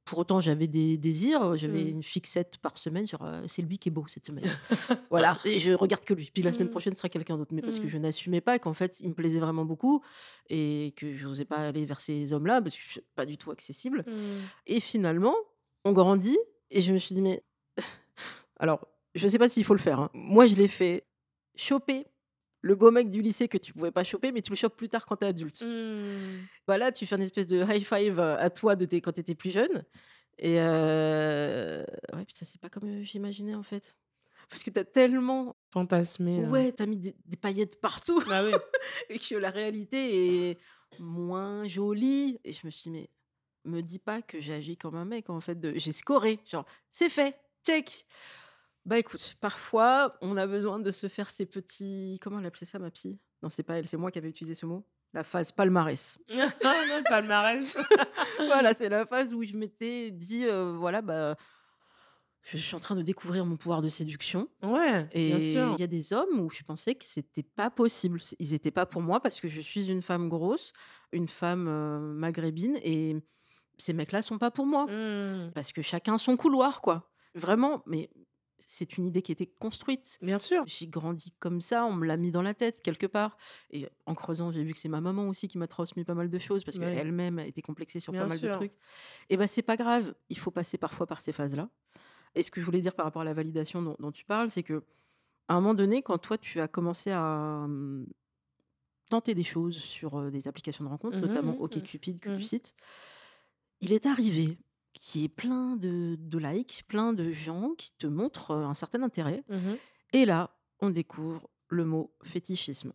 Pour 0.04 0.18
autant, 0.18 0.40
j'avais 0.40 0.66
des 0.68 0.98
désirs, 0.98 1.56
j'avais 1.56 1.88
une 1.88 2.02
fixette 2.02 2.58
par 2.58 2.76
semaine 2.78 3.06
sur, 3.06 3.22
heu: 3.24 3.44
«C'est 3.48 3.62
lui 3.62 3.78
qui 3.78 3.88
est 3.88 3.92
beau 3.92 4.06
cette 4.08 4.26
semaine». 4.26 4.58
Voilà 5.10 5.38
et 5.44 5.58
je 5.60 5.72
regarde 5.72 6.04
que 6.04 6.14
lui. 6.14 6.30
Puis 6.32 6.42
la 6.42 6.52
semaine 6.52 6.70
prochaine, 6.70 6.94
ce 6.94 6.98
sera 7.00 7.08
quelqu'un 7.10 7.36
d'autre, 7.36 7.52
mais 7.54 7.62
parce 7.62 7.78
que 7.78 7.86
je 7.88 7.98
n'assumais 7.98 8.40
pas 8.40 8.58
qu'en 8.58 8.72
fait, 8.74 8.98
il 9.00 9.10
me 9.10 9.14
plaisait 9.14 9.40
vraiment 9.40 9.64
beaucoup 9.66 10.02
et 10.48 10.94
que 10.96 11.12
j'osais 11.12 11.44
pas 11.44 11.58
aller 11.68 11.84
vers 11.84 12.00
ces 12.02 12.32
hommes-là 12.32 12.60
parce 12.62 12.76
que 12.76 12.82
je 12.84 12.90
suis 12.92 13.00
pas 13.14 13.26
du 13.26 13.38
tout 13.38 13.50
accessible 13.50 14.04
Mmh. 14.06 14.14
et 14.66 14.80
finalement, 14.80 15.34
on 15.84 15.92
grandit 15.92 16.38
et 16.70 16.80
je 16.80 16.92
me 16.92 16.98
suis 16.98 17.14
dit: 17.14 17.22
«Mais» 17.22 17.42
alors, 18.58 18.86
je 19.14 19.26
sais 19.28 19.38
pas 19.38 19.48
s'il 19.48 19.64
faut 19.64 19.74
le 19.74 19.80
faire, 19.80 20.00
hein. 20.00 20.10
Moi, 20.14 20.46
je 20.46 20.54
l'ai 20.56 20.68
fait, 20.68 21.06
choper 21.56 22.06
le 22.60 22.74
beau 22.76 22.90
mec 22.92 23.10
du 23.10 23.22
lycée 23.22 23.48
que 23.48 23.58
tu 23.58 23.72
pouvais 23.72 23.90
pas 23.90 24.04
choper, 24.04 24.32
mais 24.32 24.40
tu 24.42 24.50
le 24.50 24.56
chopes 24.56 24.76
plus 24.76 24.88
tard 24.88 25.04
quand 25.06 25.16
tu 25.16 25.24
es 25.24 25.28
adulte. 25.28 25.62
Mmh. 25.62 26.46
Bah, 26.68 26.78
là, 26.78 26.92
tu 26.92 27.06
fais 27.06 27.16
un 27.16 27.20
espèce 27.20 27.46
de 27.48 27.58
high 27.62 27.84
five, 27.84 28.18
heu, 28.20 28.36
à 28.38 28.50
toi 28.50 28.76
de 28.76 28.84
tes 28.86 29.00
quand 29.00 29.12
tu 29.12 29.20
étais 29.20 29.34
plus 29.34 29.50
jeune 29.50 29.84
et 30.38 30.58
heu, 30.60 31.84
ouais, 32.14 32.24
puis 32.24 32.34
ça 32.34 32.44
c'est 32.46 32.60
pas 32.60 32.68
comme, 32.70 32.88
heu, 32.88 33.02
j'imaginais, 33.02 33.54
en 33.54 33.62
fait. 33.62 33.96
Parce 34.48 34.62
que 34.62 34.70
tu 34.70 34.80
as 34.80 34.84
tellement 34.84 35.56
Fantasmer, 35.72 36.40
heu 36.44 36.48
ouais, 36.50 36.72
tu 36.72 36.82
as 36.82 36.86
mis 36.86 36.96
des 36.98 37.14
des 37.24 37.36
paillettes 37.36 37.80
partout 37.80 38.20
Bah 38.26 38.44
oui. 38.44 38.52
et 39.08 39.18
que 39.18 39.34
la 39.36 39.50
réalité 39.50 40.50
est 40.50 40.58
moins 41.00 41.66
jolie 41.66 42.40
et 42.44 42.52
je 42.52 42.66
me 42.66 42.70
suis 42.70 42.90
dit: 42.90 42.90
«Mais 42.90 43.10
me 43.64 43.80
dis 43.82 43.98
pas 43.98 44.22
que 44.22 44.40
j'ai 44.40 44.54
agi 44.54 44.76
comme 44.76 44.96
un 44.96 45.04
mec, 45.04 45.30
en 45.30 45.40
fait, 45.40 45.58
de 45.58 45.72
j'ai 45.76 45.92
scoré, 45.92 46.40
genre, 46.46 46.66
c'est 46.90 47.08
fait, 47.08 47.38
check». 47.66 48.06
Bah, 48.84 48.98
écoute, 48.98 49.36
parfois, 49.40 50.16
on 50.22 50.36
a 50.36 50.46
besoin 50.46 50.80
de 50.80 50.90
se 50.90 51.08
faire 51.08 51.30
ces 51.30 51.46
petits 51.46 52.18
comment 52.20 52.40
elle 52.40 52.46
appelait 52.46 52.66
ça 52.66 52.80
ma 52.80 52.90
psy? 52.90 53.20
Non, 53.42 53.48
c'est 53.48 53.62
pas 53.62 53.78
elle, 53.78 53.86
c'est 53.86 53.96
moi 53.96 54.10
qui 54.10 54.18
avais 54.18 54.28
utilisé 54.28 54.54
ce 54.54 54.66
mot. 54.66 54.84
La 55.14 55.22
phase 55.22 55.52
palmarès. 55.52 56.18
Ah 56.64 56.84
non, 56.88 57.02
palmarès. 57.04 57.76
Voilà, 58.38 58.74
c'est 58.74 58.88
la 58.88 59.06
phase 59.06 59.34
où 59.34 59.44
je 59.44 59.54
m'étais 59.56 60.10
dit, 60.10 60.44
heu, 60.44 60.72
voilà, 60.76 61.00
bah, 61.02 61.36
je 62.44 62.56
suis 62.58 62.74
en 62.74 62.80
train 62.80 62.96
de 62.96 63.02
découvrir 63.02 63.46
mon 63.46 63.56
pouvoir 63.56 63.82
de 63.82 63.88
séduction 63.88 64.48
Ouais, 64.62 65.04
bien 65.04 65.10
et 65.12 65.52
sûr. 65.52 65.72
il 65.76 65.80
y 65.80 65.82
a 65.82 65.86
des 65.86 66.12
hommes 66.12 66.40
où 66.40 66.50
je 66.50 66.62
pensais 66.62 66.94
que 66.94 67.04
c'était 67.04 67.42
pas 67.42 67.70
possible. 67.70 68.20
Ils 68.38 68.54
étaient 68.54 68.70
pas 68.70 68.86
pour 68.86 69.02
moi 69.02 69.20
parce 69.20 69.40
que 69.40 69.48
je 69.48 69.60
suis 69.60 69.90
une 69.90 70.02
femme 70.02 70.28
grosse, 70.28 70.72
une 71.12 71.28
femme, 71.28 71.68
heu, 71.68 71.98
maghrébine 72.14 72.78
et 72.82 73.16
ces 73.78 73.92
mecs-là 73.92 74.22
sont 74.22 74.38
pas 74.38 74.50
pour 74.50 74.66
moi. 74.66 74.86
Mmh. 74.86 75.52
Parce 75.54 75.72
que 75.72 75.82
chacun 75.82 76.18
son 76.18 76.36
couloir, 76.36 76.80
quoi. 76.80 77.10
Vraiment, 77.34 77.82
mais 77.86 78.10
c'est 78.66 78.96
une 78.96 79.06
idée 79.06 79.22
qui 79.22 79.32
était 79.32 79.46
construite. 79.46 80.18
Bien 80.22 80.38
sûr. 80.38 80.64
J'ai 80.66 80.86
grandi 80.86 81.32
comme 81.38 81.60
ça, 81.60 81.84
on 81.84 81.92
me 81.92 82.06
l'a 82.06 82.16
mis 82.16 82.30
dans 82.30 82.42
la 82.42 82.54
tête 82.54 82.80
quelque 82.82 83.06
part 83.06 83.36
et 83.70 83.88
en 84.06 84.14
creusant, 84.14 84.50
j'ai 84.50 84.64
vu 84.64 84.72
que 84.72 84.78
c'est 84.78 84.88
ma 84.88 85.00
maman 85.00 85.28
aussi 85.28 85.46
qui 85.46 85.58
m'a 85.58 85.66
transmis 85.66 86.04
pas 86.04 86.14
mal 86.14 86.30
de 86.30 86.38
choses 86.38 86.64
parce 86.64 86.78
qu'elle-même 86.78 87.38
a 87.38 87.46
été 87.46 87.60
complexée 87.60 88.00
sur 88.00 88.12
Bien 88.12 88.22
pas 88.22 88.28
mal 88.28 88.40
de 88.40 88.48
trucs 88.48 88.72
et 89.28 89.36
bah, 89.36 89.46
c'est 89.46 89.62
pas 89.62 89.76
grave, 89.76 90.14
il 90.30 90.38
faut 90.38 90.50
passer 90.50 90.78
parfois 90.78 91.06
par 91.06 91.20
ces 91.20 91.32
phases-là 91.32 91.68
et 92.34 92.42
ce 92.42 92.50
que 92.50 92.60
je 92.60 92.66
voulais 92.66 92.80
dire 92.80 92.94
par 92.94 93.04
rapport 93.06 93.22
à 93.22 93.24
la 93.24 93.34
validation 93.34 93.82
dont 93.82 93.96
dont 93.98 94.12
tu 94.12 94.24
parles, 94.24 94.50
c'est 94.50 94.62
qu'à 94.62 94.80
un 95.48 95.54
moment 95.60 95.74
donné, 95.74 96.02
quand 96.02 96.18
toi, 96.18 96.38
tu 96.38 96.60
as 96.60 96.68
commencé 96.68 97.10
à, 97.10 97.66
mmh, 97.68 98.06
tenter 99.10 99.34
des 99.34 99.44
choses 99.44 99.76
sur, 99.76 100.30
des 100.30 100.48
applications 100.48 100.84
de 100.84 100.88
rencontres, 100.88 101.18
Mmh 101.18 101.20
mh, 101.20 101.26
notamment 101.26 101.52
mmh. 101.52 101.60
OkCupid 101.62 102.20
que 102.20 102.30
tu 102.36 102.42
cites, 102.42 102.74
il 103.80 103.92
est 103.92 104.06
arrivé 104.06 104.58
qu'il 104.94 105.22
y 105.22 105.24
ait 105.24 105.28
plein 105.28 105.76
de 105.76 106.16
de 106.18 106.38
likes, 106.38 106.84
plein 106.88 107.12
de 107.12 107.30
gens 107.30 107.72
qui 107.76 107.92
te 107.98 108.06
montrent, 108.06 108.52
un 108.54 108.74
certain 108.74 109.02
intérêt 109.02 109.42
et 110.12 110.24
là, 110.26 110.50
on 110.80 110.90
découvre 110.90 111.48
le 111.68 111.84
mot 111.84 112.14
fétichisme. 112.22 112.92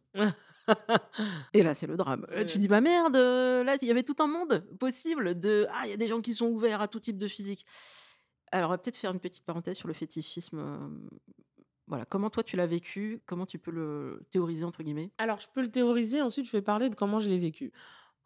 Et 1.54 1.64
là, 1.64 1.74
c'est 1.74 1.88
le 1.88 1.96
drame. 1.98 2.26
Là, 2.30 2.44
tu 2.46 2.58
dis: 2.60 2.68
«Bah 2.68 2.82
merde, 2.82 3.16
là, 3.16 3.78
il 3.82 3.88
y 3.88 3.92
avait 3.92 4.04
tout 4.04 4.16
un 4.20 4.28
monde 4.28 4.66
possible 4.80 5.40
de 5.40 5.66
ah, 5.72 5.84
il 5.86 5.92
y 5.92 5.94
a 5.94 5.98
des 5.98 6.08
gens 6.08 6.22
qui 6.22 6.34
sont 6.34 6.48
ouverts 6.48 6.82
à 6.82 6.88
tout 6.88 7.00
type 7.00 7.18
de 7.18 7.28
physique». 7.28 7.66
Alors, 8.52 8.70
on 8.70 8.74
va 8.74 8.78
peut-être 8.78 8.98
faire 8.98 9.12
une 9.12 9.20
petite 9.20 9.46
parenthèse 9.46 9.78
sur 9.78 9.88
le 9.88 9.94
fétichisme, 9.94 11.00
voilà, 11.88 12.06
comment 12.06 12.30
toi 12.30 12.44
tu 12.44 12.56
l'as 12.58 12.68
vécu? 12.68 13.22
Comment 13.26 13.46
tu 13.46 13.60
peux 13.60 13.72
le 13.72 14.26
«théoriser» 14.30 14.66
entre 14.66 14.84
guillemets? 14.84 15.12
Alors, 15.18 15.40
je 15.40 15.48
peux 15.54 15.62
le 15.62 15.72
théoriser, 15.72 16.22
ensuite 16.22 16.46
je 16.46 16.52
vais 16.52 16.62
parler 16.62 16.90
de 16.90 16.96
comment 16.96 17.20
je 17.20 17.30
l'ai 17.30 17.40
vécu. 17.40 17.72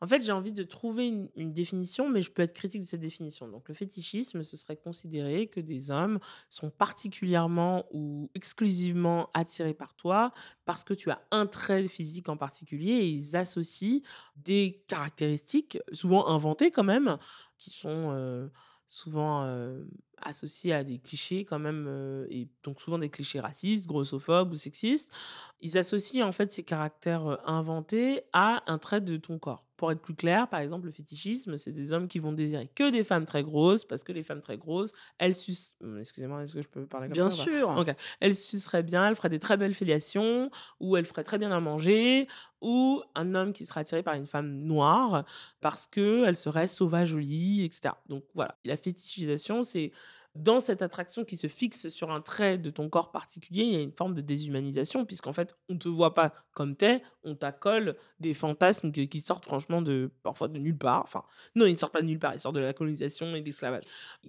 En 0.04 0.08
fait, 0.08 0.24
j'ai 0.24 0.32
envie 0.32 0.52
de 0.52 0.64
trouver 0.64 1.30
une 1.36 1.54
définition, 1.54 2.10
mais 2.10 2.24
je 2.24 2.32
peux 2.32 2.42
être 2.42 2.54
critique 2.54 2.82
de 2.82 2.88
cette 2.88 3.02
définition. 3.02 3.48
Donc 3.48 3.68
le 3.68 3.76
fétichisme, 3.76 4.42
ce 4.42 4.58
serait 4.58 4.78
considérer 4.78 5.46
que 5.46 5.60
des 5.60 5.92
hommes 5.92 6.18
sont 6.50 6.72
particulièrement 6.72 7.86
ou 7.92 8.32
exclusivement 8.34 9.30
attirés 9.36 9.76
par 9.76 9.94
toi 9.94 10.32
parce 10.66 10.84
que 10.84 10.96
tu 10.96 11.12
as 11.12 11.22
un 11.30 11.46
trait 11.46 11.88
physique 11.88 12.30
en 12.30 12.38
particulier 12.38 12.94
et 12.94 13.10
ils 13.10 13.36
associent 13.36 14.02
des 14.38 14.84
caractéristiques, 14.88 15.78
souvent 15.94 16.28
inventées 16.30 16.72
quand 16.72 16.84
même, 16.84 17.20
qui 17.60 17.70
sont, 17.70 18.50
souvent, 18.88 19.46
associées 20.24 20.74
à 20.74 20.84
des 20.84 21.00
clichés 21.00 21.46
quand 21.46 21.60
même, 21.60 21.88
heu 21.88 22.28
et 22.30 22.48
donc 22.64 22.82
souvent 22.82 22.98
des 23.00 23.10
clichés 23.10 23.40
racistes, 23.40 23.88
grossophobes 23.88 24.52
ou 24.54 24.56
sexistes. 24.56 25.12
Ils 25.62 25.78
associent 25.78 26.28
en 26.28 26.32
fait 26.32 26.52
ces 26.52 26.64
caractères, 26.64 27.28
heu, 27.30 27.38
inventés 27.46 28.24
à 28.34 28.64
un 28.72 28.78
trait 28.80 29.02
de 29.02 29.18
ton 29.18 29.40
corps. 29.40 29.66
Pour 29.82 29.92
être 29.92 30.02
plus 30.04 30.14
clair, 30.14 30.48
par 30.48 30.60
exemple, 30.60 30.86
le 30.86 30.92
fétichisme, 30.92 31.58
c'est 31.58 31.72
des 31.72 31.92
hommes 31.92 32.08
qui 32.08 32.20
vont 32.20 32.34
désirer 32.34 32.68
que 32.68 32.92
des 32.92 33.04
femmes 33.04 33.26
très 33.26 33.42
grosses 33.42 33.84
parce 33.84 34.04
que 34.04 34.12
les 34.12 34.22
femmes 34.22 34.42
très 34.42 34.56
grosses, 34.56 34.94
elles 35.18 35.34
sucent 35.34 35.76
mmh, 35.82 35.98
excusez-moi, 35.98 36.44
est-ce 36.44 36.54
que 36.54 36.62
je 36.62 36.70
peux 36.70 36.86
parler 36.86 37.08
comme 37.08 37.16
Bien 37.16 37.32
ça 37.32 37.44
sûr! 37.44 37.84
Elles 38.20 38.36
suceraient 38.36 38.84
bien, 38.84 39.08
elles 39.08 39.16
feraient 39.16 39.30
des 39.30 39.40
très 39.40 39.58
belles 39.58 39.74
fellations 39.74 40.52
ou 40.80 40.98
elles 40.98 41.06
feraient 41.06 41.24
très 41.24 41.40
bien 41.40 41.52
à 41.52 41.60
manger 41.60 42.28
ou 42.62 43.02
un 43.16 43.34
homme 43.34 43.54
qui 43.54 43.66
serait 43.66 43.80
attiré 43.80 44.04
par 44.04 44.14
une 44.14 44.28
femme 44.28 44.52
noire 44.52 45.26
parce 45.62 45.88
qu'elle 45.88 46.36
serait 46.36 46.68
sauvage 46.68 47.08
jolie 47.08 47.66
et 47.66 47.72
cetera. 47.72 48.04
Donc 48.08 48.24
voilà, 48.36 48.60
la 48.64 48.78
fétichisation, 48.78 49.64
c'est 49.64 49.92
dans 50.36 50.60
cette 50.60 50.82
attraction 50.82 51.26
qui 51.26 51.36
se 51.36 51.48
fixe 51.48 51.90
sur 51.90 52.12
un 52.12 52.22
trait 52.22 52.58
de 52.58 52.70
ton 52.70 52.90
corps 52.90 53.12
particulier, 53.12 53.64
il 53.64 53.74
y 53.74 53.76
a 53.76 53.82
une 53.82 53.92
forme 53.92 54.14
de 54.14 54.22
déshumanisation 54.22 55.06
puisqu'en 55.06 55.34
fait, 55.34 55.58
on 55.68 55.74
ne 55.74 55.80
te 55.80 55.90
voit 55.90 56.14
pas 56.14 56.34
comme 56.54 56.76
tu 56.76 56.86
es, 56.86 57.04
on 57.24 57.36
t'accole 57.36 57.98
des 58.20 58.34
fantasmes 58.34 58.92
qui 58.92 59.22
sortent 59.22 59.46
franchement 59.46 59.82
de 59.82 60.12
parfois 60.24 60.48
de 60.48 60.58
nulle 60.58 60.78
part. 60.78 61.04
Enfin, 61.04 61.24
non, 61.56 61.66
ils 61.66 61.74
ne 61.74 61.78
sortent 61.78 61.94
pas 61.94 62.02
de 62.02 62.08
nulle 62.08 62.20
part, 62.20 62.34
ils 62.34 62.40
sortent 62.40 62.56
de 62.56 62.62
la 62.62 62.74
colonisation 62.74 63.36
et 63.36 63.42
de 63.42 63.46
l'esclavage. 63.46 63.84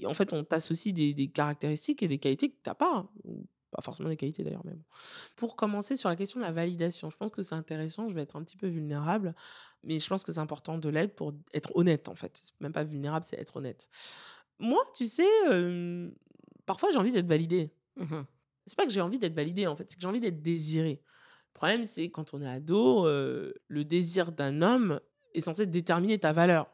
En 0.05 0.15
fait, 0.15 0.33
on 0.33 0.43
t'associe 0.45 0.93
des 0.93 1.29
caractéristiques 1.29 2.03
et 2.03 2.09
des 2.09 2.19
qualités 2.19 2.51
que 2.51 2.57
tu 2.62 2.71
as 2.71 2.75
pas, 2.75 3.09
ou 3.25 3.47
pas 3.71 3.81
forcément 3.81 4.09
des 4.09 4.17
qualités 4.17 4.45
d'ailleurs, 4.45 4.65
mais 4.65 4.75
bon. 4.75 4.85
Pour 5.37 5.57
commencer 5.57 5.97
sur 5.97 6.09
la 6.09 6.17
question 6.17 6.41
de 6.41 6.45
la 6.45 6.53
validation, 6.53 7.11
je 7.11 7.17
pense 7.17 7.31
que 7.31 7.43
c'est 7.43 7.55
intéressant, 7.55 8.09
je 8.09 8.15
vais 8.15 8.23
être 8.23 8.37
un 8.37 8.43
petit 8.43 8.57
peu 8.57 8.67
vulnérable, 8.67 9.35
mais 9.83 9.99
je 9.99 10.07
pense 10.09 10.25
que 10.25 10.33
c'est 10.33 10.41
important 10.41 10.79
de 10.79 10.88
l'être 10.88 11.15
pour 11.15 11.33
être 11.55 11.75
honnête 11.75 12.09
en 12.09 12.15
fait. 12.15 12.43
Même 12.61 12.73
pas 12.73 12.85
vulnérable, 12.85 13.25
c'est 13.25 13.38
être 13.38 13.57
honnête. 13.57 13.88
Moi, 14.59 14.81
tu 14.95 15.07
sais, 15.07 15.27
parfois 16.67 16.91
j'ai 16.91 16.99
envie 16.99 17.12
d'être 17.12 17.27
validée. 17.27 17.73
Mmh 17.97 18.05
mh. 18.05 18.27
C'est 18.67 18.77
pas 18.77 18.87
que 18.87 18.93
j'ai 18.93 19.01
envie 19.01 19.19
d'être 19.19 19.35
validée 19.35 19.67
en 19.67 19.75
fait, 19.75 19.87
c'est 19.88 19.97
que 19.97 20.03
j'ai 20.03 20.09
envie 20.09 20.21
d'être 20.21 20.41
désirée. 20.41 21.03
Le 21.03 21.55
problème, 21.55 21.85
c'est 21.85 22.11
quand 22.11 22.33
on 22.33 22.41
est 22.43 22.49
ado, 22.49 23.07
le 23.07 23.85
désir 23.85 24.33
d'un 24.33 24.62
homme 24.62 25.01
est 25.35 25.41
censé 25.41 25.67
déterminer 25.67 26.19
ta 26.19 26.33
valeur. 26.33 26.71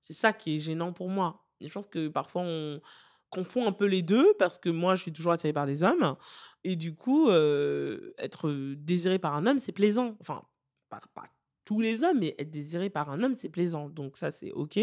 C'est 0.00 0.14
ça 0.14 0.32
qui 0.32 0.56
est 0.56 0.58
gênant 0.58 0.92
pour 0.92 1.08
moi 1.08 1.44
et 1.60 1.68
je 1.68 1.72
pense 1.72 1.86
que 1.86 2.08
parfois 2.08 2.42
on 2.44 2.80
confond 3.30 3.66
un 3.66 3.72
peu 3.72 3.84
les 3.84 4.02
2 4.02 4.34
parce 4.38 4.58
que 4.58 4.68
moi, 4.68 4.94
je 4.94 5.02
suis 5.02 5.12
toujours 5.12 5.32
attirée 5.32 5.52
par 5.52 5.66
des 5.66 5.84
hommes 5.84 6.16
et 6.64 6.76
du 6.76 6.94
coup, 6.94 7.30
être, 7.30 8.50
désirée 8.74 9.18
par 9.18 9.34
un 9.34 9.46
homme, 9.46 9.58
c'est 9.58 9.72
plaisant. 9.72 10.16
Enfin, 10.20 10.42
par 10.88 11.06
pas 11.08 11.24
tous 11.64 11.80
les 11.80 12.02
hommes, 12.02 12.20
mais 12.20 12.34
être 12.38 12.50
désiré 12.50 12.88
par 12.88 13.10
un 13.10 13.22
homme, 13.22 13.34
c'est 13.34 13.50
plaisant. 13.50 13.90
Donc 13.90 14.16
ça, 14.16 14.30
c'est 14.30 14.52
OK. 14.52 14.78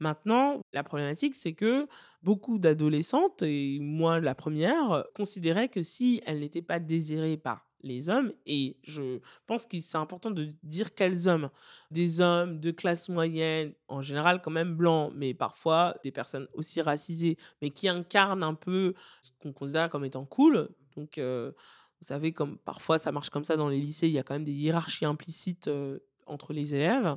Maintenant, 0.00 0.60
la 0.72 0.82
problématique, 0.82 1.34
c'est 1.34 1.52
que 1.52 1.86
beaucoup 2.22 2.58
d'adolescentes, 2.58 3.42
et 3.42 3.78
moi 3.80 4.18
la 4.20 4.34
première, 4.34 5.04
considéraient 5.14 5.68
que 5.68 5.82
si 5.82 6.22
elles 6.26 6.40
n'étaient 6.40 6.62
pas 6.62 6.80
désirées 6.80 7.36
par 7.36 7.66
les 7.82 8.10
hommes, 8.10 8.32
et 8.46 8.76
je 8.82 9.20
pense 9.46 9.66
que 9.66 9.80
c'est 9.80 9.96
important 9.98 10.30
de 10.30 10.48
dire 10.62 10.94
quels 10.94 11.28
hommes. 11.28 11.50
Des 11.90 12.20
hommes 12.20 12.60
de 12.60 12.70
classe 12.70 13.08
moyenne, 13.08 13.74
en 13.88 14.00
général 14.02 14.42
quand 14.42 14.50
même 14.50 14.74
blancs, 14.74 15.12
mais 15.14 15.34
parfois 15.34 15.94
des 16.04 16.10
personnes 16.12 16.48
aussi 16.54 16.80
racisées, 16.82 17.36
mais 17.62 17.70
qui 17.70 17.88
incarnent 17.88 18.42
un 18.42 18.54
peu 18.54 18.94
ce 19.22 19.30
qu'on 19.42 19.52
considère 19.52 19.88
comme 19.90 20.04
étant 20.04 20.24
cool. 20.26 20.68
Donc, 20.96 21.18
heu, 21.18 21.54
vous 22.00 22.06
savez, 22.06 22.32
comme 22.32 22.58
parfois 22.58 22.98
ça 22.98 23.12
marche 23.12 23.30
comme 23.30 23.44
ça 23.44 23.56
dans 23.56 23.68
les 23.68 23.80
lycées, 23.80 24.08
il 24.08 24.12
y 24.14 24.18
a 24.18 24.22
quand 24.22 24.34
même 24.34 24.44
des 24.44 24.52
hiérarchies 24.52 25.04
implicites, 25.04 25.68
heu, 25.68 26.02
entre 26.30 26.52
les 26.52 26.74
élèves. 26.74 27.16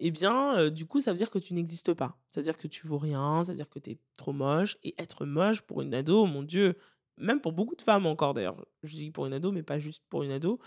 Et 0.00 0.10
bien, 0.10 0.70
du 0.70 0.86
coup, 0.86 1.00
ça 1.00 1.12
veut 1.12 1.18
dire 1.18 1.30
que 1.30 1.38
tu 1.38 1.54
n'existes 1.54 1.94
pas. 1.94 2.18
Ça 2.30 2.40
veut 2.40 2.44
dire 2.44 2.58
que 2.58 2.68
tu 2.68 2.86
vaux 2.86 2.98
rien, 2.98 3.44
ça 3.44 3.52
veut 3.52 3.56
dire 3.56 3.68
que 3.70 3.78
tu 3.78 3.90
es 3.92 3.98
trop 4.16 4.32
moche 4.32 4.78
et 4.82 4.94
être 4.98 5.26
moche 5.26 5.62
pour 5.62 5.82
une 5.82 5.94
ado, 5.94 6.26
mon 6.26 6.42
Dieu, 6.42 6.76
même 7.18 7.40
pour 7.40 7.52
beaucoup 7.52 7.76
de 7.76 7.82
femmes 7.82 8.06
encore 8.06 8.34
d'ailleurs. 8.34 8.64
Je 8.82 8.96
dis 8.96 9.10
pour 9.10 9.26
une 9.26 9.32
ado, 9.34 9.52
mais 9.52 9.62
pas 9.62 9.78
juste 9.78 10.04
pour 10.08 10.22
une 10.24 10.32
ado. 10.32 10.58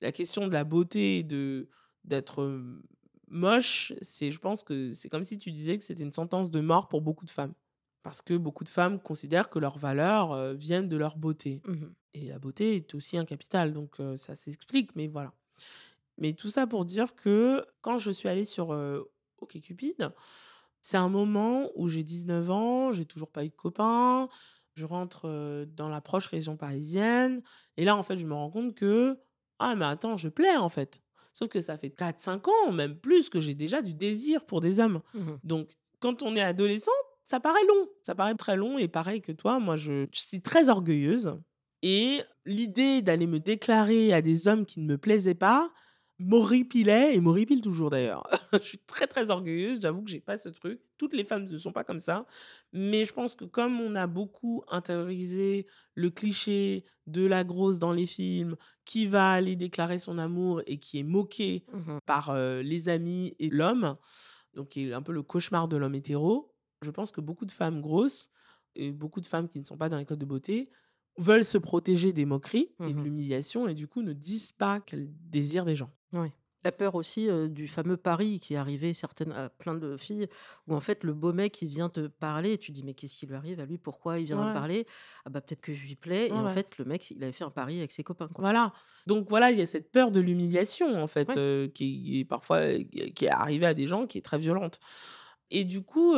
La 0.00 0.12
question 0.12 0.46
de 0.48 0.52
la 0.52 0.64
beauté 0.64 1.18
et 1.18 1.22
de 1.24 1.68
d'être, 2.04 2.62
moche, 3.30 3.92
c'est 4.00 4.30
je 4.30 4.38
pense 4.38 4.62
que 4.62 4.90
c'est 4.92 5.08
comme 5.08 5.24
si 5.24 5.38
tu 5.38 5.50
disais 5.50 5.78
que 5.78 5.84
c'était 5.84 6.02
une 6.02 6.12
sentence 6.12 6.50
de 6.50 6.60
mort 6.60 6.88
pour 6.88 7.00
beaucoup 7.02 7.24
de 7.26 7.30
femmes. 7.30 7.54
Parce 8.02 8.22
que 8.22 8.34
beaucoup 8.34 8.64
de 8.64 8.68
femmes 8.70 9.00
considèrent 9.00 9.50
que 9.50 9.58
leurs 9.58 9.76
valeurs, 9.78 10.32
heu, 10.32 10.54
viennent 10.54 10.88
de 10.88 10.96
leur 10.96 11.16
beauté 11.18 11.60
Mmh 11.66 11.72
mh. 11.72 11.94
et 12.14 12.28
la 12.28 12.38
beauté 12.38 12.76
est 12.76 12.94
aussi 12.94 13.18
un 13.18 13.24
capital 13.24 13.72
donc 13.72 13.96
ça 14.16 14.34
s'explique, 14.34 14.94
mais 14.96 15.08
voilà. 15.08 15.32
Mais 16.18 16.34
tout 16.34 16.50
ça 16.50 16.66
pour 16.66 16.84
dire 16.84 17.14
que 17.14 17.64
quand 17.82 17.98
je 17.98 18.10
suis 18.10 18.28
allée 18.28 18.44
sur, 18.44 18.72
heu, 18.74 19.10
OkCupid, 19.38 20.10
c'est 20.80 20.96
un 20.96 21.08
moment 21.08 21.70
où 21.76 21.88
j'ai 21.88 22.04
19 22.04 22.50
ans, 22.50 22.92
j'ai 22.92 23.06
toujours 23.06 23.30
pas 23.32 23.44
eu 23.44 23.50
de 23.50 23.54
copain, 23.56 24.28
je 24.74 24.84
rentre, 24.84 25.66
dans 25.74 25.88
la 25.88 26.00
proche 26.00 26.26
région 26.28 26.56
parisienne 26.56 27.42
et 27.76 27.84
là, 27.84 27.96
en 27.96 28.02
fait, 28.02 28.18
je 28.18 28.26
me 28.26 28.34
rends 28.34 28.50
compte 28.50 28.74
que: 28.74 29.18
«Ah 29.60 29.74
mais 29.76 29.84
attends, 29.86 30.16
je 30.16 30.28
plais, 30.28 30.56
en 30.56 30.68
fait». 30.68 31.02
Sauf 31.32 31.48
que 31.48 31.60
ça 31.60 31.78
fait 31.78 31.90
quatre 31.90 32.20
cinq 32.20 32.48
ans, 32.48 32.72
même 32.72 32.98
plus, 32.98 33.28
que 33.30 33.40
j'ai 33.40 33.54
déjà 33.54 33.82
du 33.82 33.94
désir 33.94 34.44
pour 34.46 34.60
des 34.60 34.80
hommes. 34.80 35.02
Mmh 35.14 35.20
mh. 35.20 35.38
Donc 35.44 35.76
quand 36.00 36.22
on 36.22 36.34
est 36.36 36.40
adolescent, 36.42 36.92
ça 37.24 37.40
paraît 37.40 37.64
long, 37.68 37.88
ça 38.02 38.14
paraît 38.14 38.34
très 38.36 38.56
long 38.56 38.78
et 38.78 38.88
pareil 38.88 39.20
que 39.22 39.32
toi, 39.32 39.58
moi, 39.60 39.76
je 39.76 40.06
je 40.12 40.20
suis 40.20 40.42
très 40.42 40.68
orgueilleuse 40.68 41.38
et 41.82 42.22
l'idée 42.46 43.02
d'aller 43.02 43.26
me 43.28 43.38
déclarer 43.40 44.12
à 44.12 44.22
des 44.22 44.48
hommes 44.48 44.66
qui 44.66 44.80
ne 44.80 44.86
me 44.86 44.98
plaisaient 44.98 45.34
pas, 45.34 45.70
m'horripilait 46.18 47.14
et 47.14 47.20
m'horripile 47.20 47.60
toujours 47.60 47.90
d'ailleurs. 47.90 48.26
Je 48.52 48.58
suis 48.58 48.78
très, 48.78 49.06
très 49.06 49.30
orgueilleuse, 49.30 49.78
j'avoue 49.80 50.02
que 50.02 50.10
j'ai 50.10 50.20
pas 50.20 50.36
ce 50.36 50.48
truc. 50.48 50.80
Toutes 50.98 51.14
les 51.14 51.24
femmes 51.24 51.44
ne 51.44 51.58
sont 51.58 51.72
pas 51.72 51.84
comme 51.84 52.00
ça, 52.00 52.26
mais 52.72 53.04
je 53.04 53.12
pense 53.12 53.34
que 53.36 53.44
comme 53.44 53.80
on 53.80 53.94
a 53.94 54.06
beaucoup 54.06 54.64
intériorisé 54.68 55.66
le 55.94 56.10
cliché 56.10 56.84
de 57.06 57.24
la 57.24 57.44
grosse 57.44 57.78
dans 57.78 57.92
les 57.92 58.06
films, 58.06 58.56
qui 58.84 59.06
va 59.06 59.32
aller 59.32 59.54
déclarer 59.56 59.98
son 59.98 60.18
amour 60.18 60.62
et 60.66 60.78
qui 60.78 60.98
est 60.98 61.02
moquée 61.04 61.66
Mmh 61.72 61.78
mh. 61.92 61.98
par, 62.06 62.30
heu, 62.30 62.60
les 62.62 62.88
amis 62.88 63.36
et 63.38 63.48
l'homme, 63.50 63.96
donc 64.54 64.70
qui 64.70 64.88
est 64.88 64.92
un 64.92 65.02
peu 65.02 65.12
le 65.12 65.22
cauchemar 65.22 65.68
de 65.68 65.76
l'homme 65.76 65.94
hétéro. 65.94 66.54
Je 66.82 66.90
pense 66.90 67.12
que 67.12 67.20
beaucoup 67.20 67.44
de 67.46 67.52
femmes 67.52 67.80
grosses 67.80 68.30
et 68.74 68.92
beaucoup 68.92 69.20
de 69.20 69.26
femmes 69.26 69.48
qui 69.48 69.58
ne 69.58 69.64
sont 69.64 69.76
pas 69.76 69.88
dans 69.88 69.98
les 69.98 70.04
codes 70.06 70.18
de 70.20 70.24
beauté 70.26 70.70
veulent 71.18 71.44
se 71.44 71.58
protéger 71.58 72.12
des 72.14 72.24
moqueries 72.26 72.70
et 72.84 72.94
Mmh 72.94 72.94
de 72.94 73.02
mh. 73.02 73.04
l'humiliation 73.04 73.68
et 73.68 73.74
du 73.74 73.88
coup 73.88 74.02
ne 74.02 74.12
disent 74.14 74.52
pas 74.52 74.80
qu'elles 74.80 75.08
désirent 75.30 75.64
des 75.66 75.74
gens. 75.76 75.90
Oui. 76.12 76.32
La 76.64 76.72
peur 76.72 76.96
aussi, 76.96 77.28
du 77.50 77.68
fameux 77.68 77.96
pari 77.96 78.40
qui 78.40 78.54
est 78.54 78.56
arrivé 78.56 78.92
certaines 78.92 79.30
à 79.32 79.48
plein 79.48 79.74
de 79.74 79.96
filles, 79.96 80.28
où 80.66 80.74
en 80.74 80.80
fait 80.80 81.04
le 81.04 81.14
beau 81.14 81.32
mec 81.32 81.62
il 81.62 81.68
vient 81.68 81.88
te 81.88 82.08
parler 82.08 82.54
et 82.54 82.58
tu 82.58 82.72
dis: 82.72 82.82
«Mais 82.82 82.94
qu'est-ce 82.94 83.16
qui 83.16 83.26
lui 83.26 83.36
arrive 83.36 83.60
à 83.60 83.64
lui? 83.66 83.78
Pourquoi 83.78 84.18
il 84.18 84.26
vient 84.26 84.36
me 84.36 84.44
Ouais, 84.44 84.52
parler? 84.52 84.86
Ah 85.24 85.30
bah, 85.30 85.40
peut-être 85.40 85.60
que 85.60 85.72
je 85.72 85.86
lui 85.86 85.94
plais» 85.94 86.26
ouais, 86.28 86.36
et 86.36 86.40
en 86.40 86.48
fait 86.48 86.76
le 86.78 86.84
mec 86.84 87.10
il 87.12 87.22
avait 87.22 87.32
fait 87.32 87.44
un 87.44 87.50
pari 87.50 87.78
avec 87.78 87.92
ses 87.92 88.02
copains, 88.02 88.28
quoi. 88.28 88.42
Voilà. 88.42 88.72
Donc 89.06 89.28
voilà, 89.30 89.50
il 89.52 89.58
y 89.58 89.62
a 89.62 89.66
cette 89.66 89.90
peur 89.92 90.10
de 90.10 90.20
l'humiliation 90.20 91.00
en 91.00 91.06
fait, 91.06 91.28
Ouais. 91.28 91.42
qui 91.74 92.20
est 92.20 92.24
parfois, 92.24 92.62
qui 93.14 93.24
est 93.26 93.28
arrivée 93.30 93.66
à 93.66 93.74
des 93.74 93.86
gens, 93.86 94.06
qui 94.06 94.18
est 94.18 94.22
très 94.22 94.38
violente. 94.38 94.78
Et 95.50 95.64
du 95.64 95.82
coup, 95.82 96.14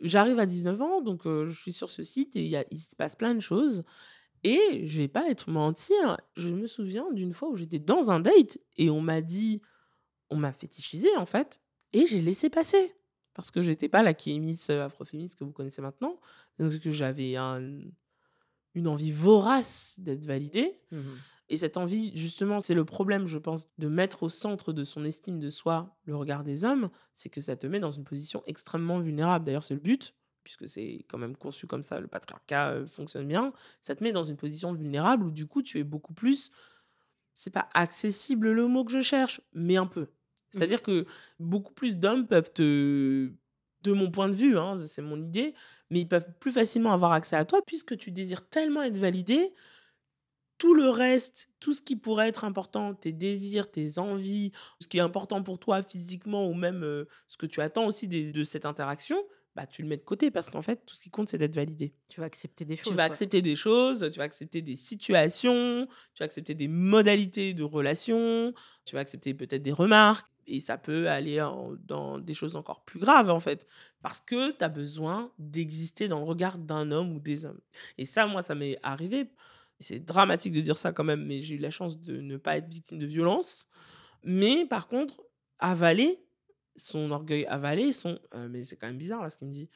j'arrive 0.00 0.38
à 0.38 0.46
19 0.46 0.80
ans, 0.82 1.00
donc 1.00 1.22
je 1.24 1.52
suis 1.52 1.72
sur 1.72 1.90
ce 1.90 2.02
site 2.02 2.36
et 2.36 2.44
il 2.70 2.78
se 2.78 2.94
passe 2.96 3.16
plein 3.16 3.34
de 3.34 3.40
choses 3.40 3.84
et 4.44 4.86
je 4.86 4.98
vais 4.98 5.08
pas 5.08 5.28
être 5.28 5.50
mentir, 5.50 6.16
je 6.36 6.50
me 6.50 6.66
souviens 6.66 7.10
d'une 7.12 7.32
fois 7.32 7.48
où 7.50 7.56
j'étais 7.56 7.78
dans 7.78 8.10
un 8.10 8.20
date 8.20 8.58
et 8.76 8.90
on 8.90 9.00
m'a 9.00 9.20
dit 9.20 9.60
on 10.30 10.36
m'a 10.36 10.52
fétichisée 10.52 11.14
en 11.16 11.26
fait 11.26 11.60
et 11.92 12.06
j'ai 12.06 12.20
laissé 12.22 12.50
passer. 12.50 12.94
Parce 13.34 13.50
que 13.50 13.60
j'étais 13.60 13.88
pas 13.88 14.02
la 14.02 14.14
Miss, 14.26 14.70
heu, 14.70 14.80
Afroféministe 14.80 15.38
que 15.38 15.44
vous 15.44 15.52
connaissez 15.52 15.82
maintenant, 15.82 16.18
parce 16.56 16.76
que 16.76 16.90
j'avais 16.90 17.36
un 17.36 17.80
une 18.74 18.88
envie 18.88 19.10
vorace 19.10 19.94
d'être 19.98 20.26
validée 20.26 20.78
Mmh 20.92 20.98
mh. 20.98 21.02
et 21.48 21.56
cette 21.56 21.76
envie, 21.78 22.16
justement, 22.16 22.60
c'est 22.60 22.74
le 22.74 22.84
problème, 22.84 23.26
je 23.26 23.38
pense, 23.38 23.70
de 23.78 23.88
mettre 23.88 24.22
au 24.22 24.28
centre 24.28 24.72
de 24.72 24.84
son 24.84 25.04
estime 25.04 25.40
de 25.40 25.48
soi 25.48 25.96
le 26.04 26.14
regard 26.14 26.44
des 26.44 26.64
hommes, 26.64 26.90
c'est 27.14 27.30
que 27.30 27.40
ça 27.40 27.56
te 27.56 27.66
met 27.66 27.80
dans 27.80 27.90
une 27.90 28.04
position 28.04 28.42
extrêmement 28.46 29.00
vulnérable. 29.00 29.46
D'ailleurs, 29.46 29.62
c'est 29.62 29.74
le 29.74 29.80
but, 29.80 30.14
puisque 30.46 30.68
c'est 30.68 31.04
quand 31.08 31.18
même 31.18 31.36
conçu 31.36 31.66
comme 31.66 31.82
ça, 31.82 31.98
le 31.98 32.06
patriarcat, 32.06 32.74
heu, 32.76 32.86
fonctionne 32.86 33.26
bien. 33.26 33.52
Ça 33.82 33.96
te 33.96 34.04
met 34.04 34.12
dans 34.12 34.22
une 34.22 34.36
position 34.36 34.72
vulnérable 34.72 35.24
où 35.24 35.32
du 35.32 35.46
coup, 35.48 35.60
tu 35.60 35.80
es 35.80 35.84
beaucoup 35.84 36.14
plus 36.14 36.52
c'est 37.34 37.52
pas 37.52 37.68
accessible 37.74 38.50
le 38.52 38.66
mot 38.68 38.84
que 38.84 38.92
je 38.92 39.00
cherche, 39.00 39.40
mais 39.52 39.76
un 39.76 39.86
peu. 39.86 40.08
Mmh. 40.54 40.58
C'est-à-dire 40.58 40.82
que 40.82 41.06
beaucoup 41.38 41.74
plus 41.74 41.98
d'hommes 41.98 42.26
peuvent 42.26 42.52
te 42.52 43.30
de 43.82 43.92
mon 43.92 44.10
point 44.10 44.28
de 44.28 44.34
vue, 44.34 44.58
hein, 44.58 44.80
c'est 44.84 45.02
mon 45.02 45.22
idée, 45.22 45.54
mais 45.90 46.00
ils 46.00 46.08
peuvent 46.08 46.28
plus 46.40 46.52
facilement 46.52 46.92
avoir 46.92 47.12
accès 47.12 47.36
à 47.36 47.44
toi 47.44 47.60
puisque 47.66 47.96
tu 47.96 48.10
désires 48.10 48.48
tellement 48.48 48.82
être 48.82 48.98
validé. 48.98 49.52
Tout 50.58 50.72
le 50.74 50.88
reste, 50.88 51.50
tout 51.60 51.74
ce 51.74 51.82
qui 51.82 51.96
pourrait 51.96 52.28
être 52.28 52.44
important, 52.44 52.94
tes 52.94 53.12
désirs, 53.12 53.70
tes 53.70 53.98
envies, 53.98 54.52
ce 54.80 54.86
qui 54.88 54.96
est 54.96 55.02
important 55.02 55.42
pour 55.42 55.58
toi 55.58 55.82
physiquement 55.82 56.48
ou 56.48 56.54
même, 56.54 56.82
heu, 56.82 57.08
ce 57.26 57.36
que 57.36 57.44
tu 57.44 57.60
attends 57.60 57.86
aussi 57.86 58.08
des 58.08 58.32
de 58.32 58.42
cette 58.42 58.64
interaction, 58.64 59.22
bah, 59.56 59.66
tu 59.66 59.80
le 59.80 59.88
mets 59.88 59.96
de 59.96 60.02
côté 60.02 60.30
parce 60.30 60.50
qu'en 60.50 60.60
fait, 60.60 60.84
tout 60.84 60.94
ce 60.94 61.02
qui 61.02 61.08
compte, 61.08 61.28
c'est 61.30 61.38
d'être 61.38 61.54
validé. 61.54 61.94
Tu 62.10 62.20
vas 62.20 62.26
accepter 62.26 62.66
des 62.66 62.76
Tu 62.76 62.84
choses, 62.84 62.92
vas 62.92 63.06
quoi. 63.06 63.12
accepter 63.14 63.40
des 63.40 63.56
choses, 63.56 64.06
tu 64.12 64.18
vas 64.18 64.24
accepter 64.24 64.60
des 64.60 64.76
situations, 64.76 65.88
tu 66.14 66.20
vas 66.20 66.26
accepter 66.26 66.54
des 66.54 66.68
modalités 66.68 67.54
de 67.54 67.62
relation, 67.62 68.52
tu 68.84 68.94
vas 68.94 69.00
accepter 69.00 69.32
peut-être 69.32 69.62
des 69.62 69.72
remarques 69.72 70.26
et 70.46 70.60
ça 70.60 70.76
peut 70.76 71.08
aller 71.08 71.40
en 71.40 71.72
dans 71.86 72.18
des 72.18 72.34
choses 72.34 72.54
encore 72.54 72.84
plus 72.84 73.00
graves, 73.00 73.30
en 73.30 73.40
fait. 73.40 73.66
Parce 74.02 74.20
que 74.20 74.50
tu 74.52 74.62
as 74.62 74.68
besoin 74.68 75.32
d'exister 75.38 76.06
dans 76.06 76.18
le 76.18 76.26
regard 76.26 76.58
d'un 76.58 76.90
homme 76.90 77.16
ou 77.16 77.18
des 77.18 77.46
hommes 77.46 77.60
et 77.96 78.04
ça, 78.04 78.26
moi, 78.26 78.42
ça 78.42 78.54
m'est 78.54 78.78
arrivé. 78.82 79.30
C'est 79.80 80.00
dramatique 80.04 80.52
de 80.52 80.60
dire 80.60 80.76
ça 80.76 80.92
quand 80.92 81.04
même, 81.04 81.24
mais 81.24 81.40
j'ai 81.40 81.54
eu 81.54 81.58
la 81.58 81.70
chance 81.70 81.98
de 82.00 82.20
ne 82.20 82.36
pas 82.36 82.58
être 82.58 82.68
victime 82.68 82.98
de 82.98 83.06
violence. 83.06 83.68
Mais 84.22 84.66
par 84.66 84.86
contre, 84.88 85.22
avaler 85.58 86.25
son 86.76 87.10
orgueil, 87.10 87.46
avaler 87.46 87.92
son 87.92 88.18
heu, 88.34 88.48
mais 88.48 88.62
c'est 88.62 88.76
quand 88.76 88.86
même 88.88 88.98
bizarre 88.98 89.22
là 89.22 89.30
ce 89.30 89.36
qu'il 89.36 89.48
me 89.48 89.52
dit. 89.52 89.70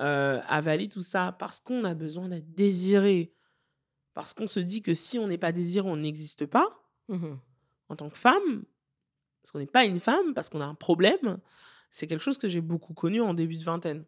Heu, 0.00 0.40
avaler 0.46 0.88
tout 0.88 1.02
ça 1.02 1.34
parce 1.38 1.60
qu'on 1.60 1.84
a 1.84 1.94
besoin 1.94 2.28
d'être 2.28 2.54
désiré, 2.54 3.34
parce 4.14 4.34
qu'on 4.34 4.48
se 4.48 4.60
dit 4.60 4.82
que 4.82 4.94
si 4.94 5.18
on 5.18 5.28
n'est 5.28 5.38
pas 5.38 5.52
désiré, 5.52 5.88
on 5.88 5.96
n'existe 5.96 6.46
pas 6.46 6.68
Mmh 7.08 7.22
mh. 7.26 7.40
en 7.88 7.96
tant 7.96 8.10
que 8.10 8.18
femme, 8.18 8.64
parce 9.42 9.52
qu'on 9.52 9.60
n'est 9.60 9.66
pas 9.66 9.84
une 9.86 10.00
femme, 10.00 10.34
parce 10.34 10.50
qu'on 10.50 10.62
a 10.62 10.66
un 10.66 10.74
problème, 10.76 11.38
c'est 11.90 12.06
quelque 12.06 12.22
chose 12.22 12.38
que 12.38 12.48
j'ai 12.48 12.62
beaucoup 12.62 12.94
connu 12.94 13.20
en 13.22 13.34
début 13.34 13.58
de 13.58 13.64
vingtaine 13.64 14.06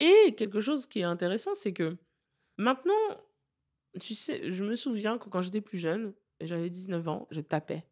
et 0.00 0.34
quelque 0.36 0.60
chose 0.60 0.86
qui 0.86 1.00
est 1.00 1.04
intéressant, 1.04 1.54
c'est 1.54 1.72
que 1.74 1.98
maintenant, 2.58 2.94
tu 4.00 4.14
sais, 4.14 4.52
je 4.52 4.64
me 4.64 4.74
souviens 4.74 5.18
que 5.18 5.28
quand 5.28 5.40
j'étais 5.40 5.60
plus 5.60 5.78
jeune 5.78 6.14
et 6.38 6.46
j'avais 6.46 6.70
19 6.70 7.06
ans, 7.08 7.26
je 7.30 7.40
tapais. 7.40 7.86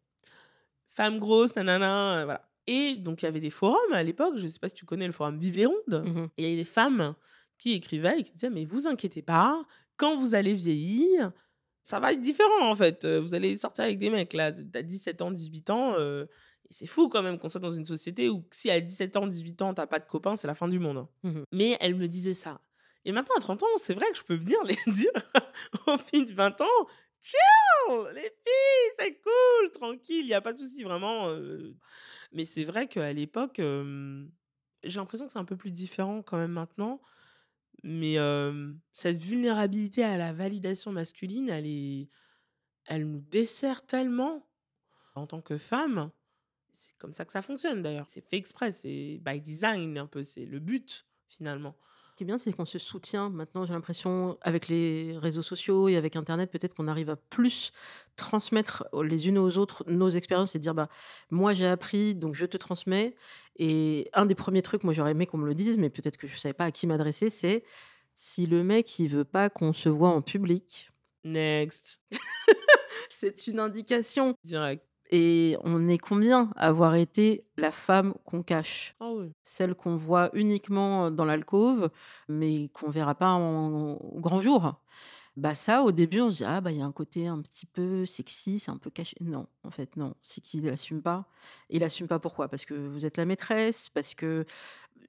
Femme 0.89 1.19
grosse, 1.19 1.55
nanana, 1.55 2.21
heu, 2.21 2.25
voilà 2.25 2.48
et 2.67 2.95
donc 2.95 3.21
il 3.21 3.25
y 3.25 3.27
avait 3.27 3.39
des 3.39 3.49
forums 3.49 3.93
à 3.93 4.03
l'époque, 4.03 4.35
je 4.37 4.47
sais 4.47 4.59
pas 4.59 4.69
si 4.69 4.75
tu 4.75 4.85
connais 4.85 5.05
le 5.07 5.11
forum 5.11 5.39
rondes? 5.39 6.03
Mmh. 6.05 6.27
Et 6.37 6.43
il 6.43 6.43
y 6.43 6.47
avait 6.47 6.57
des 6.57 6.63
femmes 6.65 7.15
qui 7.57 7.73
écrivaient 7.73 8.19
et 8.19 8.23
qui 8.23 8.31
disaient: 8.33 8.49
«Mais 8.49 8.65
vous 8.65 8.87
inquiétez 8.87 9.21
pas, 9.21 9.63
quand 9.97 10.15
vous 10.15 10.35
allez 10.35 10.53
vieillir, 10.55 11.31
ça 11.83 11.99
va 11.99 12.13
être 12.13 12.21
différent 12.21 12.69
en 12.69 12.75
fait, 12.75 13.05
heu, 13.05 13.17
vous 13.19 13.33
allez 13.35 13.57
sortir 13.57 13.85
avec 13.85 13.99
des 13.99 14.09
mecs 14.09 14.33
là, 14.33 14.51
tu 14.51 14.63
as 14.75 14.83
17 14.83 15.21
ans, 15.21 15.31
18 15.31 15.69
ans, 15.69 15.95
et 15.99 16.25
c'est 16.69 16.85
fou 16.87 17.09
quand 17.09 17.23
même 17.23 17.39
qu'on 17.39 17.49
soit 17.49 17.59
dans 17.61 17.71
une 17.71 17.85
société 17.85 18.29
où 18.29 18.45
si 18.51 18.69
à 18.69 18.79
17 18.79 19.17
ans, 19.17 19.27
18 19.27 19.61
ans, 19.61 19.73
tu 19.73 19.81
as 19.81 19.87
pas 19.87 19.99
de 19.99 20.05
copain, 20.05 20.35
c'est 20.35 20.47
la 20.47 20.55
fin 20.55 20.67
du 20.67 20.79
monde, 20.79 20.97
hein». 20.97 21.09
Mmh 21.23 21.29
mh. 21.29 21.43
Mais 21.51 21.77
elles 21.79 21.95
me 21.95 22.07
disaient 22.07 22.33
ça 22.33 22.61
et 23.05 23.11
maintenant 23.13 23.35
à 23.37 23.39
30 23.39 23.63
ans, 23.63 23.77
c'est 23.77 23.93
vrai 23.93 24.05
que 24.11 24.17
je 24.17 24.23
peux 24.23 24.35
venir 24.35 24.57
les 24.65 24.75
dire 24.91 25.11
aux 25.87 25.97
filles 25.97 26.25
de 26.25 26.33
20 26.33 26.59
ans: 26.61 26.87
«Chill 27.23 27.37
les 28.13 28.21
filles, 28.29 28.91
c'est 28.97 29.19
cool, 29.21 29.71
tranquille, 29.73 30.21
il 30.25 30.27
y 30.27 30.33
a 30.33 30.41
pas 30.41 30.53
de 30.53 30.57
souci 30.57 30.83
vraiment, 30.83 31.29
heu». 31.29 31.75
Mais 32.33 32.45
c'est 32.45 32.63
vrai 32.63 32.87
qu'à 32.87 33.11
l'époque, 33.13 33.57
j'ai 34.83 34.99
l'impression 34.99 35.25
que 35.27 35.31
c'est 35.33 35.39
un 35.39 35.45
peu 35.45 35.57
plus 35.57 35.71
différent 35.73 36.21
quand 36.23 36.37
même 36.37 36.51
maintenant. 36.51 37.01
Mais, 37.83 38.17
cette 38.93 39.17
vulnérabilité 39.21 40.03
à 40.03 40.17
la 40.17 40.33
validation 40.33 40.91
masculine, 40.93 41.49
elle 41.49 41.67
est 41.67 42.09
elle 42.87 43.07
nous 43.09 43.19
dessert 43.21 43.85
tellement 43.85 44.47
en 45.15 45.27
tant 45.27 45.41
que 45.41 45.57
femme. 45.57 46.11
C'est 46.73 46.97
comme 46.99 47.13
ça 47.13 47.25
que 47.25 47.31
ça 47.33 47.41
fonctionne 47.43 47.83
d'ailleurs. 47.83 48.09
C'est 48.09 48.21
fait 48.29 48.37
exprès, 48.37 48.71
c'est 48.73 49.19
by 49.25 49.41
design 49.41 49.97
un 49.99 50.07
peu, 50.07 50.23
c'est 50.23 50.45
le 50.45 50.59
but 50.59 51.07
finalement. 51.29 51.77
Ce 52.19 52.21
qui 52.21 52.25
est 52.25 52.33
bien, 52.33 52.37
c'est 52.37 52.51
qu'on 52.51 52.65
se 52.65 52.79
soutient. 52.79 53.29
Maintenant, 53.29 53.63
j'ai 53.63 53.71
l'impression, 53.71 54.37
avec 54.41 54.67
les 54.67 55.17
réseaux 55.19 55.41
sociaux 55.41 55.87
et 55.87 55.95
avec 55.95 56.17
internet, 56.17 56.51
peut-être 56.51 56.75
qu'on 56.75 56.89
arrive 56.89 57.09
à 57.09 57.15
plus 57.15 57.71
transmettre 58.17 58.85
les 59.01 59.29
unes 59.29 59.37
aux 59.37 59.57
autres 59.57 59.85
nos 59.87 60.09
expériences 60.09 60.53
et 60.53 60.59
dire: 60.59 60.73
«Bah, 60.75 60.89
moi 61.31 61.53
j'ai 61.53 61.65
appris, 61.65 62.15
donc 62.15 62.35
je 62.35 62.45
te 62.45 62.57
transmets» 62.57 63.15
et 63.57 64.09
un 64.11 64.25
des 64.25 64.35
premiers 64.35 64.61
trucs, 64.61 64.83
moi 64.83 64.91
j'aurais 64.91 65.11
aimé 65.11 65.27
qu'on 65.27 65.37
me 65.37 65.47
le 65.47 65.55
dise, 65.55 65.77
mais 65.77 65.89
peut-être 65.89 66.17
que 66.17 66.27
je 66.27 66.37
savais 66.37 66.51
pas 66.51 66.65
à 66.65 66.71
qui 66.71 66.87
m'adresser, 66.87 67.29
c'est: 67.29 67.63
«Si 68.15 68.47
le 68.47 68.65
mec, 68.65 68.99
il 68.99 69.07
veut 69.07 69.23
pas 69.23 69.49
qu'on 69.49 69.71
se 69.71 69.87
voit 69.87 70.09
en 70.09 70.21
public, 70.21 70.91
Next, 71.23 72.01
c'est 73.09 73.47
une 73.47 73.59
indication» 73.59 74.35
direct. 74.43 74.88
Et 75.09 75.57
on 75.63 75.87
est 75.89 75.97
combien 75.97 76.51
à 76.55 76.67
avoir 76.67 76.95
été 76.95 77.45
la 77.57 77.71
femme 77.71 78.13
qu'on 78.25 78.43
cache? 78.43 78.95
Ah 78.99 79.11
oui. 79.11 79.31
Celle 79.43 79.75
qu'on 79.75 79.95
voit 79.97 80.29
uniquement, 80.33 81.11
dans 81.11 81.25
l'alcôve, 81.25 81.89
mais 82.27 82.69
qu'on 82.69 82.89
verra 82.89 83.15
pas 83.15 83.31
en 83.33 83.93
au 83.95 84.19
grand 84.19 84.41
jour? 84.41 84.81
Bah, 85.37 85.55
ça, 85.55 85.83
au 85.83 85.91
début, 85.91 86.21
on 86.21 86.31
se 86.31 86.37
dit: 86.39 86.43
«Ah 86.45 86.61
bah, 86.61 86.71
il 86.71 86.77
y 86.79 86.81
a 86.81 86.85
un 86.85 86.91
côté 86.91 87.27
un 87.27 87.41
petit 87.41 87.65
peu 87.65 88.05
sexy, 88.05 88.59
c'est 88.59 88.71
un 88.71 88.77
peu 88.77 88.89
caché». 88.89 89.15
Non, 89.21 89.47
en 89.63 89.71
fait, 89.71 89.95
non, 89.97 90.15
c'est 90.21 90.41
qu'il 90.41 90.67
assume 90.69 91.01
pas. 91.01 91.27
Il 91.69 91.83
assume 91.83 92.07
pas 92.07 92.19
pourquoi? 92.19 92.49
Parce 92.49 92.65
que 92.65 92.73
vous 92.73 93.05
êtes 93.05 93.17
la 93.17 93.25
maîtresse, 93.25 93.89
parce 93.89 94.15
que 94.15 94.45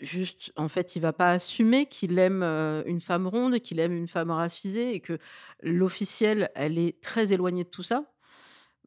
juste, 0.00 0.52
en 0.56 0.68
fait, 0.68 0.96
il 0.96 1.00
va 1.00 1.12
pas 1.12 1.30
assumer 1.32 1.86
qu'il 1.86 2.18
aime, 2.18 2.42
heu, 2.44 2.84
une 2.86 3.00
femme 3.00 3.26
ronde, 3.26 3.60
qu'il 3.60 3.80
aime 3.80 3.92
une 3.92 4.08
femme 4.08 4.30
racisée 4.30 4.94
et 4.94 5.00
que 5.00 5.18
l'officielle, 5.62 6.50
elle 6.54 6.78
est 6.78 7.00
très 7.02 7.32
éloignée 7.32 7.64
de 7.64 7.70
tout 7.70 7.82
ça. 7.82 8.04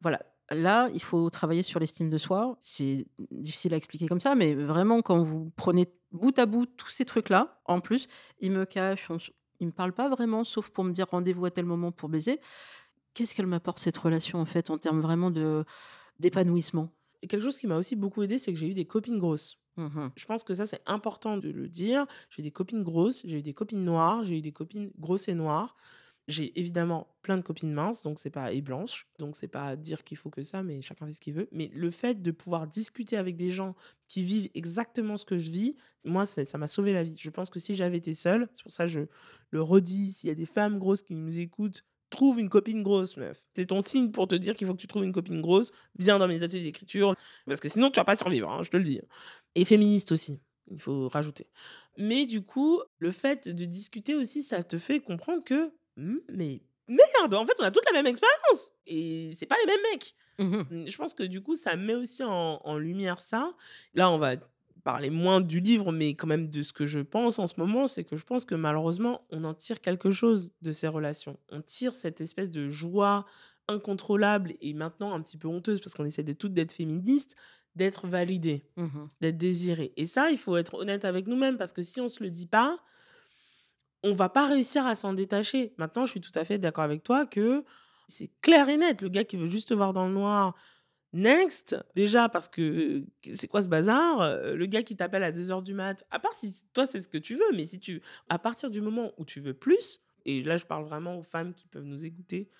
Voilà, 0.02 0.20
là, 0.50 0.88
il 0.94 1.02
faut 1.02 1.30
travailler 1.30 1.62
sur 1.62 1.80
l'estime 1.80 2.10
de 2.10 2.18
soi. 2.18 2.56
C'est 2.60 3.06
difficile 3.30 3.74
à 3.74 3.76
expliquer 3.76 4.06
comme 4.08 4.20
ça, 4.20 4.34
mais 4.34 4.54
vraiment 4.54 5.02
quand 5.02 5.22
vous 5.22 5.52
prenez 5.56 5.92
bout 6.12 6.38
à 6.38 6.46
bout 6.46 6.66
tous 6.66 6.88
ces 6.90 7.04
trucs-là, 7.04 7.60
en 7.64 7.80
plus, 7.80 8.06
il 8.40 8.52
me 8.52 8.64
cache, 8.64 9.10
on 9.10 9.18
il 9.60 9.68
me 9.68 9.72
parle 9.72 9.92
pas 9.92 10.08
vraiment, 10.08 10.44
sauf 10.44 10.70
pour 10.70 10.84
me 10.84 10.92
dire: 10.92 11.06
«Rendez-vous 11.10 11.44
à 11.46 11.50
tel 11.50 11.64
moment 11.64 11.92
pour 11.92 12.08
baiser». 12.08 12.40
Qu'est-ce 13.14 13.34
qu'elle 13.34 13.46
m'apporte 13.46 13.78
cette 13.78 13.96
relation, 13.96 14.40
en 14.40 14.44
fait, 14.44 14.70
en 14.70 14.78
termes 14.78 15.00
vraiment 15.00 15.30
de 15.30 15.64
d'épanouissement? 16.18 16.90
Et 17.22 17.28
quelque 17.28 17.42
chose 17.42 17.58
qui 17.58 17.66
m'a 17.66 17.76
aussi 17.76 17.96
beaucoup 17.96 18.22
aidée, 18.22 18.38
c'est 18.38 18.52
que 18.52 18.58
j'ai 18.58 18.68
eu 18.68 18.74
des 18.74 18.86
copines 18.86 19.18
grosses. 19.18 19.58
Mmh 19.76 19.84
mh. 19.86 20.10
Je 20.16 20.24
pense 20.26 20.44
que 20.44 20.54
ça, 20.54 20.66
c'est 20.66 20.82
important 20.86 21.36
de 21.36 21.48
le 21.50 21.68
dire. 21.68 22.06
J'ai 22.30 22.42
des 22.42 22.50
copines 22.50 22.82
grosses, 22.82 23.22
j'ai 23.26 23.38
eu 23.38 23.42
des 23.42 23.54
copines 23.54 23.84
noires, 23.84 24.24
j'ai 24.24 24.38
eu 24.38 24.40
des 24.42 24.52
copines 24.52 24.90
grosses 24.98 25.28
et 25.28 25.34
noires. 25.34 25.76
J'ai 26.26 26.58
évidemment 26.58 27.14
plein 27.20 27.36
de 27.36 27.42
copines 27.42 27.72
minces, 27.72 28.02
donc 28.02 28.18
c'est 28.18 28.30
pas 28.30 28.52
et 28.52 28.62
blanches, 28.62 29.06
donc 29.18 29.36
c'est 29.36 29.48
pas 29.48 29.76
dire 29.76 30.04
qu'il 30.04 30.16
faut 30.16 30.30
que 30.30 30.42
ça, 30.42 30.62
mais 30.62 30.80
chacun 30.80 31.06
fait 31.06 31.12
ce 31.12 31.20
qu'il 31.20 31.34
veut. 31.34 31.48
Mais 31.52 31.70
le 31.74 31.90
fait 31.90 32.22
de 32.22 32.30
pouvoir 32.30 32.66
discuter 32.66 33.16
avec 33.16 33.36
des 33.36 33.50
gens 33.50 33.74
qui 34.08 34.22
vivent 34.24 34.50
exactement 34.54 35.16
ce 35.18 35.26
que 35.26 35.36
je 35.36 35.50
vis, 35.50 35.76
moi, 36.06 36.24
ça 36.24 36.58
m'a 36.58 36.66
sauvé 36.66 36.92
la 36.92 37.02
vie. 37.02 37.16
Je 37.18 37.30
pense 37.30 37.50
que 37.50 37.60
si 37.60 37.74
j'avais 37.74 37.98
été 37.98 38.14
seule, 38.14 38.48
c'est 38.54 38.62
pour 38.62 38.72
ça 38.72 38.84
que 38.84 38.90
je 38.90 39.00
le 39.50 39.62
redis, 39.62 40.12
s'il 40.12 40.28
y 40.28 40.32
a 40.32 40.34
des 40.34 40.46
femmes 40.46 40.78
grosses 40.78 41.02
qui 41.02 41.14
nous 41.14 41.38
écoutent, 41.38 41.84
trouve 42.10 42.38
une 42.40 42.48
copine 42.48 42.82
grosse, 42.82 43.16
meuf. 43.16 43.44
C'est 43.54 43.66
ton 43.66 43.82
signe 43.82 44.10
pour 44.10 44.28
te 44.28 44.34
dire 44.34 44.54
qu'il 44.54 44.66
faut 44.66 44.74
que 44.74 44.80
tu 44.80 44.86
trouves 44.86 45.04
une 45.04 45.12
copine 45.12 45.40
grosse. 45.40 45.72
Viens 45.98 46.18
dans 46.18 46.28
mes 46.28 46.42
ateliers 46.42 46.62
d'écriture, 46.62 47.14
parce 47.46 47.60
que 47.60 47.68
sinon 47.68 47.90
tu 47.90 48.00
vas 48.00 48.04
pas 48.04 48.16
survivre, 48.16 48.50
hein, 48.50 48.62
je 48.62 48.70
te 48.70 48.76
le 48.76 48.84
dis. 48.84 49.00
Et 49.56 49.64
féministe 49.64 50.12
aussi, 50.12 50.40
il 50.70 50.80
faut 50.80 51.08
rajouter. 51.08 51.48
Mais 51.98 52.24
du 52.24 52.42
coup, 52.42 52.80
le 52.98 53.10
fait 53.10 53.48
de 53.48 53.64
discuter 53.64 54.14
aussi, 54.14 54.42
ça 54.42 54.62
te 54.62 54.78
fait 54.78 55.00
comprendre 55.00 55.42
que, 55.44 55.72
mais 55.96 56.62
merde, 56.88 57.34
en 57.34 57.46
fait, 57.46 57.54
on 57.60 57.64
a 57.64 57.70
toute 57.70 57.84
la 57.86 57.92
même 57.92 58.06
expérience 58.06 58.72
et 58.86 59.30
c'est 59.34 59.46
pas 59.46 59.56
les 59.60 59.66
mêmes 59.66 59.82
mecs. 59.92 60.14
Mmh 60.38 60.56
mh. 60.56 60.66
Mmh, 60.84 60.88
je 60.90 60.96
pense 60.96 61.14
que 61.14 61.22
du 61.22 61.40
coup, 61.42 61.54
ça 61.54 61.76
met 61.76 61.94
aussi 61.94 62.22
en 62.24 62.60
en 62.64 62.76
lumière 62.78 63.20
ça. 63.20 63.54
Là, 63.94 64.10
on 64.10 64.18
va 64.18 64.36
parler 64.82 65.08
moins 65.08 65.40
du 65.40 65.60
livre, 65.60 65.92
mais 65.92 66.10
quand 66.14 66.26
même 66.26 66.50
de 66.50 66.62
ce 66.62 66.72
que 66.74 66.84
je 66.84 67.00
pense 67.00 67.38
en 67.38 67.46
ce 67.46 67.54
moment, 67.58 67.86
c'est 67.86 68.04
que 68.04 68.16
je 68.16 68.24
pense 68.24 68.44
que 68.44 68.54
malheureusement, 68.54 69.26
on 69.30 69.44
en 69.44 69.54
tire 69.54 69.80
quelque 69.80 70.10
chose 70.10 70.52
de 70.60 70.72
ces 70.72 70.88
relations. 70.88 71.38
On 71.50 71.62
tire 71.62 71.94
cette 71.94 72.20
espèce 72.20 72.50
de 72.50 72.68
joie 72.68 73.24
incontrôlable 73.68 74.54
et 74.60 74.74
maintenant 74.74 75.14
un 75.14 75.22
petit 75.22 75.38
peu 75.38 75.48
honteuse 75.48 75.80
parce 75.80 75.94
qu'on 75.94 76.04
essaie 76.04 76.22
de 76.22 76.34
toutes 76.34 76.52
d'être 76.52 76.72
féministes, 76.72 77.34
d'être 77.76 78.06
validées, 78.06 78.62
Mmh 78.76 78.84
mh. 78.84 79.08
d'être 79.22 79.38
désirées. 79.38 79.92
Et 79.96 80.04
ça, 80.04 80.30
il 80.30 80.36
faut 80.38 80.56
être 80.58 80.74
honnête 80.74 81.04
avec 81.06 81.26
nous-mêmes 81.26 81.56
parce 81.56 81.72
que 81.72 81.80
si 81.82 82.00
on 82.02 82.08
se 82.08 82.22
le 82.22 82.28
dit 82.30 82.46
pas, 82.46 82.78
on 84.04 84.12
va 84.12 84.28
pas 84.28 84.46
réussir 84.46 84.86
à 84.86 84.94
s'en 84.94 85.14
détacher. 85.14 85.72
Maintenant, 85.78 86.04
je 86.04 86.12
suis 86.12 86.20
tout 86.20 86.30
à 86.36 86.44
fait 86.44 86.58
d'accord 86.58 86.84
avec 86.84 87.02
toi 87.02 87.26
que 87.26 87.64
c'est 88.06 88.30
clair 88.42 88.68
et 88.68 88.76
net. 88.76 89.00
Le 89.00 89.08
gars 89.08 89.24
qui 89.24 89.36
veut 89.36 89.48
juste 89.48 89.68
te 89.68 89.74
voir 89.74 89.94
dans 89.94 90.06
le 90.06 90.12
noir, 90.12 90.54
next. 91.14 91.76
Déjà 91.94 92.28
parce 92.28 92.48
que 92.48 93.02
c'est 93.34 93.48
quoi 93.48 93.62
ce 93.62 93.68
bazar? 93.68 94.20
Euh, 94.20 94.54
Le 94.54 94.66
gars 94.66 94.82
qui 94.82 94.94
t'appelle 94.94 95.24
à 95.24 95.32
2 95.32 95.50
heures 95.50 95.62
du 95.62 95.72
mat, 95.72 96.04
à 96.10 96.18
part 96.18 96.34
si 96.34 96.64
toi 96.74 96.84
c'est 96.86 97.00
ce 97.00 97.08
que 97.08 97.18
tu 97.18 97.34
veux, 97.34 97.52
mais 97.54 97.64
si 97.64 97.80
tu, 97.80 98.02
à 98.28 98.38
partir 98.38 98.68
du 98.68 98.82
moment 98.82 99.12
où 99.16 99.24
tu 99.24 99.40
veux 99.40 99.54
plus, 99.54 100.00
et 100.26 100.42
là 100.42 100.58
je 100.58 100.66
parle 100.66 100.84
vraiment 100.84 101.18
aux 101.18 101.22
femmes 101.22 101.54
qui 101.54 101.66
peuvent 101.66 101.84
nous 101.84 102.04
écouter, 102.04 102.50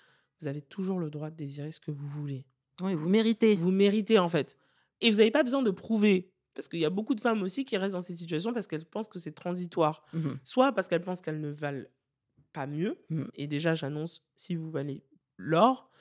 vous 0.41 0.47
avez 0.47 0.61
toujours 0.61 0.99
le 0.99 1.11
droit 1.11 1.29
de 1.29 1.35
désirer 1.35 1.71
ce 1.71 1.79
que 1.79 1.91
vous 1.91 2.07
voulez. 2.07 2.45
Oui, 2.81 2.95
vous 2.95 3.07
méritez. 3.07 3.55
Vous 3.55 3.71
méritez 3.71 4.19
en 4.19 4.27
fait. 4.27 4.57
Et 5.01 5.11
vous 5.11 5.17
n'avez 5.17 5.31
pas 5.31 5.43
besoin 5.43 5.61
de 5.61 5.71
prouver. 5.71 6.31
Parce 6.55 6.67
qu'il 6.67 6.79
y 6.79 6.85
a 6.85 6.89
beaucoup 6.89 7.13
de 7.13 7.21
femmes 7.21 7.43
aussi 7.43 7.65
qui 7.65 7.77
restent 7.77 7.93
dans 7.93 8.01
ces 8.01 8.15
situations 8.15 8.53
parce 8.53 8.65
qu'elles 8.65 8.85
pensent 8.85 9.09
que 9.09 9.19
c'est 9.19 9.33
transitoire. 9.33 10.03
Mmh 10.13 10.19
mh. 10.19 10.39
Soit 10.43 10.71
parce 10.71 10.87
qu'elles 10.87 11.01
pensent 11.01 11.21
qu'elles 11.21 11.41
ne 11.41 11.51
valent 11.51 11.85
pas 12.53 12.65
mieux. 12.65 12.97
Mmh. 13.09 13.25
Et 13.35 13.47
déjà, 13.47 13.73
j'annonce, 13.73 14.25
si 14.35 14.55
vous 14.55 14.71
valez 14.71 15.03
l'or. 15.37 15.91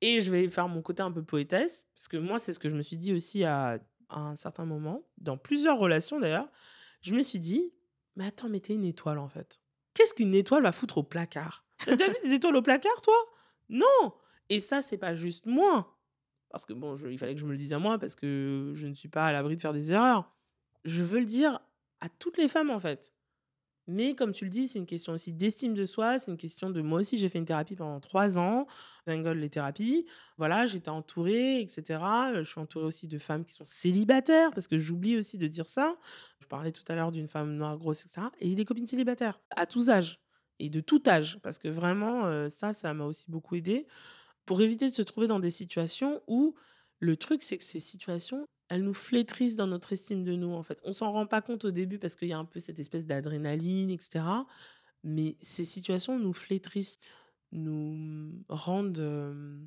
Et 0.00 0.20
je 0.20 0.30
vais 0.30 0.46
faire 0.48 0.68
mon 0.68 0.82
côté 0.82 1.02
un 1.02 1.10
peu 1.12 1.22
poétesse, 1.22 1.88
parce 1.94 2.08
que 2.08 2.16
moi, 2.18 2.38
c'est 2.38 2.52
ce 2.52 2.58
que 2.58 2.68
je 2.68 2.76
me 2.76 2.82
suis 2.82 2.96
dit 2.98 3.14
aussi 3.14 3.44
à, 3.44 3.78
à 4.08 4.20
un 4.20 4.36
certain 4.36 4.66
moment, 4.66 5.06
dans 5.18 5.38
plusieurs 5.38 5.78
relations 5.78 6.20
d'ailleurs. 6.20 6.50
Je 7.00 7.14
me 7.14 7.22
suis 7.22 7.38
dit, 7.38 7.72
mais 8.16 8.26
attends, 8.26 8.48
mais 8.48 8.60
t'es 8.60 8.74
une 8.74 8.84
étoile 8.84 9.18
en 9.18 9.28
fait. 9.28 9.60
Qu'est-ce 9.94 10.12
qu'une 10.14 10.34
étoile 10.34 10.62
va 10.62 10.72
foutre 10.72 10.98
au 10.98 11.02
placard? 11.02 11.64
T'as 11.84 11.96
déjà 11.96 12.08
vu 12.10 12.16
des 12.24 12.34
étoiles 12.34 12.56
au 12.56 12.62
placard, 12.62 13.00
toi? 13.02 13.16
Non 13.68 14.12
Et 14.48 14.60
ça, 14.60 14.82
c'est 14.82 14.98
pas 14.98 15.14
juste 15.14 15.46
moi. 15.46 15.95
Parce 16.50 16.64
que 16.64 16.72
bon, 16.72 16.94
je- 16.94 17.08
il 17.08 17.18
fallait 17.18 17.34
que 17.34 17.40
je 17.40 17.46
me 17.46 17.52
le 17.52 17.56
dise 17.58 17.72
à 17.72 17.78
moi, 17.78 17.98
parce 17.98 18.14
que 18.14 18.72
je 18.74 18.86
ne 18.86 18.94
suis 18.94 19.08
pas 19.08 19.26
à 19.26 19.32
l'abri 19.32 19.56
de 19.56 19.60
faire 19.60 19.72
des 19.72 19.92
erreurs. 19.92 20.32
Je 20.84 21.02
veux 21.02 21.18
le 21.20 21.26
dire 21.26 21.60
à 22.00 22.08
toutes 22.08 22.38
les 22.38 22.48
femmes 22.48 22.70
en 22.70 22.78
fait. 22.78 23.14
Mais 23.88 24.16
comme 24.16 24.32
tu 24.32 24.44
le 24.44 24.50
dis, 24.50 24.66
c'est 24.66 24.80
une 24.80 24.86
question 24.86 25.12
aussi 25.12 25.32
d'estime 25.32 25.72
de 25.72 25.84
soi. 25.84 26.18
C'est 26.18 26.32
une 26.32 26.36
question 26.36 26.70
de 26.70 26.80
moi 26.82 26.98
aussi, 27.00 27.18
j'ai 27.18 27.28
fait 27.28 27.38
une 27.38 27.44
thérapie 27.44 27.76
pendant 27.76 28.00
trois 28.00 28.36
ans, 28.38 28.66
Zingle 29.08 29.38
les 29.38 29.48
thérapies. 29.48 30.06
Voilà, 30.38 30.66
j'étais 30.66 30.88
entourée, 30.88 31.60
etc. 31.60 32.32
Euh, 32.32 32.42
Je 32.42 32.50
suis 32.50 32.60
entourée 32.60 32.84
aussi 32.86 33.06
de 33.06 33.18
femmes 33.18 33.44
qui 33.44 33.52
sont 33.52 33.64
célibataires, 33.64 34.50
parce 34.52 34.66
que 34.66 34.76
j'oublie 34.76 35.16
aussi 35.16 35.38
de 35.38 35.46
dire 35.46 35.66
ça. 35.66 35.96
Je 36.40 36.46
parlais 36.46 36.72
tout 36.72 36.82
à 36.88 36.96
l'heure 36.96 37.12
d'une 37.12 37.28
femme 37.28 37.54
noire 37.54 37.78
grosse, 37.78 38.04
etc. 38.04 38.32
Et 38.40 38.56
des 38.56 38.64
copines 38.64 38.86
célibataires, 38.88 39.40
à 39.54 39.66
tous 39.66 39.88
âges, 39.88 40.20
et 40.58 40.68
de 40.68 40.80
tout 40.80 41.02
âge, 41.06 41.38
parce 41.42 41.58
que 41.58 41.68
vraiment, 41.68 42.26
euh, 42.26 42.48
ça, 42.48 42.72
ça 42.72 42.92
m'a 42.92 43.04
aussi 43.04 43.30
beaucoup 43.30 43.54
aidé 43.54 43.86
pour 44.46 44.62
éviter 44.62 44.86
de 44.86 44.92
se 44.92 45.02
trouver 45.02 45.26
dans 45.26 45.40
des 45.40 45.50
situations 45.50 46.22
où 46.28 46.54
le 47.00 47.16
truc, 47.16 47.42
c'est 47.42 47.58
que 47.58 47.64
ces 47.64 47.80
situations, 47.80 48.48
elles 48.68 48.82
nous 48.82 48.94
flétrissent 48.94 49.56
dans 49.56 49.66
notre 49.66 49.92
estime 49.92 50.24
de 50.24 50.34
nous, 50.34 50.52
en 50.52 50.62
fait. 50.62 50.80
On 50.84 50.92
s'en 50.92 51.12
rend 51.12 51.26
pas 51.26 51.42
compte 51.42 51.64
au 51.64 51.70
début 51.70 51.98
parce 51.98 52.16
qu'il 52.16 52.28
y 52.28 52.32
a 52.32 52.38
un 52.38 52.44
peu 52.44 52.58
cette 52.58 52.78
espèce 52.78 53.04
d'adrénaline, 53.04 53.90
etc. 53.90 54.24
Mais 55.04 55.36
ces 55.40 55.64
situations 55.64 56.18
nous 56.18 56.32
flétrissent, 56.32 56.98
nous 57.52 58.32
rendent 58.48 58.98
euh, 58.98 59.58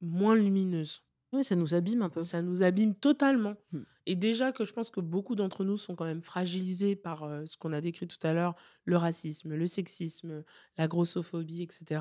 moins 0.00 0.36
lumineuses. 0.36 1.02
Oui, 1.32 1.44
ça 1.44 1.56
nous 1.56 1.74
abîme 1.74 2.02
un 2.02 2.08
peu. 2.08 2.22
Ça 2.22 2.42
nous 2.42 2.62
abîme 2.62 2.94
totalement. 2.94 3.54
Mmh. 3.72 3.80
Et 4.06 4.16
déjà 4.16 4.52
que 4.52 4.64
je 4.64 4.72
pense 4.72 4.88
que 4.88 5.00
beaucoup 5.00 5.34
d'entre 5.34 5.64
nous 5.64 5.76
sont 5.76 5.94
quand 5.94 6.06
même 6.06 6.22
fragilisés 6.22 6.96
par 6.96 7.24
euh, 7.24 7.44
ce 7.44 7.56
qu'on 7.56 7.72
a 7.72 7.80
décrit 7.80 8.06
tout 8.06 8.24
à 8.26 8.32
l'heure, 8.32 8.54
le 8.84 8.96
racisme, 8.96 9.54
le 9.54 9.66
sexisme, 9.66 10.44
la 10.76 10.88
grossophobie, 10.88 11.62
etc. 11.62 12.00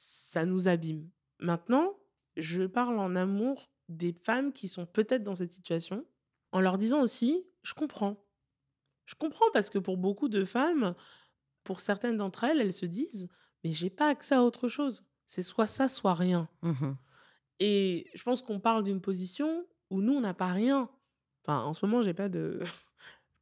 Ça 0.00 0.44
nous 0.44 0.68
abîme. 0.68 1.10
Maintenant, 1.40 1.98
je 2.36 2.62
parle 2.62 3.00
en 3.00 3.16
amour 3.16 3.72
des 3.88 4.12
femmes 4.12 4.52
qui 4.52 4.68
sont 4.68 4.86
peut-être 4.86 5.24
dans 5.24 5.34
cette 5.34 5.50
situation, 5.50 6.06
en 6.52 6.60
leur 6.60 6.78
disant 6.78 7.02
aussi, 7.02 7.44
je 7.62 7.74
comprends. 7.74 8.24
Je 9.06 9.16
comprends 9.16 9.50
parce 9.52 9.70
que 9.70 9.78
pour 9.80 9.96
beaucoup 9.96 10.28
de 10.28 10.44
femmes, 10.44 10.94
pour 11.64 11.80
certaines 11.80 12.16
d'entre 12.16 12.44
elles, 12.44 12.60
elles 12.60 12.72
se 12.72 12.86
disent, 12.86 13.28
mais 13.64 13.72
j'ai 13.72 13.90
pas 13.90 14.06
accès 14.06 14.36
à 14.36 14.44
autre 14.44 14.68
chose. 14.68 15.04
C'est 15.26 15.42
soit 15.42 15.66
ça, 15.66 15.88
soit 15.88 16.14
rien. 16.14 16.48
Mmh 16.62 16.92
Et 17.58 18.08
je 18.14 18.22
pense 18.22 18.40
qu'on 18.40 18.60
parle 18.60 18.84
d'une 18.84 19.00
position 19.00 19.66
où 19.90 20.00
nous, 20.00 20.12
on 20.12 20.20
n'a 20.20 20.32
pas 20.32 20.52
rien. 20.52 20.88
Enfin, 21.42 21.62
en 21.64 21.72
ce 21.72 21.84
moment, 21.84 22.02
j'ai 22.02 22.14
pas 22.14 22.28
de 22.28 22.60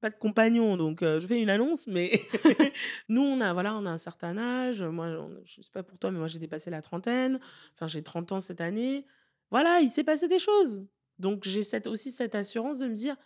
pas 0.07 0.11
de 0.11 0.21
compagnon, 0.21 0.77
donc 0.77 1.03
euh, 1.03 1.19
je 1.19 1.27
fais 1.27 1.41
une 1.41 1.51
annonce, 1.51 1.89
mais 1.89 2.23
nous, 3.09 3.23
on 3.23 3.41
a, 3.41 3.53
voilà, 3.53 3.75
on 3.75 3.85
a 3.87 3.91
un 3.91 3.99
certain 3.99 4.39
âge. 4.39 4.83
Moi, 4.83 5.07
on- 5.07 5.41
je 5.45 5.63
sais 5.63 5.71
pas 5.73 5.83
pour 5.83 5.99
toi, 5.99 6.13
mais 6.13 6.19
moi, 6.19 6.29
j'ai 6.29 6.39
dépassé 6.39 6.71
la 6.71 6.81
trentaine. 6.81 7.41
Enfin, 7.75 7.89
j'ai 7.89 8.03
30 8.03 8.31
ans 8.31 8.41
cette 8.41 8.61
année. 8.61 9.05
Voilà, 9.51 9.81
il 9.81 9.91
s'est 9.91 10.05
passé 10.05 10.29
des 10.29 10.39
choses. 10.39 10.87
Donc, 11.19 11.43
j'ai 11.45 11.63
cette, 11.65 11.89
aussi 11.89 12.13
cette 12.13 12.37
assurance 12.37 12.79
de 12.79 12.87
me 12.87 12.95
dire, 12.95 13.17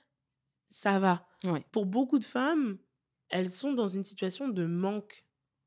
ça 0.71 0.99
va. 0.99 1.27
Ouais. 1.45 1.65
Pour 1.73 1.85
beaucoup 1.85 2.19
de 2.19 2.25
femmes, 2.25 2.79
elles 3.29 3.51
sont 3.51 3.73
dans 3.73 3.87
une 3.87 4.05
situation 4.05 4.49
de 4.49 4.65
manque. 4.65 5.25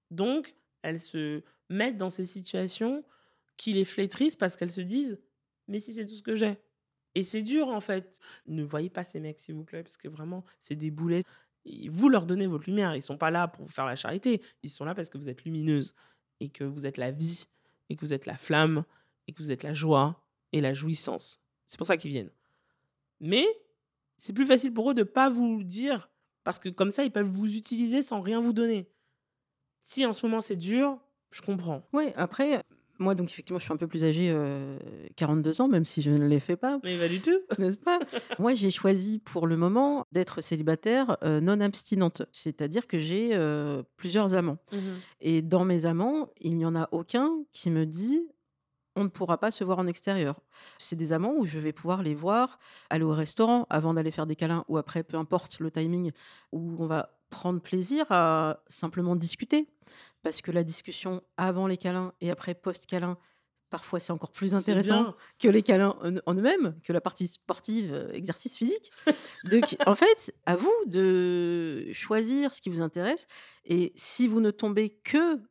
Donc, 0.09 0.55
elles 0.81 0.99
se 0.99 1.43
mettent 1.69 1.97
dans 1.97 2.09
ces 2.09 2.25
situations 2.25 3.03
qui 3.57 3.73
les 3.73 3.85
flétrissent 3.85 4.35
parce 4.35 4.55
qu'elles 4.55 4.71
se 4.71 4.81
disent 4.81 5.19
Mais 5.67 5.79
si 5.79 5.93
c'est 5.93 6.05
tout 6.05 6.13
ce 6.13 6.23
que 6.23 6.35
j'ai. 6.35 6.57
Et 7.15 7.23
c'est 7.23 7.41
dur 7.41 7.67
en 7.67 7.79
fait. 7.79 8.19
Ne 8.47 8.63
voyez 8.63 8.89
pas 8.89 9.03
ces 9.03 9.19
mecs, 9.19 9.39
s'il 9.39 9.55
vous 9.55 9.63
plaît, 9.63 9.83
parce 9.83 9.97
que 9.97 10.07
vraiment, 10.07 10.43
c'est 10.59 10.75
des 10.75 10.91
boulets. 10.91 11.21
Et 11.65 11.89
vous 11.89 12.09
leur 12.09 12.25
donnez 12.25 12.47
votre 12.47 12.69
lumière. 12.69 12.95
Ils 12.95 13.01
sont 13.01 13.17
pas 13.17 13.31
là 13.31 13.47
pour 13.47 13.65
vous 13.65 13.71
faire 13.71 13.85
la 13.85 13.95
charité. 13.95 14.41
Ils 14.63 14.69
sont 14.69 14.85
là 14.85 14.95
parce 14.95 15.09
que 15.09 15.17
vous 15.17 15.29
êtes 15.29 15.43
lumineuse 15.45 15.93
et 16.39 16.49
que 16.49 16.63
vous 16.63 16.85
êtes 16.85 16.97
la 16.97 17.11
vie 17.11 17.45
et 17.89 17.95
que 17.95 18.01
vous 18.01 18.13
êtes 18.13 18.25
la 18.25 18.37
flamme 18.37 18.83
et 19.27 19.33
que 19.33 19.37
vous 19.37 19.51
êtes 19.51 19.63
la 19.63 19.73
joie 19.73 20.23
et 20.51 20.61
la 20.61 20.73
jouissance. 20.73 21.39
C'est 21.67 21.77
pour 21.77 21.87
ça 21.87 21.97
qu'ils 21.97 22.11
viennent. 22.11 22.31
Mais 23.19 23.45
c'est 24.17 24.33
plus 24.33 24.45
facile 24.45 24.73
pour 24.73 24.91
eux 24.91 24.93
de 24.93 25.03
pas 25.03 25.29
vous 25.29 25.63
dire 25.63 26.09
parce 26.43 26.59
que 26.59 26.69
comme 26.69 26.91
ça, 26.91 27.03
ils 27.03 27.11
peuvent 27.11 27.27
vous 27.27 27.55
utiliser 27.55 28.01
sans 28.01 28.21
rien 28.21 28.41
vous 28.41 28.53
donner. 28.53 28.89
Si 29.79 30.05
en 30.05 30.13
ce 30.13 30.25
moment 30.25 30.41
c'est 30.41 30.55
dur, 30.55 30.99
je 31.31 31.41
comprends. 31.41 31.87
Ouais, 31.93 32.13
après, 32.15 32.63
moi, 32.99 33.15
donc 33.15 33.31
effectivement, 33.31 33.59
je 33.59 33.65
suis 33.65 33.73
un 33.73 33.77
peu 33.77 33.87
plus 33.87 34.03
âgée, 34.03 34.29
euh, 34.31 34.77
42 35.15 35.61
ans, 35.61 35.67
même 35.67 35.85
si 35.85 36.01
je 36.01 36.11
ne 36.11 36.27
les 36.27 36.39
fais 36.39 36.55
pas, 36.55 36.79
Mais 36.83 36.97
pas 36.97 37.07
du 37.07 37.21
tout. 37.21 37.39
n'est-ce 37.57 37.77
pas? 37.77 37.99
Moi, 38.39 38.53
j'ai 38.53 38.71
choisi 38.71 39.19
pour 39.19 39.47
le 39.47 39.57
moment 39.57 40.05
d'être 40.11 40.41
célibataire 40.41 41.17
euh, 41.23 41.41
non 41.41 41.59
abstinente, 41.59 42.23
c'est-à-dire 42.31 42.87
que 42.87 42.99
j'ai 42.99 43.31
euh, 43.33 43.83
plusieurs 43.97 44.35
amants. 44.35 44.57
Et 45.21 45.41
dans 45.41 45.65
mes 45.65 45.85
amants, 45.85 46.29
il 46.39 46.55
n'y 46.55 46.65
en 46.65 46.75
a 46.75 46.89
aucun 46.91 47.31
qui 47.51 47.69
me 47.69 47.85
dit 47.85 48.21
on 48.95 49.03
ne 49.05 49.09
pourra 49.09 49.39
pas 49.39 49.49
se 49.49 49.63
voir 49.63 49.79
en 49.79 49.87
extérieur. 49.87 50.39
C'est 50.77 50.95
des 50.95 51.13
amants 51.13 51.33
où 51.35 51.45
je 51.45 51.57
vais 51.57 51.73
pouvoir 51.73 52.03
les 52.03 52.13
voir, 52.13 52.59
aller 52.91 53.03
au 53.03 53.11
restaurant 53.11 53.65
avant 53.71 53.95
d'aller 53.95 54.11
faire 54.11 54.27
des 54.27 54.35
câlins 54.35 54.65
ou 54.67 54.77
après, 54.77 55.03
peu 55.03 55.17
importe 55.17 55.59
le 55.59 55.71
timing, 55.71 56.11
où 56.51 56.75
on 56.77 56.85
va 56.85 57.09
prendre 57.31 57.59
plaisir 57.59 58.05
à 58.11 58.59
simplement 58.67 59.15
discuter. 59.15 59.67
Parce 60.23 60.41
que 60.41 60.51
la 60.51 60.63
discussion 60.63 61.21
avant 61.37 61.67
les 61.67 61.77
câlins 61.77 62.13
et 62.21 62.31
après 62.31 62.55
post-câlin, 62.55 63.17
parfois 63.69 63.99
c'est 63.99 64.13
encore 64.13 64.31
plus 64.31 64.55
intéressant 64.55 65.15
que 65.39 65.47
les 65.47 65.61
câlins 65.61 65.95
en 66.01 66.15
en 66.25 66.33
eux-mêmes, 66.35 66.79
que 66.83 66.93
la 66.93 67.01
partie 67.01 67.27
sportive, 67.27 67.93
euh, 67.93 68.11
exercice 68.13 68.57
physique. 68.57 68.91
Donc, 69.43 69.75
en 69.85 69.95
fait, 69.95 70.33
à 70.45 70.55
vous 70.55 70.73
de 70.85 71.89
choisir 71.91 72.53
ce 72.53 72.61
qui 72.61 72.69
vous 72.69 72.81
intéresse. 72.81 73.27
Et 73.65 73.91
si 73.95 74.27
vous 74.27 74.39
ne 74.39 74.51
tombez 74.51 74.89
que 74.89 75.41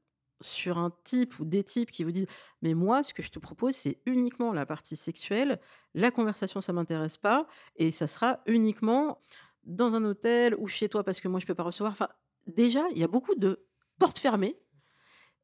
sur 0.42 0.78
un 0.78 0.92
type 1.04 1.38
ou 1.38 1.44
des 1.44 1.64
types 1.64 1.90
qui 1.90 2.04
vous 2.04 2.10
disent 2.10 2.26
mais 2.60 2.74
moi 2.74 3.02
ce 3.02 3.14
que 3.14 3.22
je 3.22 3.30
te 3.30 3.38
propose 3.38 3.74
c'est 3.74 3.98
uniquement 4.06 4.52
la 4.52 4.66
partie 4.66 4.96
sexuelle 4.96 5.60
la 5.94 6.10
conversation 6.10 6.60
ça 6.60 6.72
m'intéresse 6.72 7.16
pas 7.16 7.46
et 7.76 7.90
ça 7.90 8.06
sera 8.06 8.40
uniquement 8.46 9.20
dans 9.64 9.94
un 9.94 10.04
hôtel 10.04 10.54
ou 10.58 10.68
chez 10.68 10.88
toi 10.88 11.04
parce 11.04 11.20
que 11.20 11.28
moi 11.28 11.40
je 11.40 11.46
peux 11.46 11.54
pas 11.54 11.62
recevoir 11.62 11.92
enfin 11.92 12.08
déjà 12.46 12.82
il 12.90 12.98
y 12.98 13.04
a 13.04 13.08
beaucoup 13.08 13.34
de 13.34 13.64
portes 13.98 14.18
fermées 14.18 14.56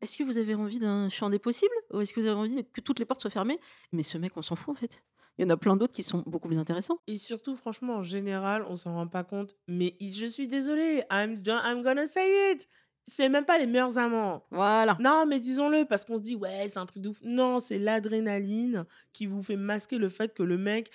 est-ce 0.00 0.16
que 0.16 0.24
vous 0.24 0.38
avez 0.38 0.54
envie 0.54 0.78
d'un 0.78 1.08
champ 1.08 1.30
des 1.30 1.38
possibles 1.38 1.74
ou 1.92 2.00
est-ce 2.00 2.12
que 2.12 2.20
vous 2.20 2.26
avez 2.26 2.38
envie 2.38 2.64
que 2.72 2.80
toutes 2.80 2.98
les 2.98 3.04
portes 3.04 3.20
soient 3.20 3.30
fermées? 3.30 3.58
Mais 3.92 4.02
ce 4.02 4.18
mec 4.18 4.36
on 4.36 4.42
s'en 4.42 4.56
fout 4.56 4.76
en 4.76 4.78
fait 4.80 5.02
il 5.38 5.42
y 5.42 5.44
en 5.44 5.50
a 5.50 5.56
plein 5.56 5.76
d'autres 5.76 5.92
qui 5.92 6.02
sont 6.02 6.24
beaucoup 6.26 6.48
plus 6.48 6.58
intéressants 6.58 6.98
Et 7.06 7.16
surtout, 7.16 7.54
franchement, 7.54 7.98
en 7.98 8.02
général, 8.02 8.64
on 8.68 8.74
s'en 8.74 8.94
rend 8.94 9.06
pas 9.06 9.22
compte. 9.22 9.54
Mais 9.68 9.94
je 10.00 10.26
suis 10.26 10.48
désolée. 10.48 11.04
I'm, 11.12 11.40
I'm 11.46 11.82
gonna 11.84 12.06
say 12.06 12.52
it. 12.52 12.68
C'est 13.06 13.28
même 13.28 13.44
pas 13.44 13.56
les 13.56 13.66
meilleurs 13.66 13.98
amants. 13.98 14.44
voilà 14.50 14.96
Non, 14.98 15.26
mais 15.26 15.38
disons-le, 15.38 15.84
parce 15.84 16.04
qu'on 16.04 16.16
se 16.16 16.22
dit, 16.22 16.34
ouais, 16.34 16.68
c'est 16.68 16.78
un 16.78 16.86
truc 16.86 17.02
de 17.02 17.10
ouf. 17.10 17.20
Non, 17.22 17.60
c'est 17.60 17.78
l'adrénaline 17.78 18.84
qui 19.12 19.26
vous 19.26 19.40
fait 19.40 19.56
masquer 19.56 19.96
le 19.96 20.08
fait 20.08 20.34
que 20.34 20.42
le 20.42 20.58
mec. 20.58 20.90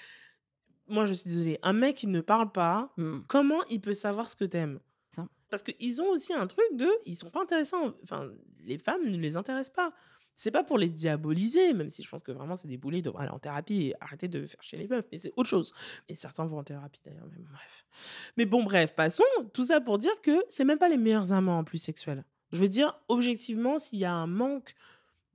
Moi, 0.89 1.05
je 1.05 1.13
suis 1.13 1.29
désolée. 1.29 1.59
Un 1.63 1.71
mec 1.73 1.95
qui 1.95 2.07
ne 2.07 2.19
parle 2.19 2.51
pas, 2.51 2.91
Hmm. 2.97 3.21
comment 3.29 3.63
il 3.69 3.79
peut 3.79 3.93
savoir 3.93 4.29
ce 4.29 4.35
que 4.35 4.43
t'aimes? 4.43 4.79
Parce 5.53 5.61
qu'ils 5.61 6.01
ont 6.01 6.09
aussi 6.09 6.33
un 6.33 6.47
truc 6.47 6.65
de. 6.73 6.89
Ils 7.05 7.15
sont 7.15 7.29
pas 7.29 7.41
intéressants. 7.41 7.93
Enfin, 8.01 8.27
les 8.63 8.77
femmes 8.79 9.07
ne 9.07 9.17
les 9.17 9.37
intéressent 9.37 9.75
pas. 9.75 9.93
C'est 10.33 10.49
pas 10.49 10.63
pour 10.63 10.79
les 10.79 10.89
diaboliser, 10.89 11.73
même 11.73 11.89
si 11.89 12.01
je 12.01 12.09
pense 12.09 12.23
que 12.23 12.31
vraiment 12.31 12.55
c'est 12.55 12.67
des 12.67 12.77
boulets, 12.77 12.99
ils 12.99 13.11
aller 13.19 13.29
en 13.29 13.37
thérapie 13.37 13.89
et 13.89 13.95
arrêter 14.01 14.27
de 14.27 14.43
faire 14.45 14.63
chez 14.63 14.77
les 14.77 14.87
meufs, 14.87 15.05
mais 15.11 15.19
c'est 15.19 15.31
autre 15.35 15.49
chose. 15.49 15.71
Et 16.09 16.15
certains 16.15 16.45
vont 16.47 16.57
en 16.57 16.63
thérapie 16.63 17.01
d'ailleurs, 17.05 17.27
mais 17.29 17.37
bon, 17.37 17.49
bref. 17.51 17.85
Mais 18.35 18.45
bon, 18.45 18.63
bref, 18.63 18.95
passons. 18.95 19.23
Tout 19.53 19.65
ça 19.65 19.79
pour 19.79 19.99
dire 19.99 20.19
que 20.23 20.43
c'est 20.49 20.63
même 20.63 20.79
pas 20.79 20.89
les 20.89 20.97
meilleurs 20.97 21.33
amants 21.33 21.59
en 21.59 21.63
plus 21.63 21.77
sexuels. 21.77 22.25
Je 22.51 22.57
veux 22.57 22.67
dire, 22.67 22.99
objectivement, 23.09 23.77
s'il 23.77 23.99
y 23.99 24.05
a 24.05 24.11
un 24.11 24.25
manque 24.25 24.73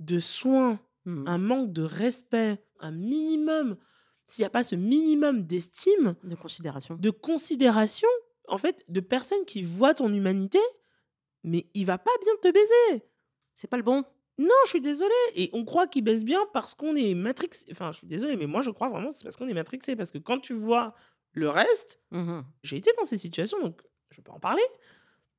de 0.00 0.18
soins, 0.18 0.80
Hmm. 1.08 1.26
un 1.26 1.38
manque 1.38 1.72
de 1.72 1.82
respect, 1.82 2.62
un 2.80 2.90
minimum, 2.90 3.78
s'il 4.26 4.42
n'y 4.42 4.46
a 4.46 4.50
pas 4.50 4.62
ce 4.62 4.76
minimum 4.76 5.46
d'estime, 5.46 6.16
de 6.22 6.34
considération 6.34 6.96
de 6.96 7.08
considération, 7.08 8.08
en 8.48 8.58
fait, 8.58 8.84
de 8.88 9.00
personnes 9.00 9.44
qui 9.46 9.62
voient 9.62 9.94
ton 9.94 10.12
humanité, 10.12 10.58
mais 11.44 11.66
il 11.74 11.86
va 11.86 11.98
pas 11.98 12.10
bien 12.22 12.32
te 12.42 12.50
baiser. 12.52 13.04
c'est 13.54 13.68
pas 13.68 13.76
le 13.76 13.82
bon 13.82 14.04
Non, 14.38 14.54
je 14.64 14.70
suis 14.70 14.80
désolée. 14.80 15.12
Et 15.36 15.50
on 15.52 15.64
croit 15.64 15.86
qu'il 15.86 16.04
baise 16.04 16.24
bien 16.24 16.40
parce 16.52 16.74
qu'on 16.74 16.94
est 16.96 17.14
matrixé. 17.14 17.66
Enfin, 17.72 17.90
je 17.92 17.98
suis 17.98 18.06
désolée, 18.06 18.36
mais 18.36 18.46
moi, 18.46 18.60
je 18.62 18.70
crois 18.70 18.88
vraiment 18.88 19.08
que 19.10 19.14
c'est 19.16 19.24
parce 19.24 19.36
qu'on 19.36 19.48
est 19.48 19.54
matrixé. 19.54 19.96
Parce 19.96 20.10
que 20.10 20.18
quand 20.18 20.38
tu 20.40 20.54
vois 20.54 20.94
le 21.32 21.48
reste, 21.48 22.00
Mhm. 22.10 22.44
j'ai 22.62 22.76
été 22.76 22.90
dans 22.98 23.04
ces 23.04 23.18
situations, 23.18 23.60
donc 23.60 23.80
je 24.10 24.20
peux 24.20 24.30
en 24.32 24.40
parler. 24.40 24.62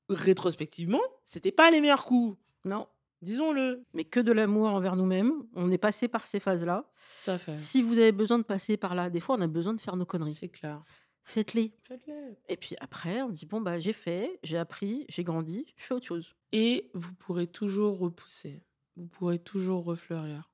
Rétrospectivement, 0.09 1.01
c'était 1.23 1.51
pas 1.51 1.69
les 1.71 1.81
meilleurs 1.81 2.05
coups. 2.05 2.37
non 2.65 2.87
Disons-le. 3.21 3.83
mais 3.93 4.05
que 4.05 4.21
de 4.21 4.31
l'amour 4.31 4.67
envers 4.69 4.95
nous-mêmes. 4.95 5.33
On 5.53 5.69
est 5.71 5.77
passé 5.77 6.07
par 6.07 6.25
ces 6.25 6.39
phases-là. 6.39 6.89
Tout 7.25 7.31
à 7.31 7.37
fait. 7.37 7.57
Si 7.57 7.81
vous 7.81 7.99
avez 7.99 8.13
besoin 8.13 8.37
de 8.39 8.43
passer 8.43 8.77
par 8.77 8.95
là, 8.95 9.09
des 9.09 9.19
fois, 9.19 9.35
on 9.37 9.41
a 9.41 9.47
besoin 9.47 9.73
de 9.73 9.81
faire 9.81 9.97
nos 9.97 10.05
conneries. 10.05 10.33
C'est 10.35 10.47
clair. 10.47 10.81
Faites-les. 11.29 11.71
Faites-le. 11.83 12.35
Et 12.47 12.57
puis 12.57 12.75
après, 12.79 13.21
on 13.21 13.29
dit 13.29 13.45
bon 13.45 13.61
bah 13.61 13.79
j'ai 13.79 13.93
fait, 13.93 14.39
j'ai 14.41 14.57
appris, 14.57 15.05
j'ai 15.09 15.23
grandi, 15.23 15.71
je 15.77 15.83
fais 15.83 15.93
autre 15.93 16.07
chose. 16.07 16.33
Et 16.53 16.89
vous 16.95 17.13
pourrez 17.13 17.45
toujours 17.45 17.99
repousser. 17.99 18.63
Vous 18.95 19.05
pourrez 19.05 19.37
toujours 19.37 19.83
refleurir. 19.83 20.49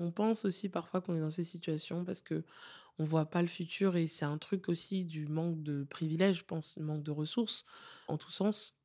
On 0.00 0.10
pense 0.10 0.44
aussi 0.44 0.68
parfois 0.68 1.00
qu'on 1.00 1.14
est 1.14 1.20
dans 1.20 1.30
ces 1.30 1.44
situations 1.44 2.04
parce 2.04 2.22
que 2.22 2.42
on 2.98 3.04
voit 3.04 3.26
pas 3.26 3.40
le 3.40 3.46
futur 3.46 3.96
et 3.96 4.08
c'est 4.08 4.24
un 4.24 4.36
truc 4.36 4.68
aussi 4.68 5.04
du 5.04 5.28
manque 5.28 5.62
de 5.62 5.84
privilèges, 5.84 6.40
je 6.40 6.44
pense, 6.44 6.76
manque 6.78 7.04
de 7.04 7.12
ressources 7.12 7.64
en 8.08 8.18
tous 8.18 8.32
sens. 8.32 8.76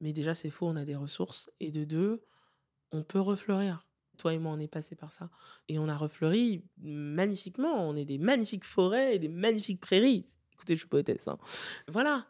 Mais 0.00 0.12
déjà, 0.12 0.34
c'est 0.34 0.50
faux, 0.50 0.66
on 0.66 0.74
a 0.74 0.84
des 0.84 0.96
ressources. 0.96 1.48
Et 1.60 1.70
de 1.70 1.84
deux, 1.84 2.24
on 2.90 3.04
peut 3.04 3.20
refleurir. 3.20 3.86
Toi 4.18 4.34
et 4.34 4.38
moi, 4.38 4.52
on 4.52 4.58
est 4.58 4.66
passé 4.66 4.96
par 4.96 5.12
ça. 5.12 5.30
Et 5.68 5.78
on 5.78 5.88
a 5.88 5.96
refleuri 5.96 6.64
magnifiquement. 6.78 7.88
On 7.88 7.94
est 7.94 8.04
des 8.04 8.18
magnifiques 8.18 8.64
forêts 8.64 9.14
et 9.14 9.18
des 9.20 9.28
magnifiques 9.28 9.80
prairies. 9.80 10.26
Suis 10.66 10.86
poétesse. 10.86 11.28
Hein. 11.28 11.38
Voilà, 11.88 12.26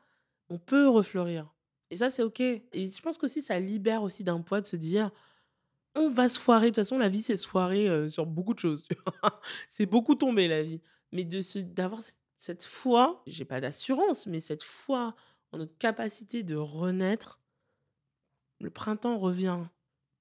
on 0.48 0.58
peut 0.58 0.88
refleurir. 0.88 1.52
Et 1.90 1.96
ça, 1.96 2.10
c'est 2.10 2.22
OK. 2.22 2.40
Et 2.40 2.62
je 2.72 3.02
pense 3.02 3.18
qu'aussi, 3.18 3.42
ça 3.42 3.58
libère 3.60 4.02
aussi 4.02 4.24
d'un 4.24 4.40
poids 4.40 4.60
de 4.60 4.66
se 4.66 4.76
dire, 4.76 5.10
on 5.94 6.08
va 6.08 6.28
se 6.28 6.40
foirer. 6.40 6.66
De 6.66 6.70
toute 6.70 6.76
façon, 6.76 6.98
la 6.98 7.08
vie, 7.08 7.22
c'est 7.22 7.36
se 7.36 7.46
foirer 7.46 7.88
euh, 7.88 8.08
sur 8.08 8.26
beaucoup 8.26 8.54
de 8.54 8.58
choses. 8.58 8.86
c'est 9.68 9.86
beaucoup 9.86 10.14
tomber, 10.14 10.48
la 10.48 10.62
vie. 10.62 10.80
Mais 11.12 11.24
d'avoir 11.24 12.00
cette, 12.00 12.16
cette 12.34 12.64
foi, 12.64 13.22
j'ai 13.26 13.44
pas 13.44 13.60
d'assurance, 13.60 14.26
mais 14.26 14.40
cette 14.40 14.62
foi 14.62 15.14
en 15.52 15.58
notre 15.58 15.76
capacité 15.78 16.42
de 16.42 16.56
renaître, 16.56 17.40
le 18.60 18.70
printemps 18.70 19.18
revient. 19.18 19.58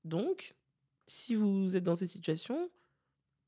Donc, 0.04 0.56
si 1.08 1.36
vous 1.36 1.76
êtes 1.76 1.84
dans 1.84 1.96
ces 1.96 2.08
situations, 2.08 2.70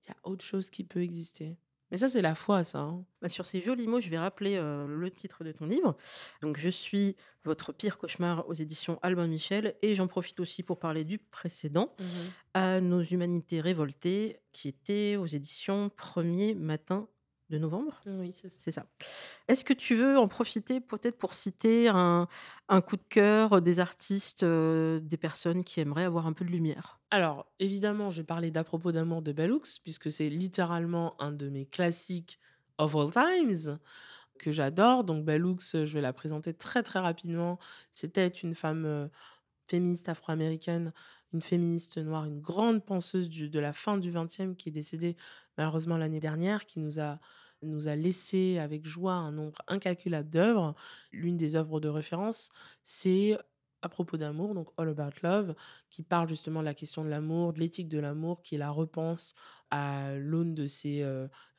il 0.03 0.09
y 0.09 0.11
a 0.11 0.17
autre 0.23 0.43
chose 0.43 0.69
qui 0.69 0.83
peut 0.83 1.01
exister. 1.01 1.57
Mais 1.93 1.99
ça, 1.99 2.09
c'est 2.09 2.23
la 2.23 2.33
foi, 2.33 2.63
ça. 2.63 2.79
Hein. 2.79 3.05
Bah, 3.21 3.29
sur 3.29 3.45
ces 3.45 3.61
jolis 3.61 3.85
mots, 3.85 4.01
je 4.01 4.09
vais 4.09 4.17
rappeler 4.17 4.59
le 4.59 5.11
titre 5.11 5.43
de 5.43 5.51
ton 5.51 5.67
livre. 5.67 5.95
Donc, 6.41 6.57
je 6.57 6.69
suis 6.69 7.15
votre 7.45 7.71
pire 7.71 7.99
cauchemar 7.99 8.49
aux 8.49 8.53
éditions 8.53 8.97
Albin 9.03 9.27
Michel. 9.27 9.75
Et 9.83 9.93
j'en 9.93 10.07
profite 10.07 10.39
aussi 10.39 10.63
pour 10.63 10.79
parler 10.79 11.03
du 11.03 11.19
précédent, 11.19 11.93
mmh 11.99 12.03
à 12.55 12.81
nos 12.81 13.01
humanités 13.01 13.61
révoltées, 13.61 14.39
qui 14.51 14.67
était 14.67 15.15
aux 15.15 15.25
éditions 15.25 15.89
Premier 15.89 16.53
Matin 16.53 17.07
de 17.53 17.59
novembre 17.59 18.01
Oui, 18.07 18.33
c'est 18.33 18.71
ça. 18.71 18.85
Est-ce 19.47 19.63
que 19.63 19.73
tu 19.73 19.95
veux 19.95 20.17
en 20.17 20.27
profiter 20.27 20.81
peut-être 20.81 21.17
pour 21.17 21.35
citer 21.35 21.87
un, 21.87 22.27
coup 22.85 22.97
de 22.97 23.03
cœur 23.07 23.61
des 23.61 23.79
artistes, 23.79 24.43
des 24.43 25.17
personnes 25.17 25.63
qui 25.63 25.79
aimeraient 25.79 26.03
avoir 26.03 26.25
un 26.25 26.33
peu 26.33 26.43
de 26.43 26.49
lumière? 26.49 26.99
Alors, 27.11 27.45
évidemment, 27.59 28.09
je 28.09 28.21
vais 28.21 28.25
parler 28.25 28.49
d'À 28.49 28.63
propos 28.63 28.91
d'amour 28.91 29.21
de 29.21 29.31
Bellux, 29.31 29.79
puisque 29.83 30.11
c'est 30.11 30.29
littéralement 30.29 31.15
un 31.21 31.31
de 31.31 31.47
mes 31.49 31.65
classiques 31.65 32.39
of 32.79 32.95
all 32.95 33.11
times 33.11 33.77
que 34.39 34.51
j'adore. 34.51 35.03
Donc 35.03 35.23
Bellux, 35.23 35.57
je 35.73 35.93
vais 35.93 36.01
la 36.01 36.13
présenter 36.13 36.53
très 36.53 36.81
très 36.81 36.99
rapidement. 36.99 37.59
C'était 37.91 38.27
une 38.27 38.55
femme 38.55 39.09
féministe 39.67 40.09
afro-américaine, 40.09 40.91
une 41.33 41.41
féministe 41.41 41.97
noire, 41.99 42.25
une 42.25 42.41
grande 42.41 42.83
penseuse 42.83 43.29
de 43.29 43.59
la 43.59 43.73
fin 43.73 43.97
du 43.97 44.11
XXe 44.11 44.55
qui 44.57 44.69
est 44.69 44.71
décédée 44.71 45.15
malheureusement 45.57 45.97
l'année 45.97 46.19
dernière, 46.19 46.65
qui 46.65 46.79
nous 46.79 46.99
a 46.99 47.19
nous 47.63 47.87
a 47.87 47.95
laissé 47.95 48.57
avec 48.59 48.85
joie 48.85 49.13
un 49.13 49.31
nombre 49.31 49.61
incalculable 49.67 50.29
d'œuvres. 50.29 50.75
L'une 51.11 51.37
des 51.37 51.55
œuvres 51.55 51.79
de 51.79 51.89
référence, 51.89 52.49
c'est 52.83 53.37
à 53.81 53.89
propos 53.89 54.17
d'amour, 54.17 54.55
donc 54.55 54.69
All 54.77 54.89
About 54.89 55.17
Love, 55.23 55.55
qui 55.89 56.03
parle 56.03 56.29
justement 56.29 56.61
de 56.61 56.65
la 56.65 56.73
question 56.73 57.03
de 57.03 57.09
l'amour, 57.09 57.53
de 57.53 57.59
l'éthique 57.59 57.89
de 57.89 57.99
l'amour, 57.99 58.41
qui 58.41 58.57
la 58.57 58.71
repense 58.71 59.35
à 59.73 60.13
l'aune 60.19 60.53
de 60.53 60.67
ses 60.67 61.03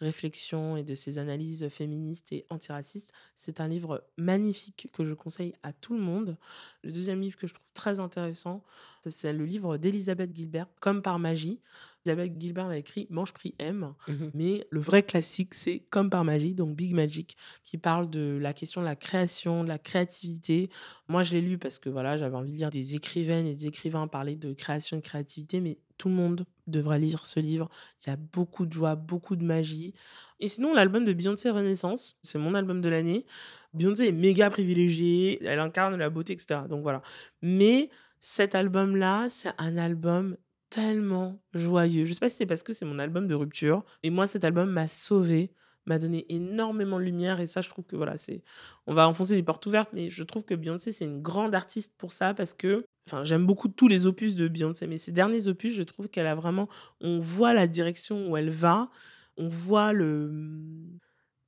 réflexions 0.00 0.76
et 0.76 0.84
de 0.84 0.94
ses 0.94 1.18
analyses 1.18 1.68
féministes 1.68 2.30
et 2.30 2.46
antiracistes. 2.48 3.12
C'est 3.34 3.60
un 3.60 3.66
livre 3.66 4.04
magnifique 4.16 4.88
que 4.92 5.04
je 5.04 5.14
conseille 5.14 5.52
à 5.64 5.72
tout 5.72 5.94
le 5.94 6.00
monde. 6.00 6.36
Le 6.84 6.92
deuxième 6.92 7.20
livre 7.20 7.36
que 7.36 7.48
je 7.48 7.54
trouve 7.54 7.66
très 7.74 7.98
intéressant, 7.98 8.62
c'est 9.10 9.32
le 9.32 9.44
livre 9.44 9.78
d'Elisabeth 9.78 10.32
Gilbert, 10.32 10.68
Comme 10.78 11.02
par 11.02 11.18
magie. 11.18 11.60
Elisabeth 12.06 12.40
Gilbert 12.40 12.66
a 12.66 12.76
écrit 12.76 13.08
Mange, 13.10 13.32
Prix, 13.32 13.56
M. 13.58 13.94
Mmh 14.06 14.12
Mais 14.32 14.66
le 14.70 14.78
vrai 14.78 15.02
classique, 15.02 15.52
c'est 15.54 15.80
Comme 15.90 16.08
par 16.08 16.22
magie, 16.22 16.54
donc 16.54 16.76
Big 16.76 16.94
Magic, 16.94 17.36
qui 17.64 17.78
parle 17.78 18.08
de 18.08 18.38
la 18.40 18.52
question 18.54 18.80
de 18.80 18.86
la 18.86 18.94
création, 18.94 19.64
de 19.64 19.68
la 19.68 19.80
créativité. 19.80 20.70
Moi, 21.08 21.24
je 21.24 21.32
l'ai 21.32 21.40
lu 21.40 21.58
parce 21.58 21.80
que 21.80 21.88
voilà, 21.88 22.16
j'avais 22.16 22.36
envie 22.36 22.52
de 22.52 22.58
lire 22.58 22.70
des 22.70 22.94
écrivaines 22.94 23.46
et 23.46 23.54
des 23.54 23.66
écrivains 23.66 24.06
parler 24.06 24.36
de 24.36 24.52
création 24.52 24.98
et 24.98 25.00
de 25.00 25.04
créativité, 25.04 25.60
mais 25.60 25.78
tout 25.98 26.08
le 26.08 26.14
monde 26.14 26.44
devrait 26.66 26.98
lire 26.98 27.26
ce 27.26 27.40
livre. 27.40 27.68
Il 28.04 28.10
y 28.10 28.12
a 28.12 28.16
beaucoup 28.16 28.66
de 28.66 28.72
joie, 28.72 28.94
beaucoup 28.94 29.36
de 29.36 29.44
magie. 29.44 29.94
Et 30.40 30.48
sinon, 30.48 30.74
l'album 30.74 31.04
de 31.04 31.12
Beyoncé 31.12 31.50
Renaissance, 31.50 32.18
c'est 32.22 32.38
mon 32.38 32.54
album 32.54 32.80
de 32.80 32.88
l'année. 32.88 33.26
Beyoncé 33.72 34.08
est 34.08 34.12
méga 34.12 34.50
privilégiée, 34.50 35.44
elle 35.44 35.60
incarne 35.60 35.96
la 35.96 36.10
beauté, 36.10 36.32
etc. 36.32 36.60
Donc 36.68 36.82
voilà. 36.82 37.02
Mais 37.42 37.90
cet 38.20 38.54
album-là, 38.54 39.28
c'est 39.28 39.52
un 39.58 39.76
album 39.76 40.36
tellement 40.70 41.40
joyeux. 41.52 42.04
Je 42.04 42.14
sais 42.14 42.20
pas 42.20 42.28
si 42.28 42.36
c'est 42.36 42.46
parce 42.46 42.62
que 42.62 42.72
c'est 42.72 42.84
mon 42.84 42.98
album 42.98 43.28
de 43.28 43.34
rupture. 43.34 43.84
Et 44.02 44.10
moi, 44.10 44.26
cet 44.26 44.44
album 44.44 44.70
m'a 44.70 44.88
sauvé, 44.88 45.52
m'a 45.86 45.98
donné 45.98 46.26
énormément 46.28 46.98
de 46.98 47.04
lumière. 47.04 47.40
Et 47.40 47.46
ça, 47.46 47.60
je 47.60 47.68
trouve 47.68 47.84
que 47.84 47.96
voilà, 47.96 48.16
c'est. 48.16 48.42
On 48.86 48.94
va 48.94 49.06
enfoncer 49.08 49.34
des 49.34 49.42
portes 49.42 49.64
ouvertes, 49.66 49.90
mais 49.92 50.08
je 50.08 50.24
trouve 50.24 50.44
que 50.44 50.54
Beyoncé, 50.54 50.90
c'est 50.92 51.04
une 51.04 51.22
grande 51.22 51.54
artiste 51.54 51.94
pour 51.96 52.12
ça 52.12 52.34
parce 52.34 52.54
que. 52.54 52.84
Enfin, 53.06 53.22
j'aime 53.24 53.46
beaucoup 53.46 53.68
tous 53.68 53.88
les 53.88 54.06
opus 54.06 54.34
de 54.34 54.48
Beyoncé, 54.48 54.86
mais 54.86 54.96
ces 54.98 55.12
derniers 55.12 55.48
opus, 55.48 55.74
je 55.74 55.82
trouve 55.82 56.08
qu'elle 56.08 56.26
a 56.26 56.34
vraiment. 56.34 56.68
On 57.00 57.18
voit 57.18 57.52
la 57.52 57.66
direction 57.66 58.30
où 58.30 58.36
elle 58.36 58.50
va, 58.50 58.90
on 59.36 59.48
voit 59.48 59.92
le 59.92 60.30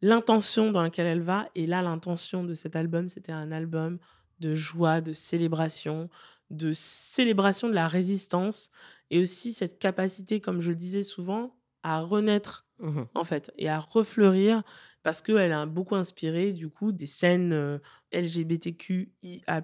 l'intention 0.02 0.70
dans 0.70 0.82
laquelle 0.82 1.06
elle 1.06 1.22
va. 1.22 1.48
Et 1.54 1.66
là, 1.66 1.82
l'intention 1.82 2.44
de 2.44 2.54
cet 2.54 2.76
album, 2.76 3.08
c'était 3.08 3.32
un 3.32 3.50
album 3.52 3.98
de 4.40 4.54
joie, 4.54 5.00
de 5.00 5.12
célébration, 5.12 6.10
de 6.50 6.72
célébration 6.74 7.68
de 7.68 7.74
la 7.74 7.88
résistance 7.88 8.70
et 9.10 9.18
aussi 9.20 9.52
cette 9.54 9.78
capacité, 9.78 10.40
comme 10.40 10.60
je 10.60 10.70
le 10.70 10.76
disais 10.76 11.02
souvent, 11.02 11.56
à 11.82 12.00
renaître 12.00 12.66
mmh 12.78 13.02
en 13.14 13.24
fait 13.24 13.50
et 13.56 13.68
à 13.70 13.78
refleurir 13.78 14.62
parce 15.06 15.22
qu'elle 15.22 15.52
a 15.52 15.66
beaucoup 15.66 15.94
inspiré 15.94 16.52
du 16.52 16.68
coup 16.68 16.90
des 16.90 17.06
scènes 17.06 17.52
euh, 17.52 17.78
LGBTQIA+ 18.12 19.62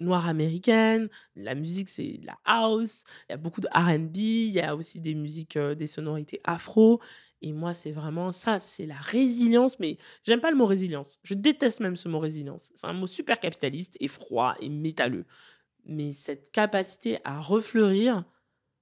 noires 0.00 0.26
américaines. 0.26 1.10
La 1.36 1.54
musique 1.54 1.90
c'est 1.90 2.18
la 2.22 2.38
house, 2.46 3.04
il 3.28 3.32
y 3.32 3.34
a 3.34 3.36
beaucoup 3.36 3.60
de 3.60 3.68
R&B, 3.68 4.16
il 4.16 4.50
y 4.52 4.62
a 4.62 4.74
aussi 4.74 4.98
des 4.98 5.14
musiques, 5.14 5.58
euh, 5.58 5.74
des 5.74 5.86
sonorités 5.86 6.40
afro. 6.44 7.02
Et 7.42 7.52
moi, 7.52 7.74
c'est 7.74 7.92
vraiment 7.92 8.32
ça, 8.32 8.60
c'est 8.60 8.86
la 8.86 8.96
résilience. 8.96 9.78
Mais 9.78 9.98
j'aime 10.24 10.40
pas 10.40 10.50
le 10.50 10.56
mot 10.56 10.64
résilience. 10.64 11.20
Je 11.22 11.34
déteste 11.34 11.80
même 11.80 11.96
ce 11.96 12.08
mot 12.08 12.18
résilience. 12.18 12.72
C'est 12.74 12.86
un 12.86 12.94
mot 12.94 13.06
super 13.06 13.40
capitaliste 13.40 13.98
et 14.00 14.08
froid 14.08 14.54
et 14.58 14.70
métalleux. 14.70 15.26
Mais 15.84 16.12
cette 16.12 16.50
capacité 16.50 17.18
à 17.24 17.40
refleurir, 17.40 18.24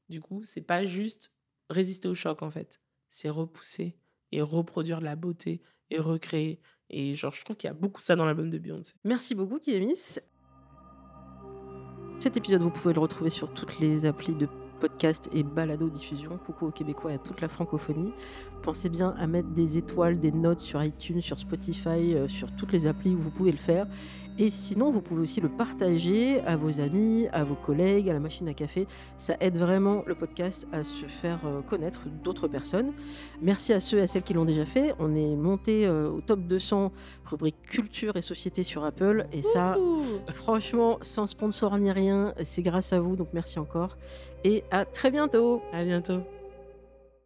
du 0.09 0.21
coup, 0.21 0.45
c'est 0.45 0.61
pas 0.61 0.85
juste 0.85 1.33
résister 1.69 2.07
au 2.07 2.15
choc 2.15 2.43
en 2.43 2.51
fait. 2.51 2.81
C'est 3.09 3.29
repousser 3.29 3.97
et 4.31 4.41
reproduire 4.41 5.01
de 5.01 5.05
la 5.07 5.17
beauté 5.17 5.61
et 5.91 5.99
recréer. 5.99 6.61
Et 6.91 7.15
genre, 7.15 7.33
je 7.33 7.45
trouve 7.45 7.57
qu'il 7.57 7.69
y 7.69 7.71
a 7.71 7.75
beaucoup 7.75 8.01
ça 8.01 8.17
dans 8.17 8.25
l'album 8.25 8.51
de 8.51 8.59
Beyoncé. 8.59 8.95
Merci 9.05 9.35
beaucoup, 9.35 9.59
Kémis. 9.59 10.19
Cet 12.19 12.37
épisode, 12.37 12.63
vous 12.63 12.71
pouvez 12.71 12.93
le 12.93 13.01
retrouver 13.01 13.31
sur 13.31 13.53
toutes 13.55 13.79
les 13.79 14.05
applis 14.07 14.35
de 14.35 14.49
podcast 14.81 15.29
et 15.33 15.43
balado 15.43 15.89
diffusion. 15.89 16.39
Coucou 16.39 16.67
aux 16.67 16.71
Québécois 16.71 17.13
et 17.13 17.15
à 17.15 17.19
toute 17.19 17.41
la 17.41 17.49
francophonie. 17.49 18.13
Pensez 18.63 18.89
bien 18.89 19.15
à 19.19 19.27
mettre 19.27 19.49
des 19.49 19.79
étoiles, 19.79 20.19
des 20.19 20.33
notes 20.33 20.61
sur 20.61 20.83
iTunes, 20.83 21.23
sur 21.23 21.39
Spotify, 21.39 22.15
euh, 22.15 22.29
sur 22.29 22.51
toutes 22.53 22.73
les 22.73 22.87
applis 22.87 23.15
où 23.15 23.19
vous 23.19 23.31
pouvez 23.31 23.53
le 23.53 23.57
faire. 23.57 23.87
Et 24.39 24.49
sinon, 24.49 24.91
vous 24.91 25.01
pouvez 25.03 25.23
aussi 25.23 25.41
le 25.41 25.49
partager 25.49 26.41
à 26.47 26.57
vos 26.57 26.81
amis, 26.81 27.27
à 27.33 27.45
vos 27.45 27.55
collègues, 27.55 28.09
à 28.09 28.15
la 28.15 28.21
machine 28.21 28.49
à 28.49 28.55
café. 28.55 28.87
Ça 29.19 29.37
aide 29.41 29.57
vraiment 29.57 30.03
le 30.07 30.15
podcast 30.15 30.67
à 30.73 30.83
se 30.83 31.05
faire 31.07 31.41
euh, 31.45 31.61
connaître 31.61 32.03
d'autres 32.23 32.49
personnes. 32.49 32.93
Merci 33.43 33.73
à 33.73 33.81
ceux 33.81 33.99
et 33.99 34.03
à 34.03 34.07
celles 34.07 34.23
qui 34.23 34.33
l'ont 34.33 34.47
déjà 34.47 34.65
fait. 34.65 34.95
On 34.99 35.15
est 35.15 35.37
monté 35.37 35.87
euh, 35.87 36.11
au 36.11 36.21
top 36.21 36.41
200 36.41 36.93
rubrique 37.27 37.61
culture 37.63 38.17
et 38.17 38.23
société 38.23 38.63
sur 38.63 38.85
Apple. 38.85 39.27
Et 39.33 39.43
ça, 39.43 39.77
franchement, 40.33 40.99
sans 41.03 41.27
sponsor 41.27 41.77
ni 41.79 41.91
rien, 41.91 42.35
c'est 42.43 42.63
grâce 42.63 42.93
à 42.93 43.01
vous. 43.01 43.17
Donc 43.17 43.29
merci 43.33 43.59
encore. 43.59 43.99
Et 44.45 44.65
à 44.71 44.85
très 44.85 45.11
bientôt. 45.11 45.61
À 45.73 45.85
bientôt. 45.85 46.21